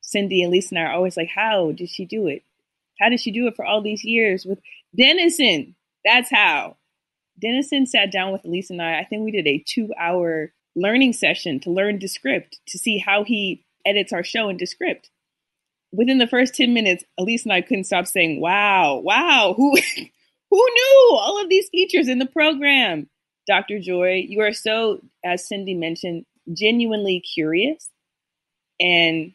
Cindy 0.01 0.41
and 0.41 0.51
Lisa 0.51 0.75
and 0.75 0.79
I 0.79 0.89
are 0.89 0.93
always 0.93 1.17
like, 1.17 1.29
how 1.33 1.71
did 1.71 1.89
she 1.89 2.05
do 2.05 2.27
it? 2.27 2.43
How 2.99 3.09
did 3.09 3.19
she 3.19 3.31
do 3.31 3.47
it 3.47 3.55
for 3.55 3.65
all 3.65 3.81
these 3.81 4.03
years 4.03 4.45
with 4.45 4.59
Dennison? 4.97 5.75
That's 6.05 6.29
how. 6.29 6.77
Dennison 7.41 7.85
sat 7.85 8.11
down 8.11 8.31
with 8.31 8.45
Lisa 8.45 8.73
and 8.73 8.81
I. 8.81 8.99
I 8.99 9.05
think 9.05 9.23
we 9.23 9.31
did 9.31 9.47
a 9.47 9.63
two 9.67 9.91
hour 9.99 10.51
learning 10.75 11.13
session 11.13 11.59
to 11.61 11.71
learn 11.71 11.97
Descript 11.99 12.59
to 12.67 12.77
see 12.77 12.97
how 12.97 13.23
he 13.23 13.65
edits 13.85 14.13
our 14.13 14.23
show 14.23 14.49
in 14.49 14.57
Descript. 14.57 15.09
Within 15.91 16.17
the 16.17 16.27
first 16.27 16.55
10 16.55 16.73
minutes, 16.73 17.03
Elise 17.17 17.43
and 17.43 17.53
I 17.53 17.61
couldn't 17.61 17.83
stop 17.83 18.07
saying, 18.07 18.41
wow, 18.41 18.95
wow, 19.03 19.53
who, 19.55 19.75
who 20.49 20.67
knew 20.75 21.09
all 21.11 21.41
of 21.41 21.49
these 21.49 21.69
features 21.69 22.07
in 22.07 22.19
the 22.19 22.25
program? 22.25 23.09
Dr. 23.47 23.79
Joy, 23.79 24.25
you 24.27 24.41
are 24.41 24.53
so, 24.53 25.01
as 25.23 25.47
Cindy 25.47 25.73
mentioned, 25.73 26.25
genuinely 26.53 27.19
curious. 27.21 27.89
And 28.79 29.33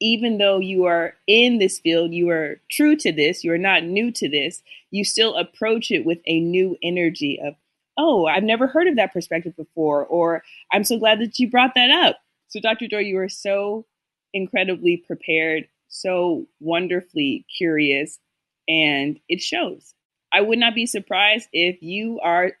even 0.00 0.38
though 0.38 0.58
you 0.58 0.84
are 0.84 1.14
in 1.26 1.58
this 1.58 1.78
field, 1.78 2.12
you 2.12 2.30
are 2.30 2.60
true 2.70 2.96
to 2.96 3.12
this, 3.12 3.44
you 3.44 3.52
are 3.52 3.58
not 3.58 3.84
new 3.84 4.10
to 4.12 4.28
this, 4.28 4.62
you 4.90 5.04
still 5.04 5.34
approach 5.36 5.90
it 5.90 6.04
with 6.04 6.18
a 6.26 6.40
new 6.40 6.76
energy 6.82 7.38
of, 7.42 7.54
oh, 7.98 8.26
I've 8.26 8.42
never 8.42 8.66
heard 8.66 8.88
of 8.88 8.96
that 8.96 9.12
perspective 9.12 9.54
before, 9.56 10.06
or 10.06 10.42
I'm 10.72 10.84
so 10.84 10.98
glad 10.98 11.20
that 11.20 11.38
you 11.38 11.50
brought 11.50 11.74
that 11.74 11.90
up. 11.90 12.18
So, 12.50 12.60
Dr. 12.60 12.88
Joy, 12.88 13.00
you 13.00 13.18
are 13.18 13.30
so 13.30 13.86
incredibly 14.34 14.98
prepared, 14.98 15.68
so 15.88 16.48
wonderfully 16.60 17.46
curious, 17.58 18.20
and 18.68 19.20
it 19.28 19.42
shows. 19.42 19.94
I 20.32 20.42
would 20.42 20.60
not 20.60 20.76
be 20.76 20.86
surprised 20.86 21.48
if 21.52 21.82
you 21.82 22.20
are 22.20 22.52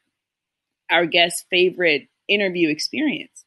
our 0.90 1.06
guest's 1.06 1.46
favorite 1.50 2.08
interview 2.28 2.70
experience. 2.70 3.46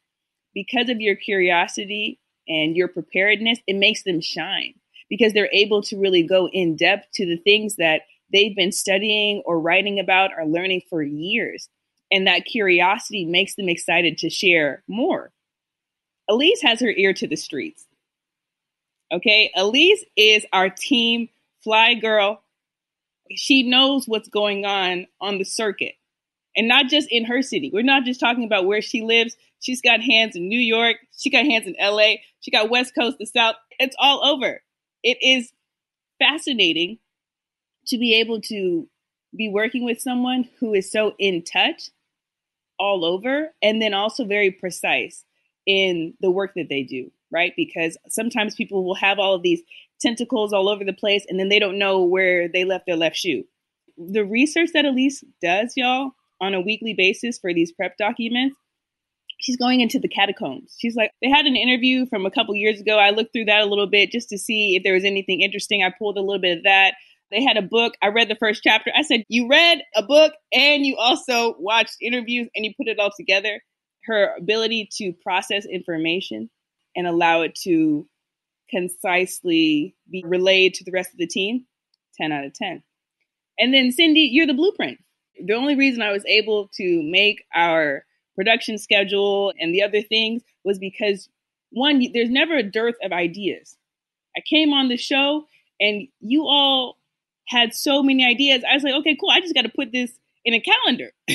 Because 0.54 0.90
of 0.90 1.00
your 1.02 1.16
curiosity 1.16 2.20
and 2.48 2.76
your 2.76 2.88
preparedness, 2.88 3.60
it 3.68 3.76
makes 3.76 4.04
them 4.04 4.22
shine 4.22 4.74
because 5.10 5.34
they're 5.34 5.50
able 5.52 5.82
to 5.84 5.98
really 6.00 6.24
go 6.24 6.48
in 6.50 6.76
depth 6.76 7.08
to 7.14 7.26
the 7.26 7.38
things 7.38 7.76
that 7.76 8.02
they've 8.32 8.56
been 8.56 8.72
studying 8.72 9.42
or 9.46 9.60
writing 9.60 10.00
about 10.00 10.32
or 10.38 10.46
learning 10.46 10.82
for 10.90 11.02
years. 11.02 11.68
And 12.12 12.26
that 12.28 12.46
curiosity 12.46 13.26
makes 13.26 13.56
them 13.56 13.70
excited 13.70 14.18
to 14.20 14.30
share 14.30 14.84
more. 14.88 15.33
Elise 16.28 16.62
has 16.62 16.80
her 16.80 16.90
ear 16.90 17.12
to 17.14 17.26
the 17.26 17.36
streets. 17.36 17.86
Okay, 19.12 19.50
Elise 19.54 20.04
is 20.16 20.46
our 20.52 20.70
team 20.70 21.28
fly 21.62 21.94
girl. 21.94 22.42
She 23.34 23.62
knows 23.62 24.06
what's 24.06 24.28
going 24.28 24.64
on 24.64 25.06
on 25.20 25.38
the 25.38 25.44
circuit 25.44 25.94
and 26.56 26.68
not 26.68 26.86
just 26.86 27.08
in 27.10 27.24
her 27.24 27.42
city. 27.42 27.70
We're 27.72 27.82
not 27.82 28.04
just 28.04 28.20
talking 28.20 28.44
about 28.44 28.66
where 28.66 28.82
she 28.82 29.02
lives. 29.02 29.36
She's 29.60 29.80
got 29.80 30.00
hands 30.00 30.36
in 30.36 30.48
New 30.48 30.60
York, 30.60 30.96
she 31.16 31.30
got 31.30 31.46
hands 31.46 31.66
in 31.66 31.74
LA, 31.80 32.14
she 32.40 32.50
got 32.50 32.70
West 32.70 32.94
Coast, 32.94 33.18
the 33.18 33.26
South. 33.26 33.56
It's 33.78 33.96
all 33.98 34.24
over. 34.24 34.60
It 35.02 35.18
is 35.22 35.52
fascinating 36.18 36.98
to 37.86 37.98
be 37.98 38.14
able 38.14 38.40
to 38.42 38.88
be 39.36 39.48
working 39.48 39.84
with 39.84 40.00
someone 40.00 40.48
who 40.60 40.74
is 40.74 40.90
so 40.90 41.14
in 41.18 41.42
touch 41.42 41.90
all 42.78 43.04
over 43.04 43.52
and 43.62 43.80
then 43.80 43.94
also 43.94 44.24
very 44.24 44.50
precise 44.50 45.24
in 45.66 46.14
the 46.20 46.30
work 46.30 46.52
that 46.56 46.68
they 46.68 46.82
do, 46.82 47.10
right? 47.30 47.52
Because 47.56 47.96
sometimes 48.08 48.54
people 48.54 48.84
will 48.84 48.94
have 48.94 49.18
all 49.18 49.34
of 49.34 49.42
these 49.42 49.62
tentacles 50.00 50.52
all 50.52 50.68
over 50.68 50.84
the 50.84 50.92
place 50.92 51.24
and 51.28 51.38
then 51.38 51.48
they 51.48 51.58
don't 51.58 51.78
know 51.78 52.04
where 52.04 52.48
they 52.48 52.64
left 52.64 52.86
their 52.86 52.96
left 52.96 53.16
shoe. 53.16 53.44
The 53.96 54.24
research 54.24 54.70
that 54.74 54.84
Elise 54.84 55.24
does, 55.40 55.74
y'all, 55.76 56.12
on 56.40 56.54
a 56.54 56.60
weekly 56.60 56.94
basis 56.94 57.38
for 57.38 57.54
these 57.54 57.72
prep 57.72 57.96
documents, 57.96 58.56
she's 59.38 59.56
going 59.56 59.80
into 59.80 59.98
the 59.98 60.08
catacombs. 60.08 60.74
She's 60.78 60.96
like, 60.96 61.10
they 61.22 61.28
had 61.28 61.46
an 61.46 61.56
interview 61.56 62.06
from 62.06 62.26
a 62.26 62.30
couple 62.30 62.54
years 62.54 62.80
ago. 62.80 62.98
I 62.98 63.10
looked 63.10 63.32
through 63.32 63.46
that 63.46 63.62
a 63.62 63.66
little 63.66 63.86
bit 63.86 64.10
just 64.10 64.28
to 64.30 64.38
see 64.38 64.76
if 64.76 64.82
there 64.82 64.94
was 64.94 65.04
anything 65.04 65.40
interesting. 65.42 65.82
I 65.82 65.92
pulled 65.96 66.16
a 66.16 66.20
little 66.20 66.40
bit 66.40 66.58
of 66.58 66.64
that. 66.64 66.94
They 67.30 67.42
had 67.42 67.56
a 67.56 67.62
book. 67.62 67.94
I 68.02 68.08
read 68.08 68.28
the 68.28 68.36
first 68.36 68.62
chapter. 68.62 68.90
I 68.94 69.02
said, 69.02 69.24
You 69.28 69.48
read 69.48 69.82
a 69.96 70.02
book 70.02 70.32
and 70.52 70.84
you 70.84 70.96
also 70.96 71.54
watched 71.58 71.96
interviews 72.00 72.48
and 72.54 72.64
you 72.64 72.72
put 72.76 72.88
it 72.88 72.98
all 72.98 73.10
together 73.16 73.60
her 74.06 74.34
ability 74.36 74.88
to 74.96 75.12
process 75.12 75.66
information 75.66 76.50
and 76.96 77.06
allow 77.06 77.42
it 77.42 77.54
to 77.54 78.06
concisely 78.70 79.94
be 80.10 80.22
relayed 80.26 80.74
to 80.74 80.84
the 80.84 80.92
rest 80.92 81.12
of 81.12 81.18
the 81.18 81.26
team 81.26 81.64
10 82.18 82.32
out 82.32 82.44
of 82.44 82.54
10 82.54 82.82
and 83.58 83.74
then 83.74 83.92
cindy 83.92 84.20
you're 84.20 84.46
the 84.46 84.54
blueprint. 84.54 84.98
The 85.44 85.54
only 85.54 85.76
reason 85.76 86.02
i 86.02 86.12
was 86.12 86.24
able 86.26 86.70
to 86.76 87.02
make 87.02 87.44
our 87.54 88.04
production 88.34 88.78
schedule 88.78 89.52
and 89.58 89.72
the 89.74 89.82
other 89.82 90.02
things 90.02 90.42
was 90.64 90.78
because 90.78 91.28
one 91.70 92.04
there's 92.12 92.30
never 92.30 92.56
a 92.56 92.62
dearth 92.62 92.96
of 93.02 93.12
ideas. 93.12 93.76
I 94.36 94.40
came 94.40 94.72
on 94.72 94.88
the 94.88 94.96
show 94.96 95.44
and 95.80 96.08
you 96.20 96.46
all 96.46 96.96
had 97.46 97.74
so 97.74 98.02
many 98.02 98.24
ideas. 98.24 98.64
I 98.68 98.74
was 98.74 98.82
like 98.82 98.94
okay 98.94 99.16
cool. 99.20 99.30
I 99.30 99.40
just 99.40 99.54
got 99.54 99.62
to 99.62 99.72
put 99.74 99.92
this 99.92 100.12
in 100.44 100.54
a 100.54 100.60
calendar. 100.60 101.12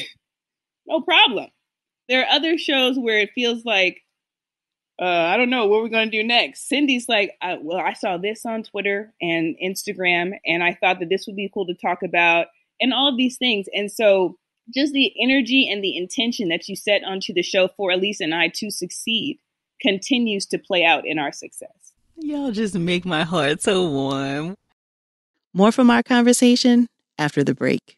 No 0.87 1.01
problem 1.01 1.49
there 2.09 2.23
are 2.23 2.35
other 2.35 2.57
shows 2.57 2.97
where 2.97 3.19
it 3.19 3.29
feels 3.33 3.63
like 3.63 4.01
uh, 5.01 5.05
I 5.05 5.37
don't 5.37 5.49
know 5.49 5.65
what 5.67 5.81
we're 5.81 5.87
going 5.87 6.11
to 6.11 6.17
do 6.17 6.27
next. 6.27 6.67
Cindy's 6.67 7.07
like, 7.07 7.37
I, 7.41 7.57
well, 7.61 7.77
I 7.77 7.93
saw 7.93 8.17
this 8.17 8.45
on 8.45 8.63
Twitter 8.63 9.13
and 9.21 9.55
Instagram, 9.63 10.33
and 10.45 10.61
I 10.61 10.73
thought 10.73 10.99
that 10.99 11.07
this 11.07 11.25
would 11.25 11.37
be 11.37 11.49
cool 11.53 11.65
to 11.67 11.73
talk 11.73 12.03
about, 12.03 12.47
and 12.81 12.93
all 12.93 13.07
of 13.07 13.15
these 13.15 13.37
things. 13.37 13.67
And 13.73 13.89
so, 13.89 14.35
just 14.75 14.91
the 14.91 15.13
energy 15.21 15.71
and 15.71 15.81
the 15.81 15.95
intention 15.95 16.49
that 16.49 16.67
you 16.67 16.75
set 16.75 17.03
onto 17.05 17.33
the 17.33 17.41
show 17.41 17.69
for 17.69 17.91
Elise 17.91 18.19
and 18.19 18.35
I 18.35 18.49
to 18.55 18.69
succeed 18.69 19.39
continues 19.81 20.45
to 20.47 20.57
play 20.57 20.83
out 20.83 21.07
in 21.07 21.17
our 21.17 21.31
success. 21.31 21.93
Y'all 22.17 22.51
just 22.51 22.75
make 22.75 23.05
my 23.05 23.23
heart 23.23 23.61
so 23.61 23.89
warm. 23.89 24.55
More 25.53 25.71
from 25.71 25.89
our 25.89 26.03
conversation 26.03 26.87
after 27.17 27.41
the 27.43 27.55
break. 27.55 27.97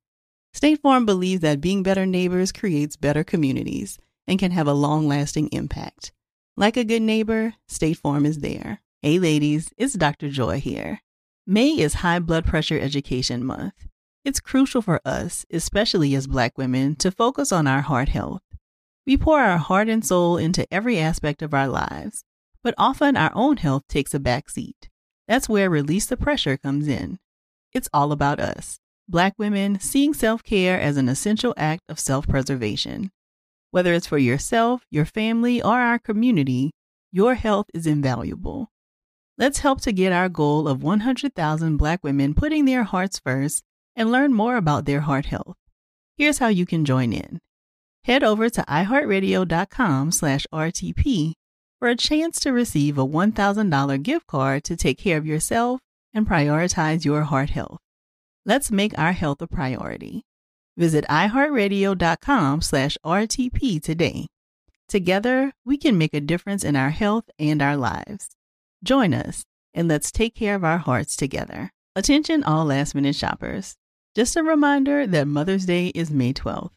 State 0.53 0.81
Farm 0.81 1.05
believes 1.05 1.41
that 1.41 1.61
being 1.61 1.81
better 1.81 2.05
neighbors 2.05 2.51
creates 2.51 2.97
better 2.97 3.23
communities 3.23 3.97
and 4.27 4.37
can 4.37 4.51
have 4.51 4.67
a 4.67 4.73
long 4.73 5.07
lasting 5.07 5.47
impact. 5.53 6.11
Like 6.57 6.75
a 6.75 6.83
good 6.83 7.01
neighbor, 7.01 7.55
State 7.67 7.97
Farm 7.97 8.25
is 8.25 8.39
there. 8.39 8.81
Hey 9.01 9.17
ladies, 9.17 9.71
it's 9.77 9.93
Dr. 9.93 10.29
Joy 10.29 10.59
here. 10.59 11.01
May 11.47 11.69
is 11.69 11.95
High 11.95 12.19
Blood 12.19 12.45
Pressure 12.45 12.77
Education 12.77 13.45
Month. 13.45 13.87
It's 14.25 14.41
crucial 14.41 14.81
for 14.81 14.99
us, 15.05 15.45
especially 15.51 16.13
as 16.13 16.27
Black 16.27 16.57
women, 16.57 16.95
to 16.97 17.11
focus 17.11 17.51
on 17.53 17.65
our 17.65 17.81
heart 17.81 18.09
health. 18.09 18.43
We 19.07 19.17
pour 19.17 19.39
our 19.39 19.57
heart 19.57 19.87
and 19.87 20.05
soul 20.05 20.37
into 20.37 20.71
every 20.71 20.99
aspect 20.99 21.41
of 21.41 21.53
our 21.53 21.67
lives, 21.67 22.23
but 22.61 22.75
often 22.77 23.15
our 23.15 23.31
own 23.33 23.57
health 23.57 23.87
takes 23.87 24.13
a 24.13 24.19
back 24.19 24.49
seat. 24.49 24.89
That's 25.27 25.49
where 25.49 25.69
Release 25.69 26.05
the 26.05 26.17
Pressure 26.17 26.57
comes 26.57 26.87
in. 26.87 27.19
It's 27.73 27.89
all 27.93 28.11
about 28.11 28.39
us, 28.39 28.79
Black 29.11 29.33
women, 29.37 29.77
seeing 29.77 30.13
self 30.13 30.41
care 30.41 30.79
as 30.79 30.95
an 30.95 31.09
essential 31.09 31.53
act 31.57 31.83
of 31.89 31.99
self 31.99 32.25
preservation. 32.29 33.11
Whether 33.69 33.93
it's 33.93 34.07
for 34.07 34.17
yourself, 34.17 34.85
your 34.89 35.03
family, 35.03 35.61
or 35.61 35.81
our 35.81 35.99
community, 35.99 36.71
your 37.11 37.35
health 37.35 37.65
is 37.73 37.85
invaluable. 37.85 38.69
Let's 39.37 39.59
help 39.59 39.81
to 39.81 39.91
get 39.91 40.13
our 40.13 40.29
goal 40.29 40.65
of 40.65 40.81
100,000 40.81 41.75
Black 41.75 42.01
women 42.05 42.33
putting 42.33 42.63
their 42.63 42.83
hearts 42.83 43.19
first 43.19 43.63
and 43.97 44.13
learn 44.13 44.33
more 44.33 44.55
about 44.55 44.85
their 44.85 45.01
heart 45.01 45.25
health. 45.25 45.57
Here's 46.15 46.37
how 46.37 46.47
you 46.47 46.65
can 46.65 46.85
join 46.85 47.11
in. 47.11 47.39
Head 48.05 48.23
over 48.23 48.49
to 48.49 48.61
iheartradio.com 48.61 50.11
slash 50.11 50.47
RTP 50.53 51.33
for 51.79 51.89
a 51.89 51.97
chance 51.97 52.39
to 52.39 52.53
receive 52.53 52.97
a 52.97 53.05
$1,000 53.05 54.03
gift 54.03 54.27
card 54.27 54.63
to 54.63 54.77
take 54.77 54.99
care 54.99 55.17
of 55.17 55.25
yourself 55.25 55.81
and 56.13 56.25
prioritize 56.25 57.03
your 57.03 57.23
heart 57.23 57.49
health. 57.49 57.79
Let's 58.43 58.71
make 58.71 58.97
our 58.97 59.11
health 59.11 59.39
a 59.41 59.47
priority. 59.47 60.23
Visit 60.75 61.05
iheartradio.com 61.07 62.61
slash 62.61 62.97
RTP 63.05 63.81
today. 63.83 64.27
Together, 64.89 65.53
we 65.63 65.77
can 65.77 65.97
make 65.97 66.13
a 66.15 66.19
difference 66.19 66.63
in 66.63 66.75
our 66.75 66.89
health 66.89 67.29
and 67.37 67.61
our 67.61 67.77
lives. 67.77 68.29
Join 68.83 69.13
us 69.13 69.45
and 69.75 69.87
let's 69.87 70.11
take 70.11 70.33
care 70.33 70.55
of 70.55 70.63
our 70.63 70.79
hearts 70.79 71.15
together. 71.15 71.69
Attention 71.95 72.43
all 72.43 72.65
last 72.65 72.95
minute 72.95 73.15
shoppers. 73.15 73.75
Just 74.15 74.35
a 74.35 74.43
reminder 74.43 75.05
that 75.05 75.27
Mother's 75.27 75.65
Day 75.67 75.87
is 75.89 76.09
May 76.09 76.33
12th. 76.33 76.71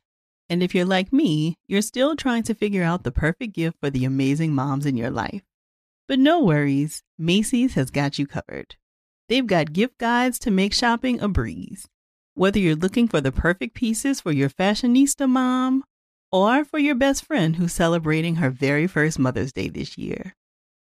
And 0.51 0.63
if 0.63 0.75
you're 0.75 0.85
like 0.85 1.15
me, 1.15 1.57
you're 1.67 1.81
still 1.81 2.15
trying 2.15 2.43
to 2.45 2.55
figure 2.55 2.83
out 2.83 3.05
the 3.05 3.11
perfect 3.11 3.55
gift 3.55 3.79
for 3.81 3.89
the 3.89 4.05
amazing 4.05 4.53
moms 4.53 4.85
in 4.85 4.99
your 4.99 5.11
life. 5.11 5.43
But 6.07 6.19
no 6.19 6.41
worries, 6.41 7.03
Macy's 7.19 7.73
has 7.75 7.91
got 7.91 8.19
you 8.19 8.27
covered. 8.27 8.77
They've 9.35 9.45
got 9.45 9.73
gift 9.73 9.99
guides 9.99 10.39
to 10.39 10.53
make 10.53 10.73
shopping 10.73 11.19
a 11.19 11.27
breeze. 11.27 11.89
Whether 12.35 12.61
you're 12.61 12.77
looking 12.77 13.09
for 13.09 13.21
the 13.21 13.33
perfect 13.33 13.75
pieces 13.75 14.21
for 14.21 14.31
your 14.31 14.49
fashionista 14.49 15.29
mom 15.29 15.83
or 16.31 16.65
for 16.65 16.79
your 16.79 16.95
best 16.95 17.25
friend 17.25 17.57
who's 17.57 17.73
celebrating 17.73 18.37
her 18.37 18.49
very 18.49 18.87
first 18.87 19.19
Mother's 19.19 19.53
Day 19.53 19.69
this 19.69 19.99
year, 19.99 20.35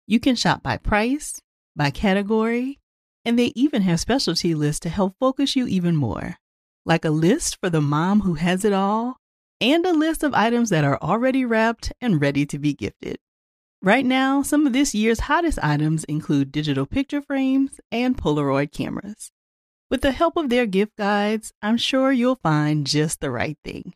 you 0.07 0.19
can 0.19 0.35
shop 0.35 0.63
by 0.63 0.79
price, 0.79 1.43
by 1.77 1.91
category, 1.91 2.79
and 3.23 3.39
they 3.39 3.53
even 3.55 3.83
have 3.83 4.01
specialty 4.01 4.55
lists 4.55 4.81
to 4.81 4.89
help 4.89 5.17
focus 5.21 5.55
you 5.55 5.67
even 5.67 5.95
more. 5.95 6.37
Like 6.87 7.05
a 7.05 7.11
list 7.11 7.59
for 7.61 7.69
the 7.69 7.83
mom 7.83 8.21
who 8.21 8.33
has 8.33 8.65
it 8.65 8.73
all 8.73 9.19
and 9.61 9.85
a 9.85 9.93
list 9.93 10.23
of 10.23 10.33
items 10.33 10.71
that 10.71 10.85
are 10.85 10.99
already 11.03 11.45
wrapped 11.45 11.93
and 12.01 12.19
ready 12.19 12.47
to 12.47 12.59
be 12.59 12.73
gifted. 12.73 13.19
Right 13.81 14.05
now, 14.05 14.43
some 14.43 14.67
of 14.67 14.73
this 14.73 14.93
year's 14.93 15.21
hottest 15.21 15.61
items 15.63 16.03
include 16.05 16.51
digital 16.51 16.85
picture 16.85 17.23
frames 17.23 17.81
and 17.93 18.17
Polaroid 18.17 18.73
cameras. 18.73 19.31
With 19.89 20.01
the 20.01 20.11
help 20.11 20.37
of 20.37 20.49
their 20.49 20.67
gift 20.67 20.97
guides, 20.97 21.53
I'm 21.63 21.77
sure 21.77 22.11
you'll 22.11 22.41
find 22.43 22.85
just 22.85 23.21
the 23.21 23.31
right 23.31 23.57
thing. 23.65 23.95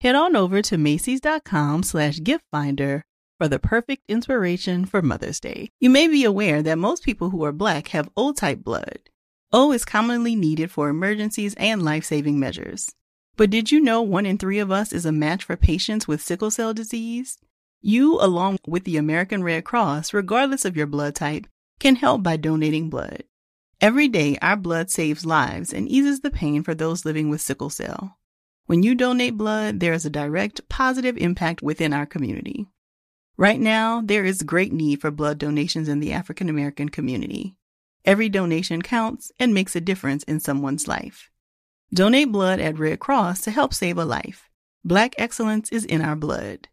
Head 0.00 0.14
on 0.14 0.36
over 0.36 0.62
to 0.62 0.78
Macy's.com 0.78 1.82
slash 1.82 2.20
gift 2.22 2.44
finder 2.52 3.04
for 3.38 3.48
the 3.48 3.58
perfect 3.58 4.04
inspiration 4.06 4.86
for 4.86 5.02
Mother's 5.02 5.40
Day. 5.40 5.70
You 5.80 5.90
may 5.90 6.06
be 6.06 6.22
aware 6.22 6.62
that 6.62 6.78
most 6.78 7.02
people 7.02 7.30
who 7.30 7.42
are 7.44 7.52
Black 7.52 7.88
have 7.88 8.08
O 8.16 8.32
type 8.32 8.62
blood. 8.62 9.10
O 9.52 9.72
is 9.72 9.84
commonly 9.84 10.36
needed 10.36 10.70
for 10.70 10.88
emergencies 10.88 11.54
and 11.56 11.84
life 11.84 12.04
saving 12.04 12.38
measures. 12.38 12.94
But 13.36 13.50
did 13.50 13.72
you 13.72 13.80
know 13.80 14.00
one 14.00 14.26
in 14.26 14.38
three 14.38 14.60
of 14.60 14.70
us 14.70 14.92
is 14.92 15.04
a 15.04 15.12
match 15.12 15.42
for 15.42 15.56
patients 15.56 16.06
with 16.06 16.22
sickle 16.22 16.52
cell 16.52 16.72
disease? 16.72 17.38
You, 17.80 18.20
along 18.20 18.58
with 18.66 18.84
the 18.84 18.96
American 18.96 19.42
Red 19.44 19.64
Cross, 19.64 20.12
regardless 20.12 20.64
of 20.64 20.76
your 20.76 20.86
blood 20.86 21.14
type, 21.14 21.46
can 21.78 21.96
help 21.96 22.22
by 22.22 22.36
donating 22.36 22.90
blood. 22.90 23.24
Every 23.80 24.08
day, 24.08 24.36
our 24.42 24.56
blood 24.56 24.90
saves 24.90 25.24
lives 25.24 25.72
and 25.72 25.88
eases 25.88 26.20
the 26.20 26.30
pain 26.30 26.64
for 26.64 26.74
those 26.74 27.04
living 27.04 27.30
with 27.30 27.40
sickle 27.40 27.70
cell. 27.70 28.18
When 28.66 28.82
you 28.82 28.94
donate 28.94 29.38
blood, 29.38 29.78
there 29.78 29.92
is 29.92 30.04
a 30.04 30.10
direct 30.10 30.68
positive 30.68 31.16
impact 31.16 31.62
within 31.62 31.92
our 31.92 32.04
community. 32.04 32.66
Right 33.36 33.60
now, 33.60 34.02
there 34.04 34.24
is 34.24 34.42
great 34.42 34.72
need 34.72 35.00
for 35.00 35.12
blood 35.12 35.38
donations 35.38 35.88
in 35.88 36.00
the 36.00 36.12
African 36.12 36.48
American 36.48 36.88
community. 36.88 37.54
Every 38.04 38.28
donation 38.28 38.82
counts 38.82 39.30
and 39.38 39.54
makes 39.54 39.76
a 39.76 39.80
difference 39.80 40.24
in 40.24 40.40
someone's 40.40 40.88
life. 40.88 41.30
Donate 41.94 42.32
blood 42.32 42.58
at 42.58 42.78
Red 42.78 42.98
Cross 42.98 43.42
to 43.42 43.52
help 43.52 43.72
save 43.72 43.96
a 43.96 44.04
life. 44.04 44.50
Black 44.84 45.14
excellence 45.18 45.70
is 45.70 45.84
in 45.84 46.02
our 46.02 46.16
blood. 46.16 46.68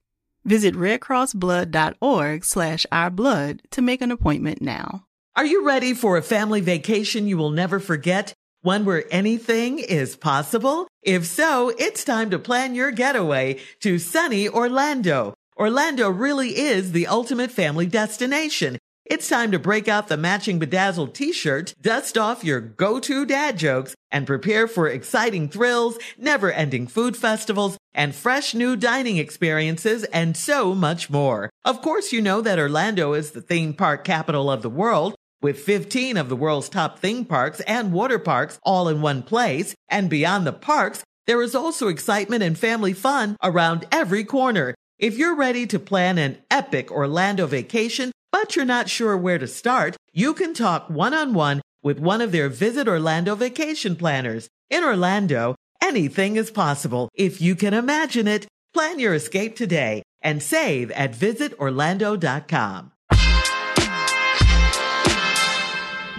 Visit 0.46 0.76
redcrossblood.org 0.76 2.46
slash 2.46 2.86
ourblood 2.92 3.60
to 3.72 3.82
make 3.82 4.02
an 4.02 4.12
appointment 4.12 4.62
now. 4.62 5.06
Are 5.36 5.46
you 5.46 5.66
ready 5.66 5.94
for 5.94 6.18
a 6.18 6.22
family 6.22 6.62
vacation 6.62 7.28
you 7.28 7.36
will 7.36 7.50
never 7.50 7.80
forget? 7.80 8.34
One 8.62 8.86
where 8.86 9.06
anything 9.12 9.80
is 9.80 10.16
possible? 10.16 10.88
If 11.02 11.26
so, 11.26 11.74
it's 11.78 12.04
time 12.04 12.30
to 12.30 12.40
plan 12.40 12.76
your 12.76 12.92
getaway 12.92 13.60
to 13.82 13.98
sunny 14.00 14.48
Orlando. 14.48 15.34
Orlando 15.58 16.10
really 16.10 16.58
is 16.58 16.92
the 16.92 17.08
ultimate 17.08 17.52
family 17.52 17.88
destination. 17.88 18.78
It's 19.08 19.30
time 19.30 19.52
to 19.52 19.60
break 19.60 19.88
out 19.88 20.08
the 20.08 20.18
matching 20.18 20.58
bedazzled 20.58 21.14
t-shirt, 21.14 21.76
dust 21.80 22.18
off 22.18 22.44
your 22.44 22.60
go-to 22.60 23.24
dad 23.24 23.56
jokes, 23.56 23.94
and 24.10 24.26
prepare 24.26 24.68
for 24.68 24.88
exciting 24.88 25.48
thrills, 25.48 26.00
never-ending 26.18 26.88
food 26.88 27.16
festivals, 27.16 27.78
and 27.94 28.16
fresh 28.16 28.56
new 28.56 28.76
dining 28.76 29.18
experiences, 29.18 30.06
and 30.06 30.36
so 30.36 30.74
much 30.74 31.12
more. 31.12 31.52
Of 31.64 31.84
course, 31.84 32.12
you 32.12 32.20
know 32.20 32.42
that 32.42 32.58
Orlando 32.58 33.14
is 33.14 33.32
the 33.32 33.44
theme 33.44 33.76
park 33.76 34.04
capital 34.04 34.50
of 34.50 34.64
the 34.64 34.72
world, 34.72 35.14
with 35.40 35.60
15 35.60 36.18
of 36.18 36.28
the 36.28 36.36
world's 36.36 36.68
top 36.68 36.98
theme 36.98 37.26
parks 37.26 37.60
and 37.62 37.94
water 37.94 38.18
parks 38.18 38.58
all 38.64 38.88
in 38.88 39.04
one 39.04 39.22
place. 39.22 39.76
And 39.88 40.10
beyond 40.10 40.48
the 40.48 40.54
parks, 40.54 41.04
there 41.28 41.44
is 41.44 41.54
also 41.54 41.90
excitement 41.90 42.42
and 42.42 42.58
family 42.58 42.94
fun 42.94 43.38
around 43.44 43.86
every 43.92 44.24
corner. 44.24 44.74
If 44.98 45.18
you're 45.18 45.36
ready 45.36 45.68
to 45.68 45.78
plan 45.78 46.18
an 46.18 46.38
epic 46.50 46.90
Orlando 46.90 47.48
vacation, 47.48 48.14
but 48.32 48.56
you're 48.56 48.64
not 48.64 48.88
sure 48.88 49.18
where 49.18 49.38
to 49.38 49.46
start, 49.46 49.98
you 50.14 50.34
can 50.34 50.54
talk 50.54 50.90
one 50.90 51.14
on 51.14 51.34
one 51.34 51.62
with 51.84 52.00
one 52.00 52.22
of 52.22 52.32
their 52.32 52.48
Visit 52.48 52.88
Orlando 52.88 53.36
vacation 53.36 53.98
planners. 53.98 54.48
In 54.70 54.86
Orlando, 54.86 55.56
anything 55.84 56.38
is 56.38 56.50
possible 56.50 57.10
if 57.14 57.42
you 57.42 57.56
can 57.56 57.74
imagine 57.74 58.26
it. 58.26 58.48
Plan 58.74 58.98
your 58.98 59.14
escape 59.14 59.58
today 59.58 60.02
and 60.22 60.42
save 60.42 60.92
at 60.92 61.12
visitorlando.com. 61.12 62.92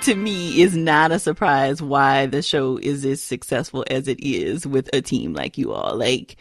To 0.03 0.15
me, 0.15 0.63
it's 0.63 0.75
not 0.75 1.13
a 1.13 1.19
surprise 1.19 1.81
why 1.81 2.27
the 2.27 2.43
show 2.43 2.77
is 2.77 3.07
as 3.07 3.23
successful 3.23 3.87
as 3.91 4.07
it 4.07 4.21
is 4.21 4.67
with 4.67 4.91
a 4.93 5.01
team 5.01 5.33
like 5.33 5.57
you 5.57 5.73
all. 5.73 5.97
Like, 5.97 6.37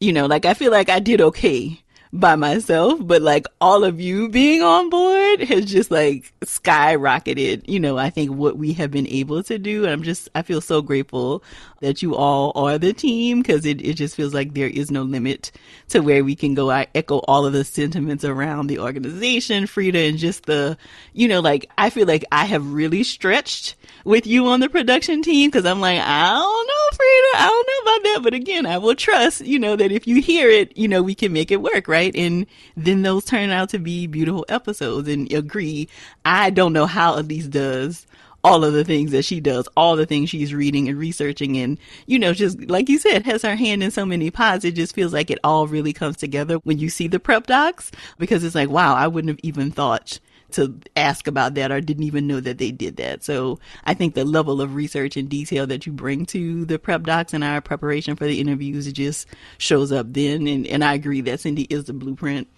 you 0.00 0.12
know, 0.12 0.26
like 0.26 0.44
I 0.44 0.54
feel 0.54 0.70
like 0.72 0.88
I 0.88 1.00
did 1.00 1.20
okay 1.20 1.82
by 2.12 2.36
myself, 2.36 2.98
but 3.02 3.20
like 3.20 3.46
all 3.60 3.84
of 3.84 4.00
you 4.00 4.28
being 4.28 4.62
on 4.62 4.88
board 4.88 5.40
has 5.40 5.66
just 5.66 5.90
like 5.90 6.32
skyrocketed, 6.44 7.68
you 7.68 7.80
know, 7.80 7.98
I 7.98 8.10
think 8.10 8.30
what 8.30 8.56
we 8.56 8.72
have 8.74 8.90
been 8.90 9.08
able 9.08 9.42
to 9.44 9.58
do. 9.58 9.84
And 9.84 9.92
I'm 9.92 10.02
just, 10.02 10.28
I 10.34 10.42
feel 10.42 10.60
so 10.60 10.82
grateful 10.82 11.42
that 11.80 12.02
you 12.02 12.14
all 12.14 12.52
are 12.54 12.78
the 12.78 12.92
team 12.92 13.42
because 13.42 13.66
it, 13.66 13.84
it 13.84 13.94
just 13.94 14.14
feels 14.14 14.32
like 14.32 14.54
there 14.54 14.68
is 14.68 14.90
no 14.90 15.02
limit 15.02 15.50
to 15.88 16.00
where 16.00 16.24
we 16.24 16.34
can 16.34 16.54
go. 16.54 16.70
I 16.70 16.86
echo 16.94 17.18
all 17.18 17.44
of 17.44 17.52
the 17.52 17.64
sentiments 17.64 18.24
around 18.24 18.68
the 18.68 18.78
organization, 18.78 19.66
Frida, 19.66 19.98
and 19.98 20.18
just 20.18 20.46
the, 20.46 20.78
you 21.12 21.28
know, 21.28 21.40
like 21.40 21.70
I 21.76 21.90
feel 21.90 22.06
like 22.06 22.24
I 22.32 22.46
have 22.46 22.72
really 22.72 23.02
stretched 23.02 23.74
with 24.04 24.26
you 24.26 24.46
on 24.46 24.60
the 24.60 24.68
production 24.68 25.22
team 25.22 25.50
because 25.50 25.66
I'm 25.66 25.80
like, 25.80 26.00
I 26.00 26.30
don't 26.30 26.68
know, 26.68 26.85
Frida, 26.96 27.28
I 27.36 27.46
don't 27.48 27.66
know 27.66 27.92
about 27.92 28.04
that. 28.04 28.20
But 28.22 28.34
again, 28.34 28.66
I 28.66 28.78
will 28.78 28.94
trust, 28.94 29.42
you 29.42 29.58
know, 29.58 29.76
that 29.76 29.92
if 29.92 30.06
you 30.06 30.20
hear 30.20 30.50
it, 30.50 30.76
you 30.76 30.88
know, 30.88 31.02
we 31.02 31.14
can 31.14 31.32
make 31.32 31.50
it 31.50 31.62
work, 31.62 31.88
right? 31.88 32.14
And 32.16 32.46
then 32.76 33.02
those 33.02 33.24
turn 33.24 33.50
out 33.50 33.68
to 33.70 33.78
be 33.78 34.06
beautiful 34.06 34.44
episodes 34.48 35.08
and 35.08 35.30
agree. 35.32 35.88
I 36.24 36.50
don't 36.50 36.72
know 36.72 36.86
how 36.86 37.18
Elise 37.18 37.48
does 37.48 38.06
all 38.44 38.64
of 38.64 38.72
the 38.72 38.84
things 38.84 39.10
that 39.10 39.24
she 39.24 39.40
does, 39.40 39.68
all 39.76 39.96
the 39.96 40.06
things 40.06 40.30
she's 40.30 40.54
reading 40.54 40.88
and 40.88 40.96
researching 40.96 41.56
and, 41.58 41.78
you 42.06 42.16
know, 42.16 42.32
just 42.32 42.60
like 42.70 42.88
you 42.88 42.96
said, 42.96 43.24
has 43.24 43.42
her 43.42 43.56
hand 43.56 43.82
in 43.82 43.90
so 43.90 44.06
many 44.06 44.30
pots. 44.30 44.64
It 44.64 44.76
just 44.76 44.94
feels 44.94 45.12
like 45.12 45.30
it 45.30 45.40
all 45.42 45.66
really 45.66 45.92
comes 45.92 46.16
together 46.16 46.56
when 46.58 46.78
you 46.78 46.88
see 46.88 47.08
the 47.08 47.18
prep 47.18 47.48
docs 47.48 47.90
because 48.18 48.44
it's 48.44 48.54
like, 48.54 48.68
wow, 48.68 48.94
I 48.94 49.08
wouldn't 49.08 49.30
have 49.30 49.40
even 49.42 49.72
thought 49.72 50.20
to 50.52 50.78
ask 50.96 51.26
about 51.26 51.54
that 51.54 51.72
or 51.72 51.80
didn't 51.80 52.04
even 52.04 52.26
know 52.26 52.40
that 52.40 52.58
they 52.58 52.70
did 52.70 52.96
that. 52.96 53.24
So 53.24 53.58
I 53.84 53.94
think 53.94 54.14
the 54.14 54.24
level 54.24 54.60
of 54.60 54.74
research 54.74 55.16
and 55.16 55.28
detail 55.28 55.66
that 55.66 55.86
you 55.86 55.92
bring 55.92 56.26
to 56.26 56.64
the 56.64 56.78
prep 56.78 57.02
docs 57.02 57.34
and 57.34 57.44
our 57.44 57.60
preparation 57.60 58.16
for 58.16 58.24
the 58.24 58.40
interviews 58.40 58.90
just 58.92 59.26
shows 59.58 59.92
up 59.92 60.12
then. 60.12 60.46
And, 60.46 60.66
and 60.66 60.84
I 60.84 60.94
agree 60.94 61.20
that 61.22 61.40
Cindy 61.40 61.62
is 61.64 61.84
the 61.84 61.92
blueprint 61.92 62.48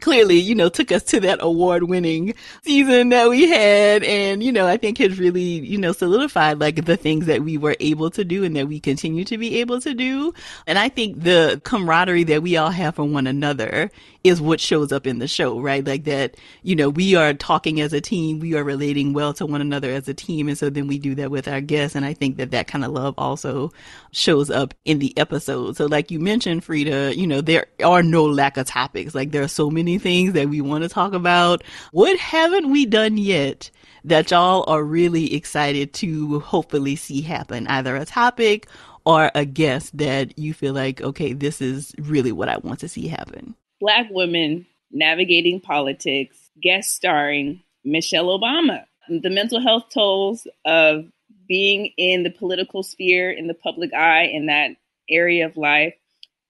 clearly, 0.00 0.36
you 0.36 0.54
know, 0.54 0.68
took 0.68 0.92
us 0.92 1.02
to 1.04 1.20
that 1.20 1.38
award 1.40 1.84
winning 1.84 2.34
season 2.62 3.10
that 3.10 3.28
we 3.28 3.48
had. 3.48 4.02
And, 4.04 4.42
you 4.42 4.52
know, 4.52 4.66
I 4.66 4.76
think 4.76 4.98
has 4.98 5.18
really, 5.18 5.42
you 5.42 5.78
know, 5.78 5.92
solidified 5.92 6.60
like 6.60 6.84
the 6.84 6.96
things 6.96 7.26
that 7.26 7.42
we 7.42 7.56
were 7.56 7.76
able 7.80 8.10
to 8.10 8.24
do 8.24 8.44
and 8.44 8.56
that 8.56 8.68
we 8.68 8.80
continue 8.80 9.24
to 9.24 9.38
be 9.38 9.60
able 9.60 9.80
to 9.80 9.94
do. 9.94 10.32
And 10.66 10.78
I 10.78 10.88
think 10.88 11.22
the 11.22 11.60
camaraderie 11.64 12.24
that 12.24 12.42
we 12.42 12.56
all 12.56 12.70
have 12.70 12.96
for 12.96 13.04
one 13.04 13.26
another 13.26 13.90
is 14.22 14.40
what 14.40 14.60
shows 14.60 14.92
up 14.92 15.06
in 15.06 15.18
the 15.18 15.28
show, 15.28 15.58
right? 15.60 15.84
Like 15.86 16.04
that, 16.04 16.36
you 16.62 16.76
know, 16.76 16.90
we 16.90 17.14
are 17.14 17.32
talking 17.32 17.80
as 17.80 17.92
a 17.92 18.00
team, 18.00 18.38
we 18.38 18.54
are 18.54 18.62
relating 18.62 19.14
well 19.14 19.32
to 19.34 19.46
one 19.46 19.62
another 19.62 19.90
as 19.90 20.08
a 20.08 20.14
team. 20.14 20.48
And 20.48 20.58
so 20.58 20.68
then 20.68 20.86
we 20.86 20.98
do 20.98 21.14
that 21.14 21.30
with 21.30 21.48
our 21.48 21.60
guests. 21.60 21.96
And 21.96 22.04
I 22.04 22.12
think 22.12 22.36
that 22.36 22.50
that 22.50 22.68
kind 22.68 22.84
of 22.84 22.92
love 22.92 23.14
also 23.16 23.72
shows 24.12 24.50
up 24.50 24.74
in 24.84 24.98
the 24.98 25.16
episode. 25.16 25.76
So 25.76 25.86
like 25.86 26.10
you 26.10 26.20
mentioned, 26.20 26.64
Frida, 26.64 27.16
you 27.16 27.26
know, 27.26 27.40
there 27.40 27.66
are 27.82 28.02
no 28.02 28.24
lack 28.24 28.58
of 28.58 28.66
topics. 28.66 29.14
Like 29.14 29.30
there 29.30 29.42
are 29.42 29.48
so 29.48 29.70
many 29.70 29.89
things 29.98 30.32
that 30.34 30.48
we 30.48 30.60
want 30.60 30.82
to 30.82 30.88
talk 30.88 31.12
about. 31.12 31.62
What 31.92 32.18
haven't 32.18 32.70
we 32.70 32.86
done 32.86 33.16
yet? 33.16 33.70
That 34.04 34.30
y'all 34.30 34.64
are 34.66 34.82
really 34.82 35.34
excited 35.34 35.92
to 35.94 36.40
hopefully 36.40 36.96
see 36.96 37.20
happen, 37.20 37.66
either 37.66 37.96
a 37.96 38.06
topic 38.06 38.66
or 39.04 39.30
a 39.34 39.44
guest 39.44 39.96
that 39.98 40.38
you 40.38 40.54
feel 40.54 40.72
like, 40.72 41.02
okay, 41.02 41.34
this 41.34 41.60
is 41.60 41.94
really 41.98 42.32
what 42.32 42.48
I 42.48 42.56
want 42.58 42.80
to 42.80 42.88
see 42.88 43.08
happen. 43.08 43.54
Black 43.78 44.06
women 44.10 44.66
navigating 44.90 45.60
politics, 45.60 46.50
guest 46.62 46.94
starring 46.96 47.62
Michelle 47.84 48.26
Obama. 48.26 48.84
The 49.08 49.30
mental 49.30 49.60
health 49.60 49.90
tolls 49.92 50.46
of 50.64 51.04
being 51.46 51.92
in 51.96 52.22
the 52.22 52.30
political 52.30 52.82
sphere, 52.82 53.30
in 53.30 53.48
the 53.48 53.54
public 53.54 53.92
eye, 53.92 54.30
in 54.32 54.46
that 54.46 54.70
area 55.10 55.46
of 55.46 55.56
life, 55.56 55.94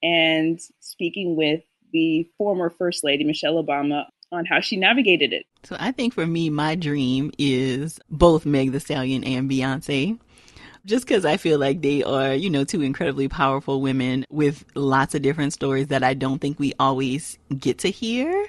and 0.02 0.60
speaking 0.80 1.36
with 1.36 1.62
the 1.92 2.28
former 2.38 2.70
First 2.70 3.04
Lady, 3.04 3.24
Michelle 3.24 3.62
Obama, 3.62 4.04
on 4.32 4.44
how 4.46 4.60
she 4.60 4.76
navigated 4.76 5.32
it. 5.32 5.44
So 5.64 5.76
I 5.78 5.92
think 5.92 6.14
for 6.14 6.26
me, 6.26 6.50
my 6.50 6.74
dream 6.74 7.32
is 7.38 7.98
both 8.10 8.46
Meg 8.46 8.72
the 8.72 8.80
Stallion 8.80 9.24
and 9.24 9.50
Beyonce 9.50 10.18
just 10.86 11.06
because 11.06 11.24
I 11.24 11.36
feel 11.36 11.58
like 11.58 11.82
they 11.82 12.02
are, 12.02 12.34
you 12.34 12.50
know, 12.50 12.64
two 12.64 12.82
incredibly 12.82 13.28
powerful 13.28 13.80
women 13.80 14.24
with 14.30 14.64
lots 14.74 15.14
of 15.14 15.22
different 15.22 15.52
stories 15.52 15.88
that 15.88 16.02
I 16.02 16.14
don't 16.14 16.40
think 16.40 16.58
we 16.58 16.72
always 16.78 17.38
get 17.56 17.78
to 17.78 17.90
hear. 17.90 18.48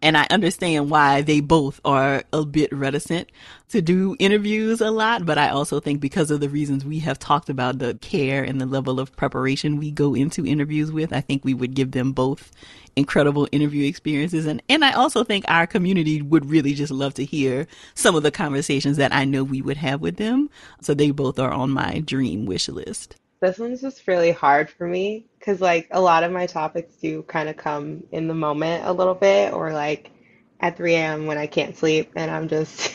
And 0.00 0.16
I 0.16 0.26
understand 0.30 0.90
why 0.90 1.22
they 1.22 1.40
both 1.40 1.80
are 1.84 2.24
a 2.32 2.44
bit 2.44 2.72
reticent 2.72 3.30
to 3.68 3.80
do 3.80 4.16
interviews 4.18 4.80
a 4.80 4.90
lot, 4.90 5.24
but 5.24 5.38
I 5.38 5.50
also 5.50 5.78
think 5.78 6.00
because 6.00 6.32
of 6.32 6.40
the 6.40 6.48
reasons 6.48 6.84
we 6.84 6.98
have 7.00 7.20
talked 7.20 7.48
about 7.48 7.78
the 7.78 7.94
care 7.94 8.42
and 8.42 8.60
the 8.60 8.66
level 8.66 8.98
of 8.98 9.14
preparation 9.14 9.76
we 9.76 9.92
go 9.92 10.14
into 10.14 10.44
interviews 10.44 10.90
with, 10.90 11.12
I 11.12 11.20
think 11.20 11.44
we 11.44 11.54
would 11.54 11.74
give 11.74 11.92
them 11.92 12.12
both 12.12 12.50
incredible 12.96 13.48
interview 13.52 13.88
experiences. 13.88 14.46
And, 14.46 14.62
and 14.68 14.84
I 14.84 14.92
also 14.92 15.24
think 15.24 15.44
our 15.48 15.66
community 15.66 16.22
would 16.22 16.46
really 16.46 16.74
just 16.74 16.92
love 16.92 17.14
to 17.14 17.24
hear 17.24 17.66
some 17.94 18.14
of 18.14 18.22
the 18.22 18.30
conversations 18.30 18.96
that 18.98 19.14
I 19.14 19.24
know 19.24 19.44
we 19.44 19.62
would 19.62 19.76
have 19.76 20.00
with 20.00 20.16
them. 20.16 20.50
So 20.80 20.94
they 20.94 21.10
both 21.10 21.38
are 21.38 21.52
on 21.52 21.70
my 21.70 22.00
dream 22.00 22.46
wish 22.46 22.68
list. 22.68 23.16
This 23.40 23.58
one's 23.58 23.80
just 23.80 24.06
really 24.06 24.30
hard 24.30 24.70
for 24.70 24.86
me 24.86 25.26
because, 25.38 25.60
like, 25.60 25.88
a 25.90 26.00
lot 26.00 26.22
of 26.22 26.30
my 26.30 26.46
topics 26.46 26.94
do 26.96 27.22
kind 27.24 27.48
of 27.48 27.56
come 27.56 28.04
in 28.12 28.28
the 28.28 28.34
moment 28.34 28.84
a 28.84 28.92
little 28.92 29.16
bit, 29.16 29.52
or 29.52 29.72
like 29.72 30.12
at 30.60 30.76
3 30.76 30.94
a.m. 30.94 31.26
when 31.26 31.38
I 31.38 31.48
can't 31.48 31.76
sleep 31.76 32.12
and 32.14 32.30
I'm 32.30 32.46
just 32.48 32.92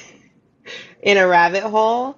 in 1.02 1.18
a 1.18 1.28
rabbit 1.28 1.64
hole. 1.64 2.18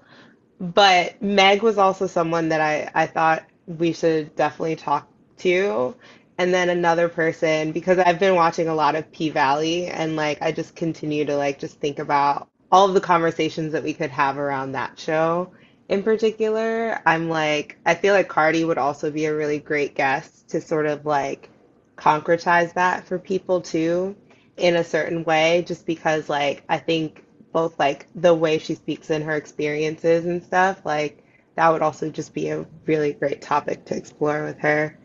But 0.59 1.21
Meg 1.21 1.63
was 1.63 1.77
also 1.77 2.05
someone 2.05 2.49
that 2.49 2.61
I, 2.61 2.91
I 2.93 3.07
thought 3.07 3.45
we 3.65 3.93
should 3.93 4.35
definitely 4.35 4.75
talk 4.75 5.07
to. 5.39 5.95
And 6.39 6.53
then 6.53 6.69
another 6.69 7.09
person, 7.09 7.73
because 7.73 7.99
I've 7.99 8.19
been 8.19 8.35
watching 8.35 8.67
a 8.69 8.75
lot 8.75 8.95
of 8.95 9.11
P 9.11 9.29
Valley 9.29 9.87
and 9.87 10.15
like 10.15 10.41
I 10.41 10.53
just 10.53 10.75
continue 10.75 11.25
to 11.25 11.37
like 11.37 11.59
just 11.59 11.79
think 11.81 11.99
about 11.99 12.49
all 12.71 12.87
of 12.87 12.95
the 12.95 13.01
conversations 13.01 13.73
that 13.73 13.83
we 13.83 13.93
could 13.93 14.11
have 14.11 14.39
around 14.39 14.73
that 14.73 14.99
show 14.99 15.53
in 15.89 16.03
particular, 16.03 17.01
I'm 17.05 17.29
like, 17.29 17.77
I 17.85 17.95
feel 17.95 18.13
like 18.13 18.29
Cardi 18.29 18.63
would 18.63 18.77
also 18.77 19.11
be 19.11 19.25
a 19.25 19.35
really 19.35 19.59
great 19.59 19.95
guest 19.95 20.49
to 20.49 20.61
sort 20.61 20.85
of 20.85 21.05
like 21.05 21.49
concretize 21.97 22.73
that 22.75 23.05
for 23.05 23.19
people 23.19 23.61
too 23.61 24.15
in 24.57 24.75
a 24.75 24.83
certain 24.83 25.23
way, 25.23 25.63
just 25.67 25.87
because 25.87 26.29
like 26.29 26.63
I 26.69 26.77
think 26.77 27.25
both 27.51 27.79
like 27.79 28.07
the 28.15 28.35
way 28.35 28.59
she 28.59 28.75
speaks 28.75 29.09
and 29.09 29.23
her 29.25 29.35
experiences 29.35 30.25
and 30.25 30.43
stuff, 30.43 30.85
like 30.85 31.23
that 31.55 31.69
would 31.69 31.81
also 31.81 32.11
just 32.11 32.35
be 32.35 32.49
a 32.49 32.67
really 32.85 33.13
great 33.13 33.41
topic 33.41 33.85
to 33.85 33.97
explore 33.97 34.45
with 34.45 34.59
her. 34.59 34.98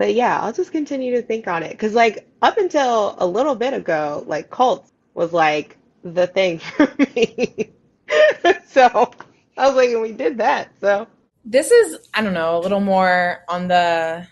But 0.00 0.14
yeah, 0.14 0.40
I'll 0.40 0.54
just 0.54 0.72
continue 0.72 1.12
to 1.12 1.20
think 1.20 1.46
on 1.46 1.62
it 1.62 1.72
because 1.72 1.92
like 1.92 2.26
up 2.40 2.56
until 2.56 3.16
a 3.18 3.26
little 3.26 3.54
bit 3.54 3.74
ago, 3.74 4.24
like 4.26 4.48
cults 4.48 4.90
was 5.12 5.34
like 5.34 5.76
the 6.02 6.26
thing 6.26 6.58
for 6.76 6.90
me. 7.14 7.70
so 8.66 9.12
I 9.58 9.66
was 9.66 9.76
like, 9.76 9.90
and 9.90 10.00
we 10.00 10.12
did 10.12 10.38
that. 10.38 10.70
So 10.80 11.06
this 11.44 11.70
is, 11.70 11.98
I 12.14 12.22
don't 12.22 12.32
know, 12.32 12.56
a 12.56 12.60
little 12.60 12.80
more 12.80 13.44
on 13.46 13.68
the 13.68 14.26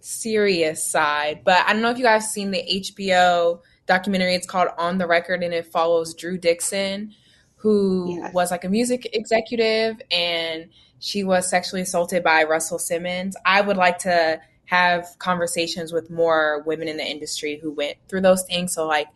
serious 0.00 0.90
side, 0.90 1.42
but 1.44 1.62
I 1.66 1.74
don't 1.74 1.82
know 1.82 1.90
if 1.90 1.98
you 1.98 2.04
guys 2.04 2.32
seen 2.32 2.50
the 2.50 2.64
HBO 2.66 3.60
documentary. 3.84 4.34
It's 4.34 4.46
called 4.46 4.68
On 4.78 4.96
the 4.96 5.06
Record, 5.06 5.42
and 5.42 5.52
it 5.52 5.66
follows 5.66 6.14
Drew 6.14 6.38
Dixon, 6.38 7.12
who 7.56 8.16
yes. 8.18 8.32
was 8.32 8.50
like 8.50 8.64
a 8.64 8.70
music 8.70 9.10
executive, 9.12 10.00
and 10.10 10.70
she 11.00 11.22
was 11.22 11.50
sexually 11.50 11.82
assaulted 11.82 12.24
by 12.24 12.44
Russell 12.44 12.78
Simmons. 12.78 13.36
I 13.44 13.60
would 13.60 13.76
like 13.76 13.98
to 13.98 14.40
have 14.66 15.06
conversations 15.18 15.92
with 15.92 16.10
more 16.10 16.62
women 16.66 16.88
in 16.88 16.96
the 16.96 17.04
industry 17.04 17.58
who 17.60 17.72
went 17.72 17.96
through 18.08 18.20
those 18.20 18.42
things. 18.44 18.74
So 18.74 18.86
like 18.86 19.08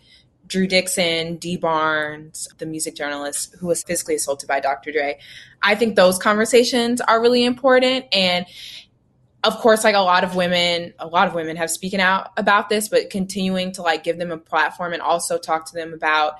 Drew 0.47 0.67
Dixon, 0.67 1.37
Dee 1.37 1.57
Barnes, 1.57 2.49
the 2.59 2.67
music 2.67 2.97
journalist 2.97 3.55
who 3.61 3.69
was 3.69 3.83
physically 3.83 4.17
assaulted 4.17 4.49
by 4.49 4.61
Dr. 4.61 4.91
Dre. 4.93 5.19
I 5.63 5.75
think 5.75 5.97
those 5.97 6.19
conversations 6.19 7.01
are 7.01 7.21
really 7.21 7.45
important. 7.45 8.07
And 8.13 8.47
of 9.43 9.59
course, 9.59 9.85
like 9.85 9.95
a 9.95 10.01
lot 10.01 10.25
of 10.25 10.35
women, 10.35 10.93
a 10.99 11.07
lot 11.07 11.29
of 11.29 11.35
women 11.35 11.57
have 11.57 11.71
spoken 11.71 12.01
out 12.01 12.31
about 12.37 12.69
this, 12.69 12.89
but 12.89 13.11
continuing 13.11 13.73
to 13.73 13.83
like 13.83 14.05
give 14.05 14.19
them 14.19 14.31
a 14.31 14.39
platform 14.39 14.93
and 14.93 15.01
also 15.01 15.39
talk 15.39 15.67
to 15.67 15.75
them 15.75 15.93
about 15.95 16.35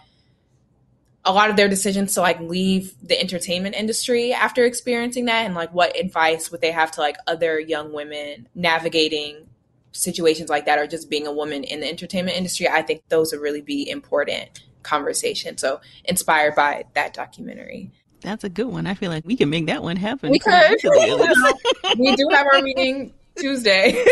a 1.25 1.33
lot 1.33 1.51
of 1.51 1.57
their 1.57 1.69
decisions 1.69 2.15
to 2.15 2.21
like 2.21 2.41
leave 2.41 2.95
the 3.03 3.19
entertainment 3.21 3.75
industry 3.75 4.33
after 4.33 4.65
experiencing 4.65 5.27
that 5.27 5.45
and 5.45 5.55
like 5.55 5.73
what 5.75 5.99
advice 5.99 6.51
would 6.51 6.61
they 6.61 6.73
have 6.73 6.91
to 6.93 7.01
like 7.01 7.17
other 7.27 7.61
young 7.61 7.93
women 7.93 8.49
navigating 8.55 9.47
situations 9.93 10.49
like 10.49 10.67
that 10.67 10.79
or 10.79 10.87
just 10.87 11.11
being 11.11 11.27
a 11.27 11.33
woman 11.33 11.65
in 11.65 11.81
the 11.81 11.89
entertainment 11.89 12.37
industry, 12.37 12.69
I 12.69 12.83
think 12.83 13.03
those 13.09 13.33
would 13.33 13.41
really 13.41 13.61
be 13.61 13.89
important 13.89 14.65
conversations. 14.83 15.61
So 15.61 15.81
inspired 16.05 16.55
by 16.55 16.85
that 16.95 17.13
documentary. 17.13 17.91
That's 18.23 18.45
a 18.45 18.49
good 18.49 18.67
one. 18.67 18.87
I 18.87 18.95
feel 18.95 19.11
like 19.11 19.25
we 19.27 19.37
can 19.37 19.51
make 19.51 19.67
that 19.67 19.83
one 19.83 19.97
happen. 19.97 20.31
We 20.31 20.39
could. 20.39 20.79
we 21.99 22.17
do 22.17 22.29
have 22.31 22.47
our 22.53 22.63
meeting 22.63 23.15
Tuesday. 23.37 24.05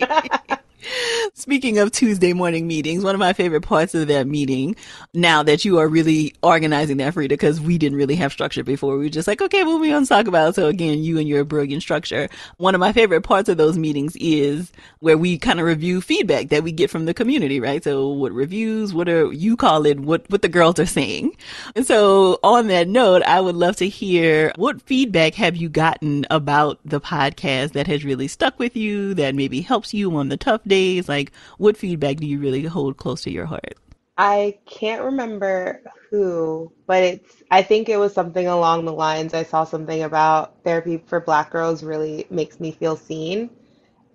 Speaking 1.34 1.78
of 1.78 1.92
Tuesday 1.92 2.32
morning 2.32 2.66
meetings, 2.66 3.04
one 3.04 3.14
of 3.14 3.18
my 3.18 3.32
favorite 3.32 3.62
parts 3.62 3.94
of 3.94 4.08
that 4.08 4.26
meeting, 4.26 4.76
now 5.12 5.42
that 5.42 5.64
you 5.64 5.78
are 5.78 5.88
really 5.88 6.34
organizing 6.42 6.98
that, 6.98 7.14
Frida, 7.14 7.32
because 7.32 7.60
we 7.60 7.78
didn't 7.78 7.98
really 7.98 8.16
have 8.16 8.32
structure 8.32 8.64
before. 8.64 8.96
We 8.96 9.04
were 9.04 9.10
just 9.10 9.28
like, 9.28 9.42
okay, 9.42 9.64
what 9.64 9.80
we 9.80 9.88
going 9.88 10.04
to 10.04 10.08
talk 10.08 10.26
about? 10.26 10.54
So 10.54 10.66
again, 10.66 11.02
you 11.02 11.18
and 11.18 11.28
your 11.28 11.44
brilliant 11.44 11.82
structure. 11.82 12.28
One 12.56 12.74
of 12.74 12.80
my 12.80 12.92
favorite 12.92 13.22
parts 13.22 13.48
of 13.48 13.56
those 13.56 13.78
meetings 13.78 14.16
is 14.16 14.72
where 15.00 15.18
we 15.18 15.38
kind 15.38 15.60
of 15.60 15.66
review 15.66 16.00
feedback 16.00 16.48
that 16.48 16.62
we 16.62 16.72
get 16.72 16.90
from 16.90 17.04
the 17.04 17.14
community, 17.14 17.60
right? 17.60 17.82
So 17.82 18.08
what 18.08 18.32
reviews, 18.32 18.94
what 18.94 19.08
are, 19.08 19.32
you 19.32 19.56
call 19.56 19.86
it, 19.86 20.00
what, 20.00 20.28
what 20.30 20.42
the 20.42 20.48
girls 20.48 20.78
are 20.78 20.86
saying. 20.86 21.36
And 21.74 21.86
so 21.86 22.38
on 22.42 22.68
that 22.68 22.88
note, 22.88 23.22
I 23.22 23.40
would 23.40 23.56
love 23.56 23.76
to 23.76 23.88
hear 23.88 24.52
what 24.56 24.82
feedback 24.82 25.34
have 25.34 25.56
you 25.56 25.68
gotten 25.68 26.26
about 26.30 26.78
the 26.84 27.00
podcast 27.00 27.72
that 27.72 27.86
has 27.86 28.04
really 28.04 28.28
stuck 28.28 28.58
with 28.58 28.76
you, 28.76 29.14
that 29.14 29.34
maybe 29.34 29.60
helps 29.60 29.94
you 29.94 30.14
on 30.16 30.28
the 30.28 30.36
tough 30.36 30.60
days? 30.74 31.08
Like, 31.08 31.32
what 31.58 31.76
feedback 31.76 32.16
do 32.16 32.26
you 32.26 32.38
really 32.38 32.64
hold 32.64 32.96
close 32.96 33.22
to 33.22 33.30
your 33.30 33.46
heart? 33.46 33.74
I 34.16 34.58
can't 34.66 35.02
remember 35.02 35.82
who, 36.10 36.72
but 36.86 37.02
it's, 37.02 37.42
I 37.50 37.62
think 37.62 37.88
it 37.88 37.96
was 37.96 38.12
something 38.12 38.46
along 38.46 38.84
the 38.84 38.92
lines. 38.92 39.34
I 39.34 39.42
saw 39.42 39.64
something 39.64 40.02
about 40.02 40.62
therapy 40.64 40.98
for 40.98 41.20
black 41.20 41.50
girls 41.50 41.82
really 41.82 42.26
makes 42.30 42.60
me 42.60 42.70
feel 42.72 42.96
seen. 42.96 43.50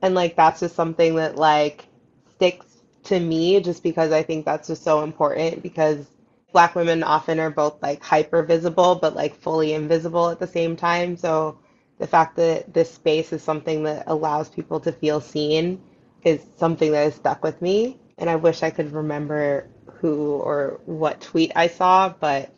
And 0.02 0.16
like, 0.16 0.36
that's 0.36 0.62
just 0.62 0.76
something 0.76 1.16
that 1.16 1.36
like 1.36 1.88
sticks 2.36 2.66
to 3.04 3.20
me 3.20 3.60
just 3.60 3.84
because 3.84 4.12
I 4.12 4.24
think 4.24 4.46
that's 4.46 4.68
just 4.68 4.84
so 4.84 5.04
important 5.04 5.64
because 5.64 6.06
black 6.54 6.76
women 6.76 7.04
often 7.04 7.40
are 7.40 7.50
both 7.50 7.82
like 7.82 8.02
hyper 8.02 8.44
visible, 8.44 8.96
but 8.96 9.16
like 9.16 9.36
fully 9.36 9.74
invisible 9.74 10.30
at 10.30 10.40
the 10.40 10.48
same 10.48 10.76
time. 10.76 11.18
So 11.18 11.60
the 11.98 12.08
fact 12.08 12.38
that 12.38 12.74
this 12.74 12.92
space 12.92 13.34
is 13.34 13.44
something 13.44 13.84
that 13.84 14.04
allows 14.08 14.50
people 14.50 14.80
to 14.82 14.92
feel 14.92 15.20
seen 15.20 15.82
is 16.24 16.42
something 16.58 16.92
that 16.92 17.04
has 17.04 17.16
stuck 17.16 17.44
with 17.44 17.62
me. 17.62 17.98
And 18.18 18.30
I 18.30 18.36
wish 18.36 18.64
I 18.64 18.70
could 18.70 18.92
remember 18.92 19.68
who 20.00 20.34
or 20.34 20.80
what 20.86 21.22
tweet 21.22 21.52
I 21.56 21.68
saw, 21.68 22.10
but 22.10 22.54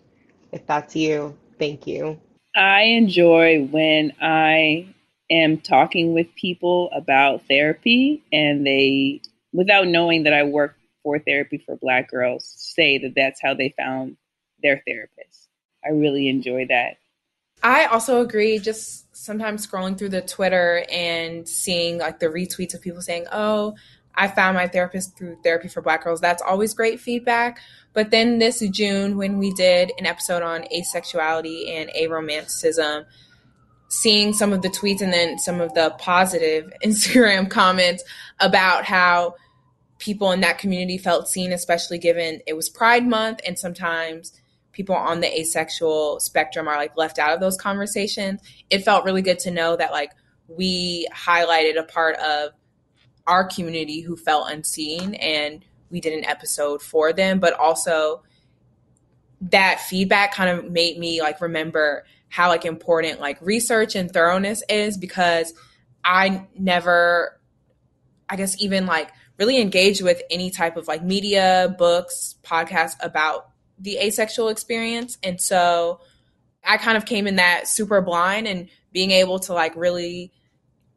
if 0.52 0.66
that's 0.66 0.96
you, 0.96 1.38
thank 1.60 1.88
you. 1.88 2.20
I 2.56 2.82
enjoy 2.82 3.66
when 3.66 4.14
I 4.22 4.94
am 5.30 5.60
talking 5.60 6.14
with 6.14 6.34
people 6.36 6.90
about 6.94 7.48
therapy 7.48 8.24
and 8.32 8.66
they, 8.66 9.22
without 9.54 9.88
knowing 9.88 10.24
that 10.24 10.34
I 10.34 10.44
work 10.44 10.76
for 11.04 11.20
therapy 11.20 11.58
for 11.58 11.76
Black 11.78 12.10
girls, 12.10 12.46
say 12.46 12.98
that 13.00 13.14
that's 13.16 13.42
how 13.42 13.54
they 13.54 13.74
found 13.78 14.18
their 14.62 14.84
therapist. 14.86 15.48
I 15.84 15.90
really 15.90 16.28
enjoy 16.28 16.68
that. 16.70 16.98
I 17.64 17.86
also 17.86 18.22
agree. 18.22 18.60
Just 18.60 19.11
sometimes 19.22 19.66
scrolling 19.66 19.96
through 19.96 20.10
the 20.10 20.22
Twitter 20.22 20.84
and 20.92 21.48
seeing 21.48 22.00
like 22.00 22.20
the 22.20 22.26
retweets 22.26 22.74
of 22.74 22.82
people 22.82 23.02
saying, 23.02 23.28
"Oh, 23.32 23.76
I 24.16 24.28
found 24.28 24.58
my 24.58 24.68
therapist 24.68 25.16
through 25.16 25.38
Therapy 25.44 25.68
for 25.68 25.82
Black 25.82 26.04
Girls." 26.04 26.20
That's 26.20 26.42
always 26.42 26.74
great 26.74 27.00
feedback. 27.00 27.60
But 27.94 28.10
then 28.10 28.40
this 28.40 28.60
June, 28.72 29.18
when 29.18 29.38
we 29.38 29.54
did 29.54 29.92
an 30.00 30.08
episode 30.08 30.42
on 30.42 30.66
asexuality 30.76 31.70
and 31.70 31.92
aromanticism, 31.92 33.06
seeing 33.90 34.34
some 34.34 34.54
of 34.54 34.64
the 34.64 34.70
tweets 34.70 35.02
and 35.02 35.14
then 35.14 35.38
some 35.38 35.62
of 35.62 35.74
the 35.76 35.92
positive 36.00 36.74
Instagram 36.84 37.50
comments 37.50 38.04
about 38.40 38.86
how 38.86 39.36
people 40.00 40.32
in 40.32 40.42
that 40.42 40.58
community 40.58 40.98
felt 40.98 41.28
seen, 41.28 41.52
especially 41.52 42.00
given 42.00 42.42
it 42.48 42.56
was 42.56 42.70
Pride 42.70 43.06
Month 43.06 43.42
and 43.46 43.60
sometimes 43.60 44.41
people 44.72 44.96
on 44.96 45.20
the 45.20 45.40
asexual 45.40 46.20
spectrum 46.20 46.68
are 46.68 46.78
like 46.78 46.96
left 46.98 47.20
out 47.20 47.34
of 47.34 47.40
those 47.40 47.58
conversations. 47.58 48.42
It 48.70 48.80
felt 48.80 49.06
really 49.06 49.22
good 49.22 49.40
to 49.40 49.52
know 49.52 49.76
that 49.76 49.92
like 49.92 50.12
we 50.48 51.08
highlighted 51.14 51.80
a 51.80 51.84
part 51.84 52.16
of 52.18 52.52
our 53.28 53.46
community 53.48 54.02
who 54.02 54.16
felt 54.16 54.52
unseen 54.52 55.14
and 55.16 55.64
we 55.90 56.00
did 56.00 56.14
an 56.14 56.26
episode 56.26 56.82
for 56.82 57.14
them, 57.14 57.40
but 57.40 57.54
also 57.54 58.24
that 59.42 59.82
feedback 59.82 60.34
kind 60.34 60.50
of 60.50 60.72
made 60.72 60.98
me 60.98 61.22
like 61.22 61.42
remember 61.42 62.06
how 62.30 62.48
like 62.48 62.66
important 62.66 63.20
like 63.20 63.38
research 63.42 63.96
and 63.96 64.12
thoroughness 64.12 64.64
is 64.70 64.98
because 64.98 65.54
I 66.04 66.48
never 66.58 67.40
I 68.30 68.38
guess 68.38 68.62
even 68.62 68.86
like 68.86 69.12
really 69.38 69.60
engaged 69.60 70.02
with 70.02 70.22
any 70.30 70.52
type 70.52 70.78
of 70.78 70.88
like 70.88 71.04
media, 71.04 71.76
books, 71.78 72.36
podcasts 72.44 72.96
about 73.02 73.51
the 73.82 73.98
asexual 73.98 74.50
experience. 74.50 75.18
And 75.24 75.42
so 75.42 76.00
I 76.64 76.78
kind 76.78 76.98
of 76.98 77.06
came 77.06 77.28
in 77.28 77.38
that 77.38 77.68
super 77.68 78.02
blind 78.02 78.48
and 78.48 78.70
being 78.92 79.12
able 79.12 79.40
to 79.40 79.54
like 79.54 79.76
really 79.76 80.32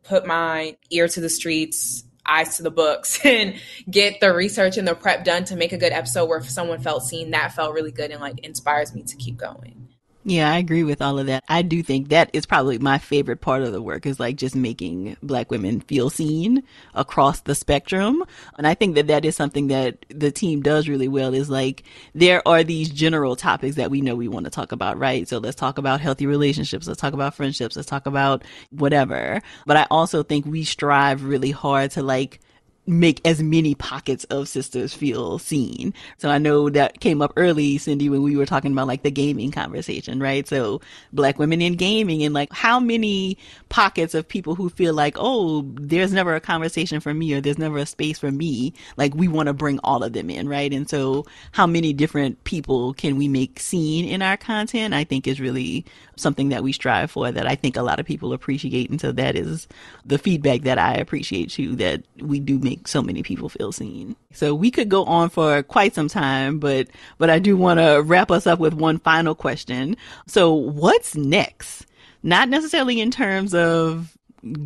put 0.02 0.26
my 0.26 0.76
ear 0.90 1.08
to 1.08 1.20
the 1.20 1.30
streets, 1.30 2.04
eyes 2.26 2.58
to 2.58 2.62
the 2.62 2.70
books, 2.70 3.18
and 3.24 3.54
get 3.90 4.20
the 4.20 4.32
research 4.32 4.76
and 4.76 4.86
the 4.86 4.94
prep 4.94 5.24
done 5.24 5.44
to 5.46 5.56
make 5.56 5.72
a 5.72 5.78
good 5.78 5.92
episode 5.92 6.26
where 6.26 6.42
someone 6.42 6.80
felt 6.80 7.02
seen, 7.02 7.30
that 7.30 7.52
felt 7.52 7.74
really 7.74 7.92
good 7.92 8.10
and 8.10 8.20
like 8.20 8.38
inspires 8.40 8.94
me 8.94 9.02
to 9.02 9.16
keep 9.16 9.36
going. 9.36 9.83
Yeah, 10.26 10.50
I 10.50 10.56
agree 10.56 10.84
with 10.84 11.02
all 11.02 11.18
of 11.18 11.26
that. 11.26 11.44
I 11.50 11.60
do 11.60 11.82
think 11.82 12.08
that 12.08 12.30
is 12.32 12.46
probably 12.46 12.78
my 12.78 12.96
favorite 12.96 13.42
part 13.42 13.60
of 13.60 13.72
the 13.72 13.82
work 13.82 14.06
is 14.06 14.18
like 14.18 14.36
just 14.36 14.56
making 14.56 15.18
black 15.22 15.50
women 15.50 15.80
feel 15.80 16.08
seen 16.08 16.62
across 16.94 17.42
the 17.42 17.54
spectrum. 17.54 18.24
And 18.56 18.66
I 18.66 18.72
think 18.72 18.94
that 18.94 19.08
that 19.08 19.26
is 19.26 19.36
something 19.36 19.66
that 19.66 20.06
the 20.08 20.32
team 20.32 20.62
does 20.62 20.88
really 20.88 21.08
well 21.08 21.34
is 21.34 21.50
like 21.50 21.82
there 22.14 22.46
are 22.48 22.64
these 22.64 22.88
general 22.88 23.36
topics 23.36 23.76
that 23.76 23.90
we 23.90 24.00
know 24.00 24.14
we 24.14 24.28
want 24.28 24.44
to 24.44 24.50
talk 24.50 24.72
about, 24.72 24.98
right? 24.98 25.28
So 25.28 25.36
let's 25.36 25.56
talk 25.56 25.76
about 25.76 26.00
healthy 26.00 26.24
relationships. 26.24 26.88
Let's 26.88 27.00
talk 27.00 27.12
about 27.12 27.34
friendships. 27.34 27.76
Let's 27.76 27.88
talk 27.88 28.06
about 28.06 28.44
whatever. 28.70 29.42
But 29.66 29.76
I 29.76 29.86
also 29.90 30.22
think 30.22 30.46
we 30.46 30.64
strive 30.64 31.22
really 31.22 31.50
hard 31.50 31.90
to 31.92 32.02
like 32.02 32.40
make 32.86 33.20
as 33.26 33.42
many 33.42 33.74
pockets 33.74 34.24
of 34.24 34.48
sisters 34.48 34.92
feel 34.92 35.38
seen. 35.38 35.94
So 36.18 36.28
I 36.28 36.38
know 36.38 36.68
that 36.70 37.00
came 37.00 37.22
up 37.22 37.32
early, 37.36 37.78
Cindy, 37.78 38.08
when 38.08 38.22
we 38.22 38.36
were 38.36 38.46
talking 38.46 38.72
about 38.72 38.86
like 38.86 39.02
the 39.02 39.10
gaming 39.10 39.50
conversation, 39.50 40.20
right? 40.20 40.46
So 40.46 40.80
black 41.12 41.38
women 41.38 41.62
in 41.62 41.74
gaming 41.74 42.22
and 42.22 42.34
like 42.34 42.52
how 42.52 42.78
many 42.80 43.38
pockets 43.70 44.14
of 44.14 44.28
people 44.28 44.54
who 44.54 44.68
feel 44.68 44.92
like, 44.92 45.16
oh, 45.18 45.62
there's 45.74 46.12
never 46.12 46.34
a 46.34 46.40
conversation 46.40 47.00
for 47.00 47.14
me 47.14 47.32
or 47.32 47.40
there's 47.40 47.58
never 47.58 47.78
a 47.78 47.86
space 47.86 48.18
for 48.18 48.30
me. 48.30 48.74
Like 48.96 49.14
we 49.14 49.28
want 49.28 49.46
to 49.46 49.54
bring 49.54 49.78
all 49.82 50.02
of 50.02 50.12
them 50.12 50.28
in, 50.28 50.48
right? 50.48 50.72
And 50.72 50.88
so 50.88 51.24
how 51.52 51.66
many 51.66 51.92
different 51.92 52.44
people 52.44 52.92
can 52.94 53.16
we 53.16 53.28
make 53.28 53.60
seen 53.60 54.04
in 54.04 54.20
our 54.20 54.36
content? 54.36 54.92
I 54.92 55.04
think 55.04 55.26
is 55.26 55.40
really 55.40 55.86
something 56.16 56.50
that 56.50 56.62
we 56.62 56.72
strive 56.72 57.10
for 57.10 57.32
that 57.32 57.46
I 57.46 57.54
think 57.54 57.76
a 57.76 57.82
lot 57.82 57.98
of 57.98 58.06
people 58.06 58.32
appreciate. 58.32 58.90
And 58.90 59.00
so 59.00 59.12
that 59.12 59.36
is 59.36 59.66
the 60.04 60.18
feedback 60.18 60.62
that 60.62 60.78
I 60.78 60.94
appreciate 60.94 61.50
too, 61.50 61.76
that 61.76 62.02
we 62.20 62.40
do 62.40 62.58
make 62.58 62.73
so 62.84 63.02
many 63.02 63.22
people 63.22 63.48
feel 63.48 63.72
seen. 63.72 64.16
So 64.32 64.54
we 64.54 64.70
could 64.70 64.88
go 64.88 65.04
on 65.04 65.30
for 65.30 65.62
quite 65.62 65.94
some 65.94 66.08
time, 66.08 66.58
but, 66.58 66.88
but 67.18 67.30
I 67.30 67.38
do 67.38 67.56
want 67.56 67.80
to 67.80 68.02
wrap 68.02 68.30
us 68.30 68.46
up 68.46 68.58
with 68.58 68.74
one 68.74 68.98
final 68.98 69.34
question. 69.34 69.96
So 70.26 70.52
what's 70.52 71.14
next? 71.14 71.86
Not 72.22 72.48
necessarily 72.48 73.00
in 73.00 73.10
terms 73.10 73.54
of 73.54 74.16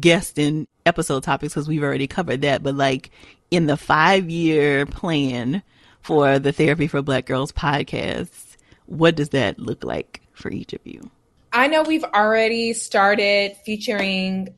guest 0.00 0.38
and 0.38 0.66
episode 0.86 1.22
topics 1.22 1.54
because 1.54 1.68
we've 1.68 1.82
already 1.82 2.06
covered 2.06 2.42
that, 2.42 2.62
but 2.62 2.74
like 2.74 3.10
in 3.50 3.66
the 3.66 3.76
five 3.76 4.28
year 4.28 4.86
plan 4.86 5.62
for 6.00 6.38
the 6.38 6.52
Therapy 6.52 6.86
for 6.86 7.02
Black 7.02 7.26
Girls 7.26 7.52
podcast, 7.52 8.56
what 8.86 9.14
does 9.14 9.30
that 9.30 9.58
look 9.58 9.84
like 9.84 10.22
for 10.32 10.50
each 10.50 10.72
of 10.72 10.80
you? 10.84 11.10
I 11.52 11.66
know 11.66 11.82
we've 11.82 12.04
already 12.04 12.72
started 12.72 13.56
featuring 13.64 14.54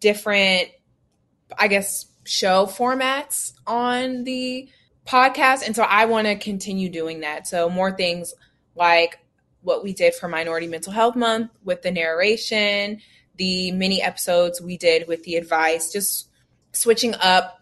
different, 0.00 0.68
I 1.58 1.68
guess, 1.68 2.06
show 2.24 2.66
formats 2.66 3.52
on 3.66 4.24
the 4.24 4.68
podcast. 5.06 5.66
And 5.66 5.76
so 5.76 5.82
I 5.82 6.06
want 6.06 6.26
to 6.26 6.36
continue 6.36 6.88
doing 6.88 7.20
that. 7.20 7.46
So 7.46 7.68
more 7.68 7.92
things 7.92 8.34
like 8.74 9.18
what 9.62 9.82
we 9.82 9.92
did 9.92 10.14
for 10.14 10.28
Minority 10.28 10.66
Mental 10.66 10.92
Health 10.92 11.16
Month 11.16 11.50
with 11.62 11.82
the 11.82 11.90
narration, 11.90 13.00
the 13.36 13.72
mini 13.72 14.02
episodes 14.02 14.60
we 14.60 14.76
did 14.76 15.08
with 15.08 15.22
the 15.24 15.36
advice, 15.36 15.92
just 15.92 16.28
switching 16.72 17.14
up 17.14 17.60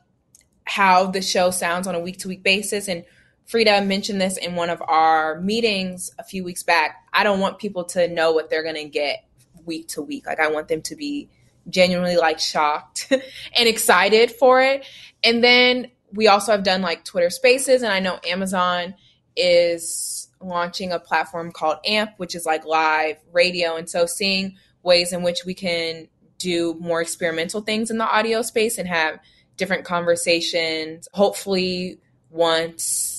how 0.64 1.06
the 1.06 1.22
show 1.22 1.50
sounds 1.50 1.86
on 1.86 1.94
a 1.94 2.00
week 2.00 2.18
to 2.18 2.28
week 2.28 2.42
basis 2.42 2.88
and 2.88 3.04
Frida 3.46 3.82
mentioned 3.82 4.20
this 4.20 4.36
in 4.36 4.54
one 4.54 4.70
of 4.70 4.80
our 4.82 5.40
meetings 5.40 6.10
a 6.18 6.24
few 6.24 6.44
weeks 6.44 6.62
back. 6.62 7.04
I 7.12 7.24
don't 7.24 7.40
want 7.40 7.58
people 7.58 7.84
to 7.86 8.08
know 8.08 8.32
what 8.32 8.48
they're 8.48 8.62
going 8.62 8.76
to 8.76 8.84
get 8.84 9.24
week 9.64 9.88
to 9.88 10.02
week. 10.02 10.26
Like 10.26 10.40
I 10.40 10.48
want 10.48 10.68
them 10.68 10.82
to 10.82 10.96
be 10.96 11.28
genuinely 11.68 12.16
like 12.16 12.38
shocked 12.38 13.08
and 13.56 13.68
excited 13.68 14.30
for 14.30 14.62
it. 14.62 14.84
And 15.22 15.42
then 15.42 15.90
we 16.12 16.28
also 16.28 16.52
have 16.52 16.62
done 16.62 16.82
like 16.82 17.04
Twitter 17.04 17.30
Spaces 17.30 17.82
and 17.82 17.92
I 17.92 18.00
know 18.00 18.18
Amazon 18.26 18.94
is 19.36 20.28
launching 20.40 20.92
a 20.92 20.98
platform 20.98 21.52
called 21.52 21.78
AMP 21.86 22.10
which 22.16 22.34
is 22.34 22.44
like 22.44 22.66
live 22.66 23.16
radio 23.32 23.76
and 23.76 23.88
so 23.88 24.06
seeing 24.06 24.56
ways 24.82 25.12
in 25.12 25.22
which 25.22 25.44
we 25.44 25.54
can 25.54 26.08
do 26.38 26.74
more 26.80 27.00
experimental 27.00 27.60
things 27.60 27.90
in 27.90 27.98
the 27.98 28.04
audio 28.04 28.42
space 28.42 28.76
and 28.76 28.88
have 28.88 29.20
different 29.56 29.84
conversations 29.84 31.08
hopefully 31.12 31.98
once 32.30 33.11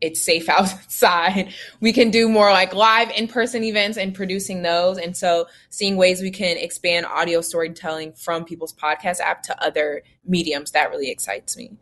it's 0.00 0.24
safe 0.24 0.48
outside. 0.48 1.52
We 1.80 1.92
can 1.92 2.10
do 2.10 2.28
more 2.28 2.50
like 2.50 2.74
live 2.74 3.10
in 3.10 3.28
person 3.28 3.64
events 3.64 3.98
and 3.98 4.14
producing 4.14 4.62
those. 4.62 4.98
And 4.98 5.16
so 5.16 5.46
seeing 5.68 5.96
ways 5.96 6.20
we 6.20 6.30
can 6.30 6.56
expand 6.56 7.06
audio 7.06 7.40
storytelling 7.40 8.12
from 8.12 8.44
people's 8.44 8.72
podcast 8.72 9.20
app 9.20 9.42
to 9.44 9.64
other 9.64 10.02
mediums, 10.24 10.72
that 10.72 10.90
really 10.90 11.10
excites 11.10 11.56
me. 11.56 11.72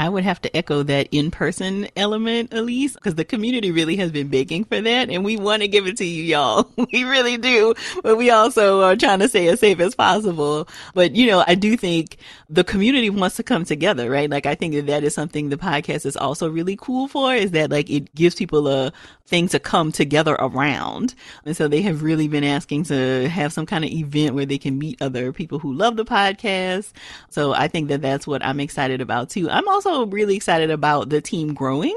I 0.00 0.08
would 0.08 0.24
have 0.24 0.40
to 0.40 0.56
echo 0.56 0.82
that 0.84 1.08
in 1.12 1.30
person 1.30 1.86
element, 1.94 2.54
Elise, 2.54 2.94
because 2.94 3.16
the 3.16 3.24
community 3.24 3.70
really 3.70 3.96
has 3.96 4.10
been 4.10 4.28
begging 4.28 4.64
for 4.64 4.80
that. 4.80 5.10
And 5.10 5.22
we 5.26 5.36
want 5.36 5.60
to 5.60 5.68
give 5.68 5.86
it 5.86 5.98
to 5.98 6.06
you, 6.06 6.22
y'all. 6.22 6.70
We 6.90 7.04
really 7.04 7.36
do. 7.36 7.74
But 8.02 8.16
we 8.16 8.30
also 8.30 8.80
are 8.80 8.96
trying 8.96 9.18
to 9.18 9.28
stay 9.28 9.48
as 9.48 9.60
safe 9.60 9.78
as 9.78 9.94
possible. 9.94 10.66
But, 10.94 11.14
you 11.14 11.26
know, 11.26 11.44
I 11.46 11.54
do 11.54 11.76
think 11.76 12.16
the 12.48 12.64
community 12.64 13.10
wants 13.10 13.36
to 13.36 13.42
come 13.42 13.66
together, 13.66 14.08
right? 14.10 14.30
Like, 14.30 14.46
I 14.46 14.54
think 14.54 14.72
that 14.74 14.86
that 14.86 15.04
is 15.04 15.14
something 15.14 15.50
the 15.50 15.58
podcast 15.58 16.06
is 16.06 16.16
also 16.16 16.48
really 16.48 16.76
cool 16.76 17.06
for 17.06 17.34
is 17.34 17.50
that, 17.50 17.70
like, 17.70 17.90
it 17.90 18.14
gives 18.14 18.34
people 18.34 18.66
a 18.68 18.92
thing 19.26 19.48
to 19.48 19.60
come 19.60 19.92
together 19.92 20.34
around. 20.34 21.14
And 21.44 21.56
so 21.56 21.68
they 21.68 21.82
have 21.82 22.02
really 22.02 22.26
been 22.26 22.42
asking 22.42 22.84
to 22.84 23.28
have 23.28 23.52
some 23.52 23.64
kind 23.64 23.84
of 23.84 23.90
event 23.90 24.34
where 24.34 24.44
they 24.44 24.58
can 24.58 24.78
meet 24.78 25.00
other 25.00 25.32
people 25.32 25.60
who 25.60 25.72
love 25.72 25.96
the 25.96 26.04
podcast. 26.04 26.92
So 27.30 27.52
I 27.54 27.68
think 27.68 27.88
that 27.88 28.02
that's 28.02 28.26
what 28.26 28.44
I'm 28.44 28.58
excited 28.58 29.00
about 29.00 29.30
too. 29.30 29.48
I'm 29.48 29.68
also 29.68 29.89
also 29.90 30.06
really 30.06 30.36
excited 30.36 30.70
about 30.70 31.08
the 31.08 31.20
team 31.20 31.54
growing 31.54 31.96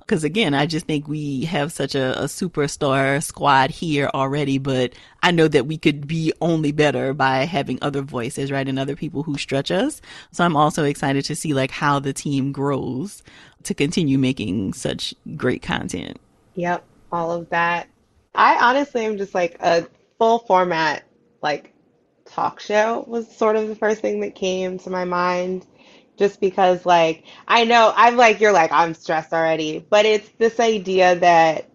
because 0.00 0.24
again, 0.24 0.52
I 0.52 0.66
just 0.66 0.86
think 0.86 1.08
we 1.08 1.44
have 1.44 1.72
such 1.72 1.94
a, 1.94 2.20
a, 2.20 2.24
superstar 2.24 3.22
squad 3.22 3.70
here 3.70 4.10
already, 4.12 4.58
but 4.58 4.92
I 5.22 5.30
know 5.30 5.48
that 5.48 5.66
we 5.66 5.78
could 5.78 6.06
be 6.06 6.32
only 6.40 6.72
better 6.72 7.14
by 7.14 7.44
having 7.44 7.78
other 7.80 8.02
voices, 8.02 8.50
right? 8.50 8.66
And 8.66 8.78
other 8.78 8.96
people 8.96 9.22
who 9.22 9.38
stretch 9.38 9.70
us. 9.70 10.02
So 10.32 10.44
I'm 10.44 10.56
also 10.56 10.84
excited 10.84 11.24
to 11.26 11.36
see 11.36 11.54
like 11.54 11.70
how 11.70 11.98
the 11.98 12.12
team 12.12 12.52
grows 12.52 13.22
to 13.62 13.74
continue 13.74 14.18
making 14.18 14.72
such 14.72 15.14
great 15.36 15.62
content. 15.62 16.20
Yep. 16.56 16.84
All 17.12 17.30
of 17.30 17.48
that. 17.50 17.88
I 18.34 18.56
honestly 18.56 19.04
am 19.04 19.18
just 19.18 19.34
like 19.34 19.56
a 19.60 19.86
full 20.18 20.40
format, 20.40 21.04
like 21.42 21.72
talk 22.26 22.60
show 22.60 23.04
was 23.06 23.34
sort 23.34 23.56
of 23.56 23.68
the 23.68 23.76
first 23.76 24.00
thing 24.00 24.20
that 24.20 24.34
came 24.34 24.78
to 24.78 24.90
my 24.90 25.04
mind 25.04 25.66
just 26.22 26.40
because 26.40 26.86
like 26.86 27.24
I 27.48 27.64
know 27.64 27.92
I'm 27.96 28.16
like 28.16 28.38
you're 28.40 28.52
like 28.52 28.70
I'm 28.70 28.94
stressed 28.94 29.32
already, 29.32 29.84
but 29.90 30.06
it's 30.06 30.28
this 30.38 30.60
idea 30.60 31.16
that 31.16 31.68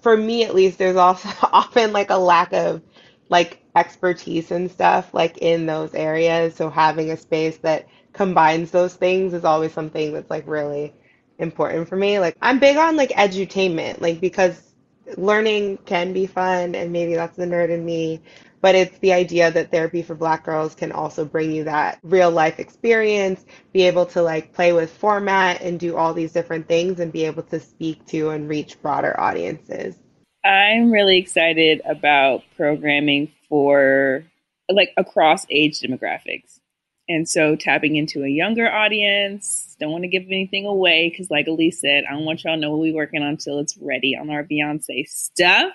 for 0.00 0.16
me 0.16 0.42
at 0.42 0.56
least 0.56 0.76
there's 0.76 0.96
also 0.96 1.28
often 1.52 1.92
like 1.92 2.10
a 2.10 2.16
lack 2.16 2.52
of 2.52 2.82
like 3.28 3.62
expertise 3.76 4.50
and 4.50 4.68
stuff 4.68 5.14
like 5.14 5.38
in 5.38 5.66
those 5.66 5.94
areas. 5.94 6.56
So 6.56 6.68
having 6.68 7.12
a 7.12 7.16
space 7.16 7.58
that 7.58 7.86
combines 8.12 8.72
those 8.72 8.94
things 8.96 9.32
is 9.32 9.44
always 9.44 9.72
something 9.72 10.12
that's 10.12 10.30
like 10.30 10.48
really 10.48 10.92
important 11.38 11.88
for 11.88 11.94
me. 11.94 12.18
Like 12.18 12.36
I'm 12.42 12.58
big 12.58 12.76
on 12.78 12.96
like 12.96 13.10
edutainment, 13.10 14.00
like 14.00 14.20
because 14.20 14.74
learning 15.16 15.78
can 15.86 16.12
be 16.12 16.26
fun 16.26 16.74
and 16.74 16.90
maybe 16.92 17.14
that's 17.14 17.36
the 17.36 17.46
nerd 17.46 17.70
in 17.70 17.84
me 17.84 18.20
but 18.60 18.74
it's 18.74 18.98
the 18.98 19.12
idea 19.12 19.50
that 19.50 19.70
therapy 19.70 20.02
for 20.02 20.14
black 20.14 20.44
girls 20.44 20.74
can 20.74 20.92
also 20.92 21.24
bring 21.24 21.52
you 21.52 21.64
that 21.64 21.98
real 22.02 22.30
life 22.30 22.58
experience 22.58 23.44
be 23.72 23.82
able 23.82 24.06
to 24.06 24.22
like 24.22 24.52
play 24.52 24.72
with 24.72 24.90
format 24.90 25.60
and 25.60 25.78
do 25.78 25.96
all 25.96 26.14
these 26.14 26.32
different 26.32 26.66
things 26.68 27.00
and 27.00 27.12
be 27.12 27.24
able 27.24 27.42
to 27.42 27.60
speak 27.60 28.04
to 28.06 28.30
and 28.30 28.48
reach 28.48 28.80
broader 28.80 29.18
audiences. 29.18 29.96
I'm 30.44 30.90
really 30.90 31.18
excited 31.18 31.82
about 31.84 32.42
programming 32.56 33.32
for 33.48 34.24
like 34.68 34.92
across 34.96 35.46
age 35.50 35.80
demographics. 35.80 36.60
And 37.08 37.28
so 37.28 37.54
tapping 37.54 37.96
into 37.96 38.24
a 38.24 38.28
younger 38.28 38.70
audience 38.70 39.76
don't 39.78 39.92
want 39.92 40.04
to 40.04 40.08
give 40.08 40.24
anything 40.24 40.66
away 40.66 41.08
because 41.10 41.30
like 41.30 41.46
elise 41.46 41.80
said 41.80 42.04
i 42.08 42.12
don't 42.12 42.24
want 42.24 42.42
y'all 42.44 42.56
know 42.56 42.70
what 42.70 42.80
we're 42.80 42.94
working 42.94 43.22
on 43.22 43.28
until 43.28 43.58
it's 43.58 43.76
ready 43.78 44.16
on 44.18 44.30
our 44.30 44.42
beyonce 44.42 45.06
stuff 45.06 45.72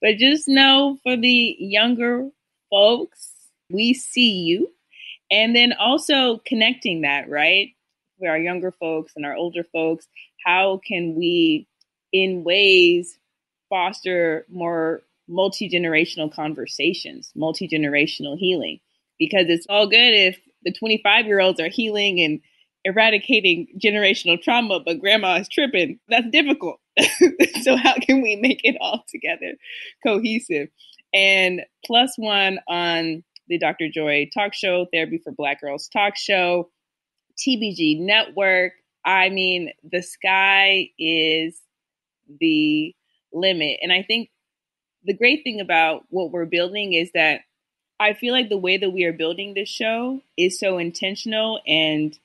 but 0.00 0.16
just 0.16 0.48
know 0.48 0.98
for 1.02 1.16
the 1.16 1.56
younger 1.58 2.28
folks, 2.70 3.32
we 3.70 3.94
see 3.94 4.32
you. 4.32 4.70
And 5.30 5.54
then 5.54 5.72
also 5.72 6.40
connecting 6.44 7.02
that, 7.02 7.28
right? 7.28 7.68
For 8.18 8.28
our 8.28 8.38
younger 8.38 8.72
folks 8.72 9.12
and 9.16 9.24
our 9.24 9.34
older 9.34 9.64
folks, 9.64 10.08
how 10.44 10.80
can 10.86 11.14
we, 11.14 11.68
in 12.12 12.44
ways, 12.44 13.18
foster 13.68 14.44
more 14.50 15.02
multi 15.28 15.70
generational 15.70 16.32
conversations, 16.32 17.30
multi 17.36 17.68
generational 17.68 18.36
healing? 18.36 18.80
Because 19.18 19.46
it's 19.48 19.66
all 19.68 19.86
good 19.86 19.96
if 20.14 20.40
the 20.62 20.72
25 20.72 21.26
year 21.26 21.40
olds 21.40 21.60
are 21.60 21.68
healing 21.68 22.20
and 22.20 22.40
eradicating 22.84 23.68
generational 23.82 24.40
trauma, 24.40 24.80
but 24.80 25.00
grandma 25.00 25.36
is 25.36 25.48
tripping. 25.48 25.98
That's 26.08 26.30
difficult. 26.30 26.80
so 27.62 27.76
how 27.76 27.94
can 27.94 28.22
we 28.22 28.36
make 28.36 28.60
it 28.64 28.76
all 28.80 29.04
together 29.08 29.54
cohesive? 30.04 30.68
And 31.12 31.62
plus 31.84 32.14
one 32.16 32.58
on 32.68 33.24
the 33.48 33.58
Dr. 33.58 33.88
Joy 33.88 34.30
talk 34.32 34.54
show, 34.54 34.86
Therapy 34.92 35.18
for 35.22 35.32
Black 35.32 35.60
Girls 35.60 35.88
talk 35.88 36.16
show, 36.16 36.70
TBG 37.38 38.00
network. 38.00 38.72
I 39.04 39.28
mean, 39.28 39.72
the 39.82 40.02
sky 40.02 40.90
is 40.98 41.60
the 42.40 42.94
limit. 43.32 43.78
And 43.82 43.92
I 43.92 44.02
think 44.02 44.30
the 45.04 45.16
great 45.16 45.42
thing 45.42 45.60
about 45.60 46.04
what 46.10 46.30
we're 46.30 46.46
building 46.46 46.92
is 46.92 47.10
that 47.14 47.40
I 47.98 48.14
feel 48.14 48.32
like 48.32 48.48
the 48.48 48.56
way 48.56 48.76
that 48.76 48.90
we 48.90 49.04
are 49.04 49.12
building 49.12 49.54
this 49.54 49.68
show 49.68 50.20
is 50.36 50.58
so 50.58 50.78
intentional 50.78 51.60
and 51.66 52.18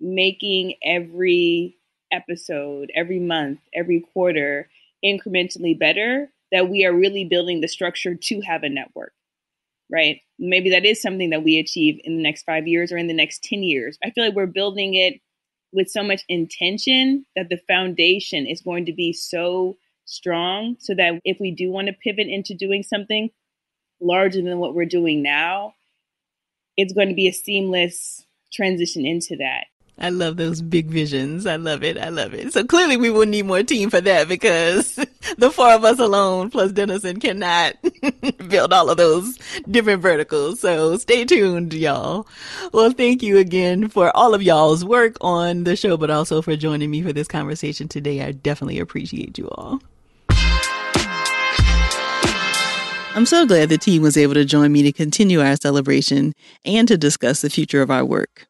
making 0.00 0.74
every 0.82 1.76
episode, 2.12 2.90
every 2.94 3.18
month, 3.18 3.60
every 3.74 4.04
quarter 4.12 4.68
incrementally 5.04 5.78
better, 5.78 6.30
that 6.52 6.68
we 6.68 6.84
are 6.84 6.92
really 6.92 7.24
building 7.24 7.60
the 7.60 7.68
structure 7.68 8.14
to 8.14 8.40
have 8.40 8.62
a 8.62 8.68
network, 8.68 9.12
right? 9.90 10.20
Maybe 10.38 10.70
that 10.70 10.84
is 10.84 11.02
something 11.02 11.30
that 11.30 11.42
we 11.42 11.58
achieve 11.58 12.00
in 12.04 12.16
the 12.16 12.22
next 12.22 12.44
five 12.44 12.66
years 12.66 12.92
or 12.92 12.96
in 12.96 13.08
the 13.08 13.14
next 13.14 13.42
10 13.44 13.62
years. 13.62 13.98
I 14.04 14.10
feel 14.10 14.24
like 14.24 14.34
we're 14.34 14.46
building 14.46 14.94
it 14.94 15.20
with 15.72 15.90
so 15.90 16.02
much 16.02 16.22
intention 16.28 17.26
that 17.34 17.48
the 17.48 17.60
foundation 17.68 18.46
is 18.46 18.62
going 18.62 18.86
to 18.86 18.92
be 18.92 19.12
so 19.12 19.76
strong 20.04 20.76
so 20.78 20.94
that 20.94 21.14
if 21.24 21.38
we 21.40 21.50
do 21.50 21.70
want 21.70 21.88
to 21.88 21.92
pivot 21.92 22.28
into 22.28 22.54
doing 22.54 22.82
something 22.82 23.30
larger 24.00 24.42
than 24.42 24.58
what 24.58 24.74
we're 24.74 24.86
doing 24.86 25.22
now, 25.22 25.74
it's 26.76 26.92
going 26.92 27.08
to 27.08 27.14
be 27.14 27.28
a 27.28 27.32
seamless 27.32 28.24
transition 28.52 29.04
into 29.04 29.36
that. 29.36 29.64
I 29.98 30.10
love 30.10 30.36
those 30.36 30.60
big 30.60 30.88
visions. 30.88 31.46
I 31.46 31.56
love 31.56 31.82
it. 31.82 31.96
I 31.96 32.10
love 32.10 32.34
it. 32.34 32.52
So 32.52 32.64
clearly 32.64 32.98
we 32.98 33.08
will 33.08 33.24
need 33.24 33.46
more 33.46 33.62
team 33.62 33.88
for 33.88 34.00
that 34.02 34.28
because 34.28 34.94
the 35.38 35.50
four 35.50 35.72
of 35.72 35.84
us 35.84 35.98
alone 35.98 36.50
plus 36.50 36.72
Dennison 36.72 37.18
cannot 37.18 37.76
build 38.48 38.74
all 38.74 38.90
of 38.90 38.98
those 38.98 39.38
different 39.70 40.02
verticals. 40.02 40.60
So 40.60 40.98
stay 40.98 41.24
tuned, 41.24 41.72
y'all. 41.72 42.28
Well, 42.72 42.90
thank 42.90 43.22
you 43.22 43.38
again 43.38 43.88
for 43.88 44.14
all 44.14 44.34
of 44.34 44.42
y'all's 44.42 44.84
work 44.84 45.16
on 45.22 45.64
the 45.64 45.76
show, 45.76 45.96
but 45.96 46.10
also 46.10 46.42
for 46.42 46.56
joining 46.56 46.90
me 46.90 47.02
for 47.02 47.14
this 47.14 47.28
conversation 47.28 47.88
today. 47.88 48.22
I 48.22 48.32
definitely 48.32 48.78
appreciate 48.78 49.38
you 49.38 49.48
all. 49.48 49.80
I'm 53.14 53.24
so 53.24 53.46
glad 53.46 53.70
the 53.70 53.78
team 53.78 54.02
was 54.02 54.18
able 54.18 54.34
to 54.34 54.44
join 54.44 54.72
me 54.72 54.82
to 54.82 54.92
continue 54.92 55.40
our 55.40 55.56
celebration 55.56 56.34
and 56.66 56.86
to 56.86 56.98
discuss 56.98 57.40
the 57.40 57.48
future 57.48 57.80
of 57.80 57.90
our 57.90 58.04
work. 58.04 58.46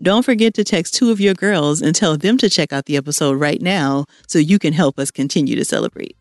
Don't 0.00 0.24
forget 0.24 0.54
to 0.54 0.64
text 0.64 0.94
two 0.94 1.10
of 1.10 1.20
your 1.20 1.34
girls 1.34 1.82
and 1.82 1.94
tell 1.94 2.16
them 2.16 2.38
to 2.38 2.50
check 2.50 2.72
out 2.72 2.86
the 2.86 2.96
episode 2.96 3.34
right 3.34 3.60
now 3.60 4.06
so 4.26 4.38
you 4.38 4.58
can 4.58 4.72
help 4.72 4.98
us 4.98 5.10
continue 5.10 5.56
to 5.56 5.64
celebrate. 5.64 6.16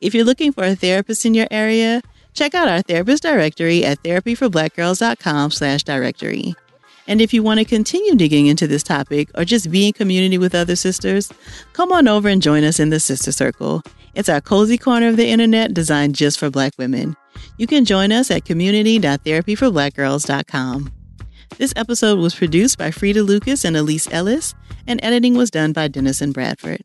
If 0.00 0.14
you're 0.14 0.24
looking 0.24 0.52
for 0.52 0.64
a 0.64 0.74
therapist 0.74 1.24
in 1.24 1.34
your 1.34 1.46
area, 1.50 2.02
check 2.34 2.54
out 2.54 2.68
our 2.68 2.82
therapist 2.82 3.22
directory 3.22 3.84
at 3.84 4.02
therapyforblackgirls.com 4.02 5.50
slash 5.50 5.82
directory. 5.82 6.54
And 7.06 7.20
if 7.20 7.34
you 7.34 7.42
want 7.42 7.60
to 7.60 7.66
continue 7.66 8.14
digging 8.14 8.46
into 8.46 8.66
this 8.66 8.82
topic 8.82 9.28
or 9.34 9.44
just 9.44 9.70
be 9.70 9.88
in 9.88 9.92
community 9.92 10.38
with 10.38 10.54
other 10.54 10.76
sisters, 10.76 11.30
come 11.74 11.92
on 11.92 12.08
over 12.08 12.28
and 12.28 12.40
join 12.40 12.64
us 12.64 12.80
in 12.80 12.88
the 12.90 13.00
Sister 13.00 13.32
Circle. 13.32 13.82
It's 14.14 14.30
our 14.30 14.40
cozy 14.40 14.78
corner 14.78 15.08
of 15.08 15.16
the 15.16 15.28
internet 15.28 15.74
designed 15.74 16.14
just 16.14 16.38
for 16.38 16.48
Black 16.50 16.72
women. 16.78 17.16
You 17.58 17.66
can 17.66 17.84
join 17.84 18.12
us 18.12 18.30
at 18.30 18.44
community.therapyforblackgirls.com. 18.44 20.93
This 21.56 21.72
episode 21.76 22.18
was 22.18 22.34
produced 22.34 22.78
by 22.78 22.90
Frida 22.90 23.22
Lucas 23.22 23.64
and 23.64 23.76
Elise 23.76 24.12
Ellis, 24.12 24.56
and 24.88 24.98
editing 25.04 25.34
was 25.34 25.52
done 25.52 25.72
by 25.72 25.86
Dennison 25.86 26.32
Bradford. 26.32 26.82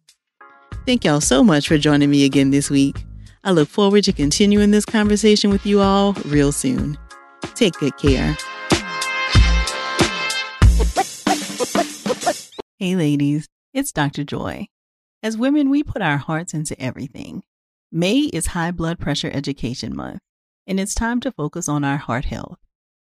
Thank 0.86 1.04
y'all 1.04 1.22
so 1.22 1.44
much 1.44 1.68
for 1.68 1.80
joining 1.80 2.12
me 2.12 2.24
again 2.24 2.52
this 2.52 2.70
week. 2.70 3.04
I 3.44 3.50
look 3.50 3.68
forward 3.68 4.04
to 4.04 4.14
continuing 4.14 4.70
this 4.70 4.86
conversation 4.86 5.50
with 5.50 5.66
you 5.66 5.82
all 5.82 6.14
real 6.26 6.52
soon. 6.52 7.00
Take 7.56 7.74
good 7.80 7.98
care. 7.98 8.38
Hey, 12.78 12.96
ladies, 12.96 13.48
it's 13.74 13.92
Dr. 13.92 14.24
Joy. 14.24 14.68
As 15.24 15.36
women, 15.36 15.72
we 15.72 15.82
put 15.82 16.04
our 16.04 16.18
hearts 16.18 16.54
into 16.54 16.80
everything. 16.80 17.42
May 17.92 18.20
is 18.20 18.48
High 18.48 18.70
Blood 18.70 19.00
Pressure 19.00 19.32
Education 19.34 19.96
Month, 19.96 20.20
and 20.68 20.80
it's 20.80 20.94
time 20.94 21.20
to 21.22 21.32
focus 21.32 21.68
on 21.68 21.84
our 21.84 21.98
heart 21.98 22.26
health. 22.26 22.60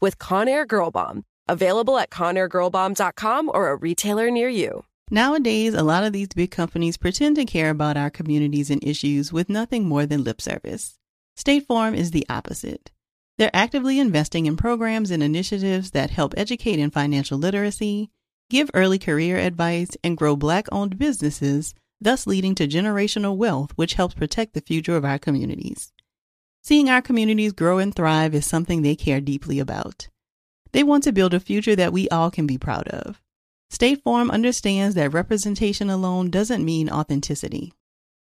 with 0.00 0.18
Conair 0.18 0.66
Girl 0.66 0.90
Bomb. 0.90 1.24
Available 1.46 1.98
at 1.98 2.10
ConairGirlBomb.com 2.10 3.50
or 3.52 3.68
a 3.68 3.76
retailer 3.76 4.30
near 4.30 4.48
you. 4.48 4.84
Nowadays, 5.10 5.74
a 5.74 5.82
lot 5.82 6.04
of 6.04 6.14
these 6.14 6.28
big 6.28 6.50
companies 6.50 6.96
pretend 6.96 7.36
to 7.36 7.44
care 7.44 7.68
about 7.68 7.98
our 7.98 8.08
communities 8.08 8.70
and 8.70 8.82
issues 8.82 9.32
with 9.32 9.50
nothing 9.50 9.86
more 9.86 10.06
than 10.06 10.24
lip 10.24 10.40
service. 10.40 10.98
State 11.36 11.66
Farm 11.66 11.94
is 11.94 12.12
the 12.12 12.24
opposite. 12.30 12.90
They're 13.36 13.50
actively 13.52 13.98
investing 13.98 14.46
in 14.46 14.56
programs 14.56 15.10
and 15.10 15.22
initiatives 15.22 15.90
that 15.90 16.10
help 16.10 16.32
educate 16.36 16.78
in 16.78 16.90
financial 16.90 17.36
literacy, 17.36 18.10
give 18.48 18.70
early 18.72 18.98
career 18.98 19.36
advice, 19.36 19.90
and 20.02 20.16
grow 20.16 20.36
Black 20.36 20.66
owned 20.72 20.98
businesses, 20.98 21.74
thus 22.00 22.26
leading 22.26 22.54
to 22.54 22.68
generational 22.68 23.36
wealth, 23.36 23.72
which 23.76 23.94
helps 23.94 24.14
protect 24.14 24.54
the 24.54 24.60
future 24.60 24.96
of 24.96 25.04
our 25.04 25.18
communities. 25.18 25.92
Seeing 26.64 26.88
our 26.88 27.02
communities 27.02 27.52
grow 27.52 27.76
and 27.76 27.94
thrive 27.94 28.34
is 28.34 28.46
something 28.46 28.80
they 28.80 28.96
care 28.96 29.20
deeply 29.20 29.58
about. 29.58 30.08
They 30.72 30.82
want 30.82 31.04
to 31.04 31.12
build 31.12 31.34
a 31.34 31.40
future 31.40 31.76
that 31.76 31.92
we 31.92 32.08
all 32.08 32.30
can 32.30 32.46
be 32.46 32.56
proud 32.56 32.88
of. 32.88 33.20
State 33.68 34.02
Farm 34.02 34.30
understands 34.30 34.94
that 34.94 35.12
representation 35.12 35.90
alone 35.90 36.30
doesn't 36.30 36.64
mean 36.64 36.88
authenticity, 36.88 37.74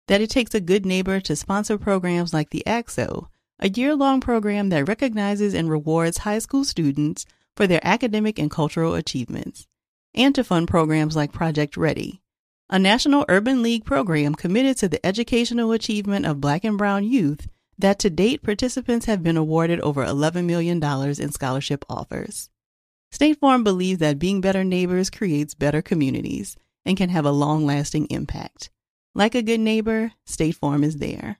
that 0.10 0.20
it 0.20 0.30
takes 0.30 0.54
a 0.54 0.60
good 0.60 0.86
neighbor 0.86 1.22
to 1.22 1.38
sponsor 1.38 1.78
programs 1.78 2.34
like 2.34 2.50
the 2.50 2.68
ACT-SO, 2.68 3.30
a 3.60 3.70
year 3.70 3.96
long 3.96 4.20
program 4.20 4.68
that 4.68 4.90
recognizes 4.90 5.54
and 5.54 5.70
rewards 5.70 6.20
high 6.20 6.40
school 6.40 6.66
students 6.66 7.26
for 7.56 7.66
their 7.66 7.80
academic 7.82 8.38
and 8.38 8.52
cultural 8.52 8.94
achievements, 8.94 9.68
and 10.14 10.36
to 10.36 10.44
fund 10.44 10.68
programs 10.68 11.16
like 11.16 11.32
Project 11.32 11.78
Ready, 11.78 12.22
a 12.70 12.78
national 12.78 13.24
urban 13.30 13.64
league 13.64 13.86
program 13.86 14.36
committed 14.36 14.76
to 14.80 14.90
the 14.90 15.06
educational 15.06 15.72
achievement 15.72 16.26
of 16.26 16.42
Black 16.42 16.66
and 16.66 16.78
Brown 16.78 17.06
youth 17.06 17.48
that 17.78 18.00
to 18.00 18.10
date 18.10 18.44
participants 18.44 19.06
have 19.06 19.24
been 19.24 19.38
awarded 19.38 19.80
over 19.82 20.06
$11 20.06 20.46
million 20.46 20.84
in 20.84 21.32
scholarship 21.32 21.86
offers. 21.90 22.50
State 23.12 23.40
Farm 23.40 23.64
believes 23.64 24.00
that 24.00 24.20
being 24.20 24.42
better 24.42 24.64
neighbors 24.64 25.10
creates 25.10 25.54
better 25.54 25.82
communities 25.82 26.56
and 26.86 26.98
can 26.98 27.10
have 27.10 27.26
a 27.26 27.32
long 27.32 27.66
lasting 27.66 28.08
impact. 28.10 28.70
Like 29.16 29.36
a 29.36 29.44
good 29.44 29.60
neighbor, 29.60 30.14
State 30.26 30.56
Farm 30.56 30.84
is 30.84 30.98
there. 30.98 31.40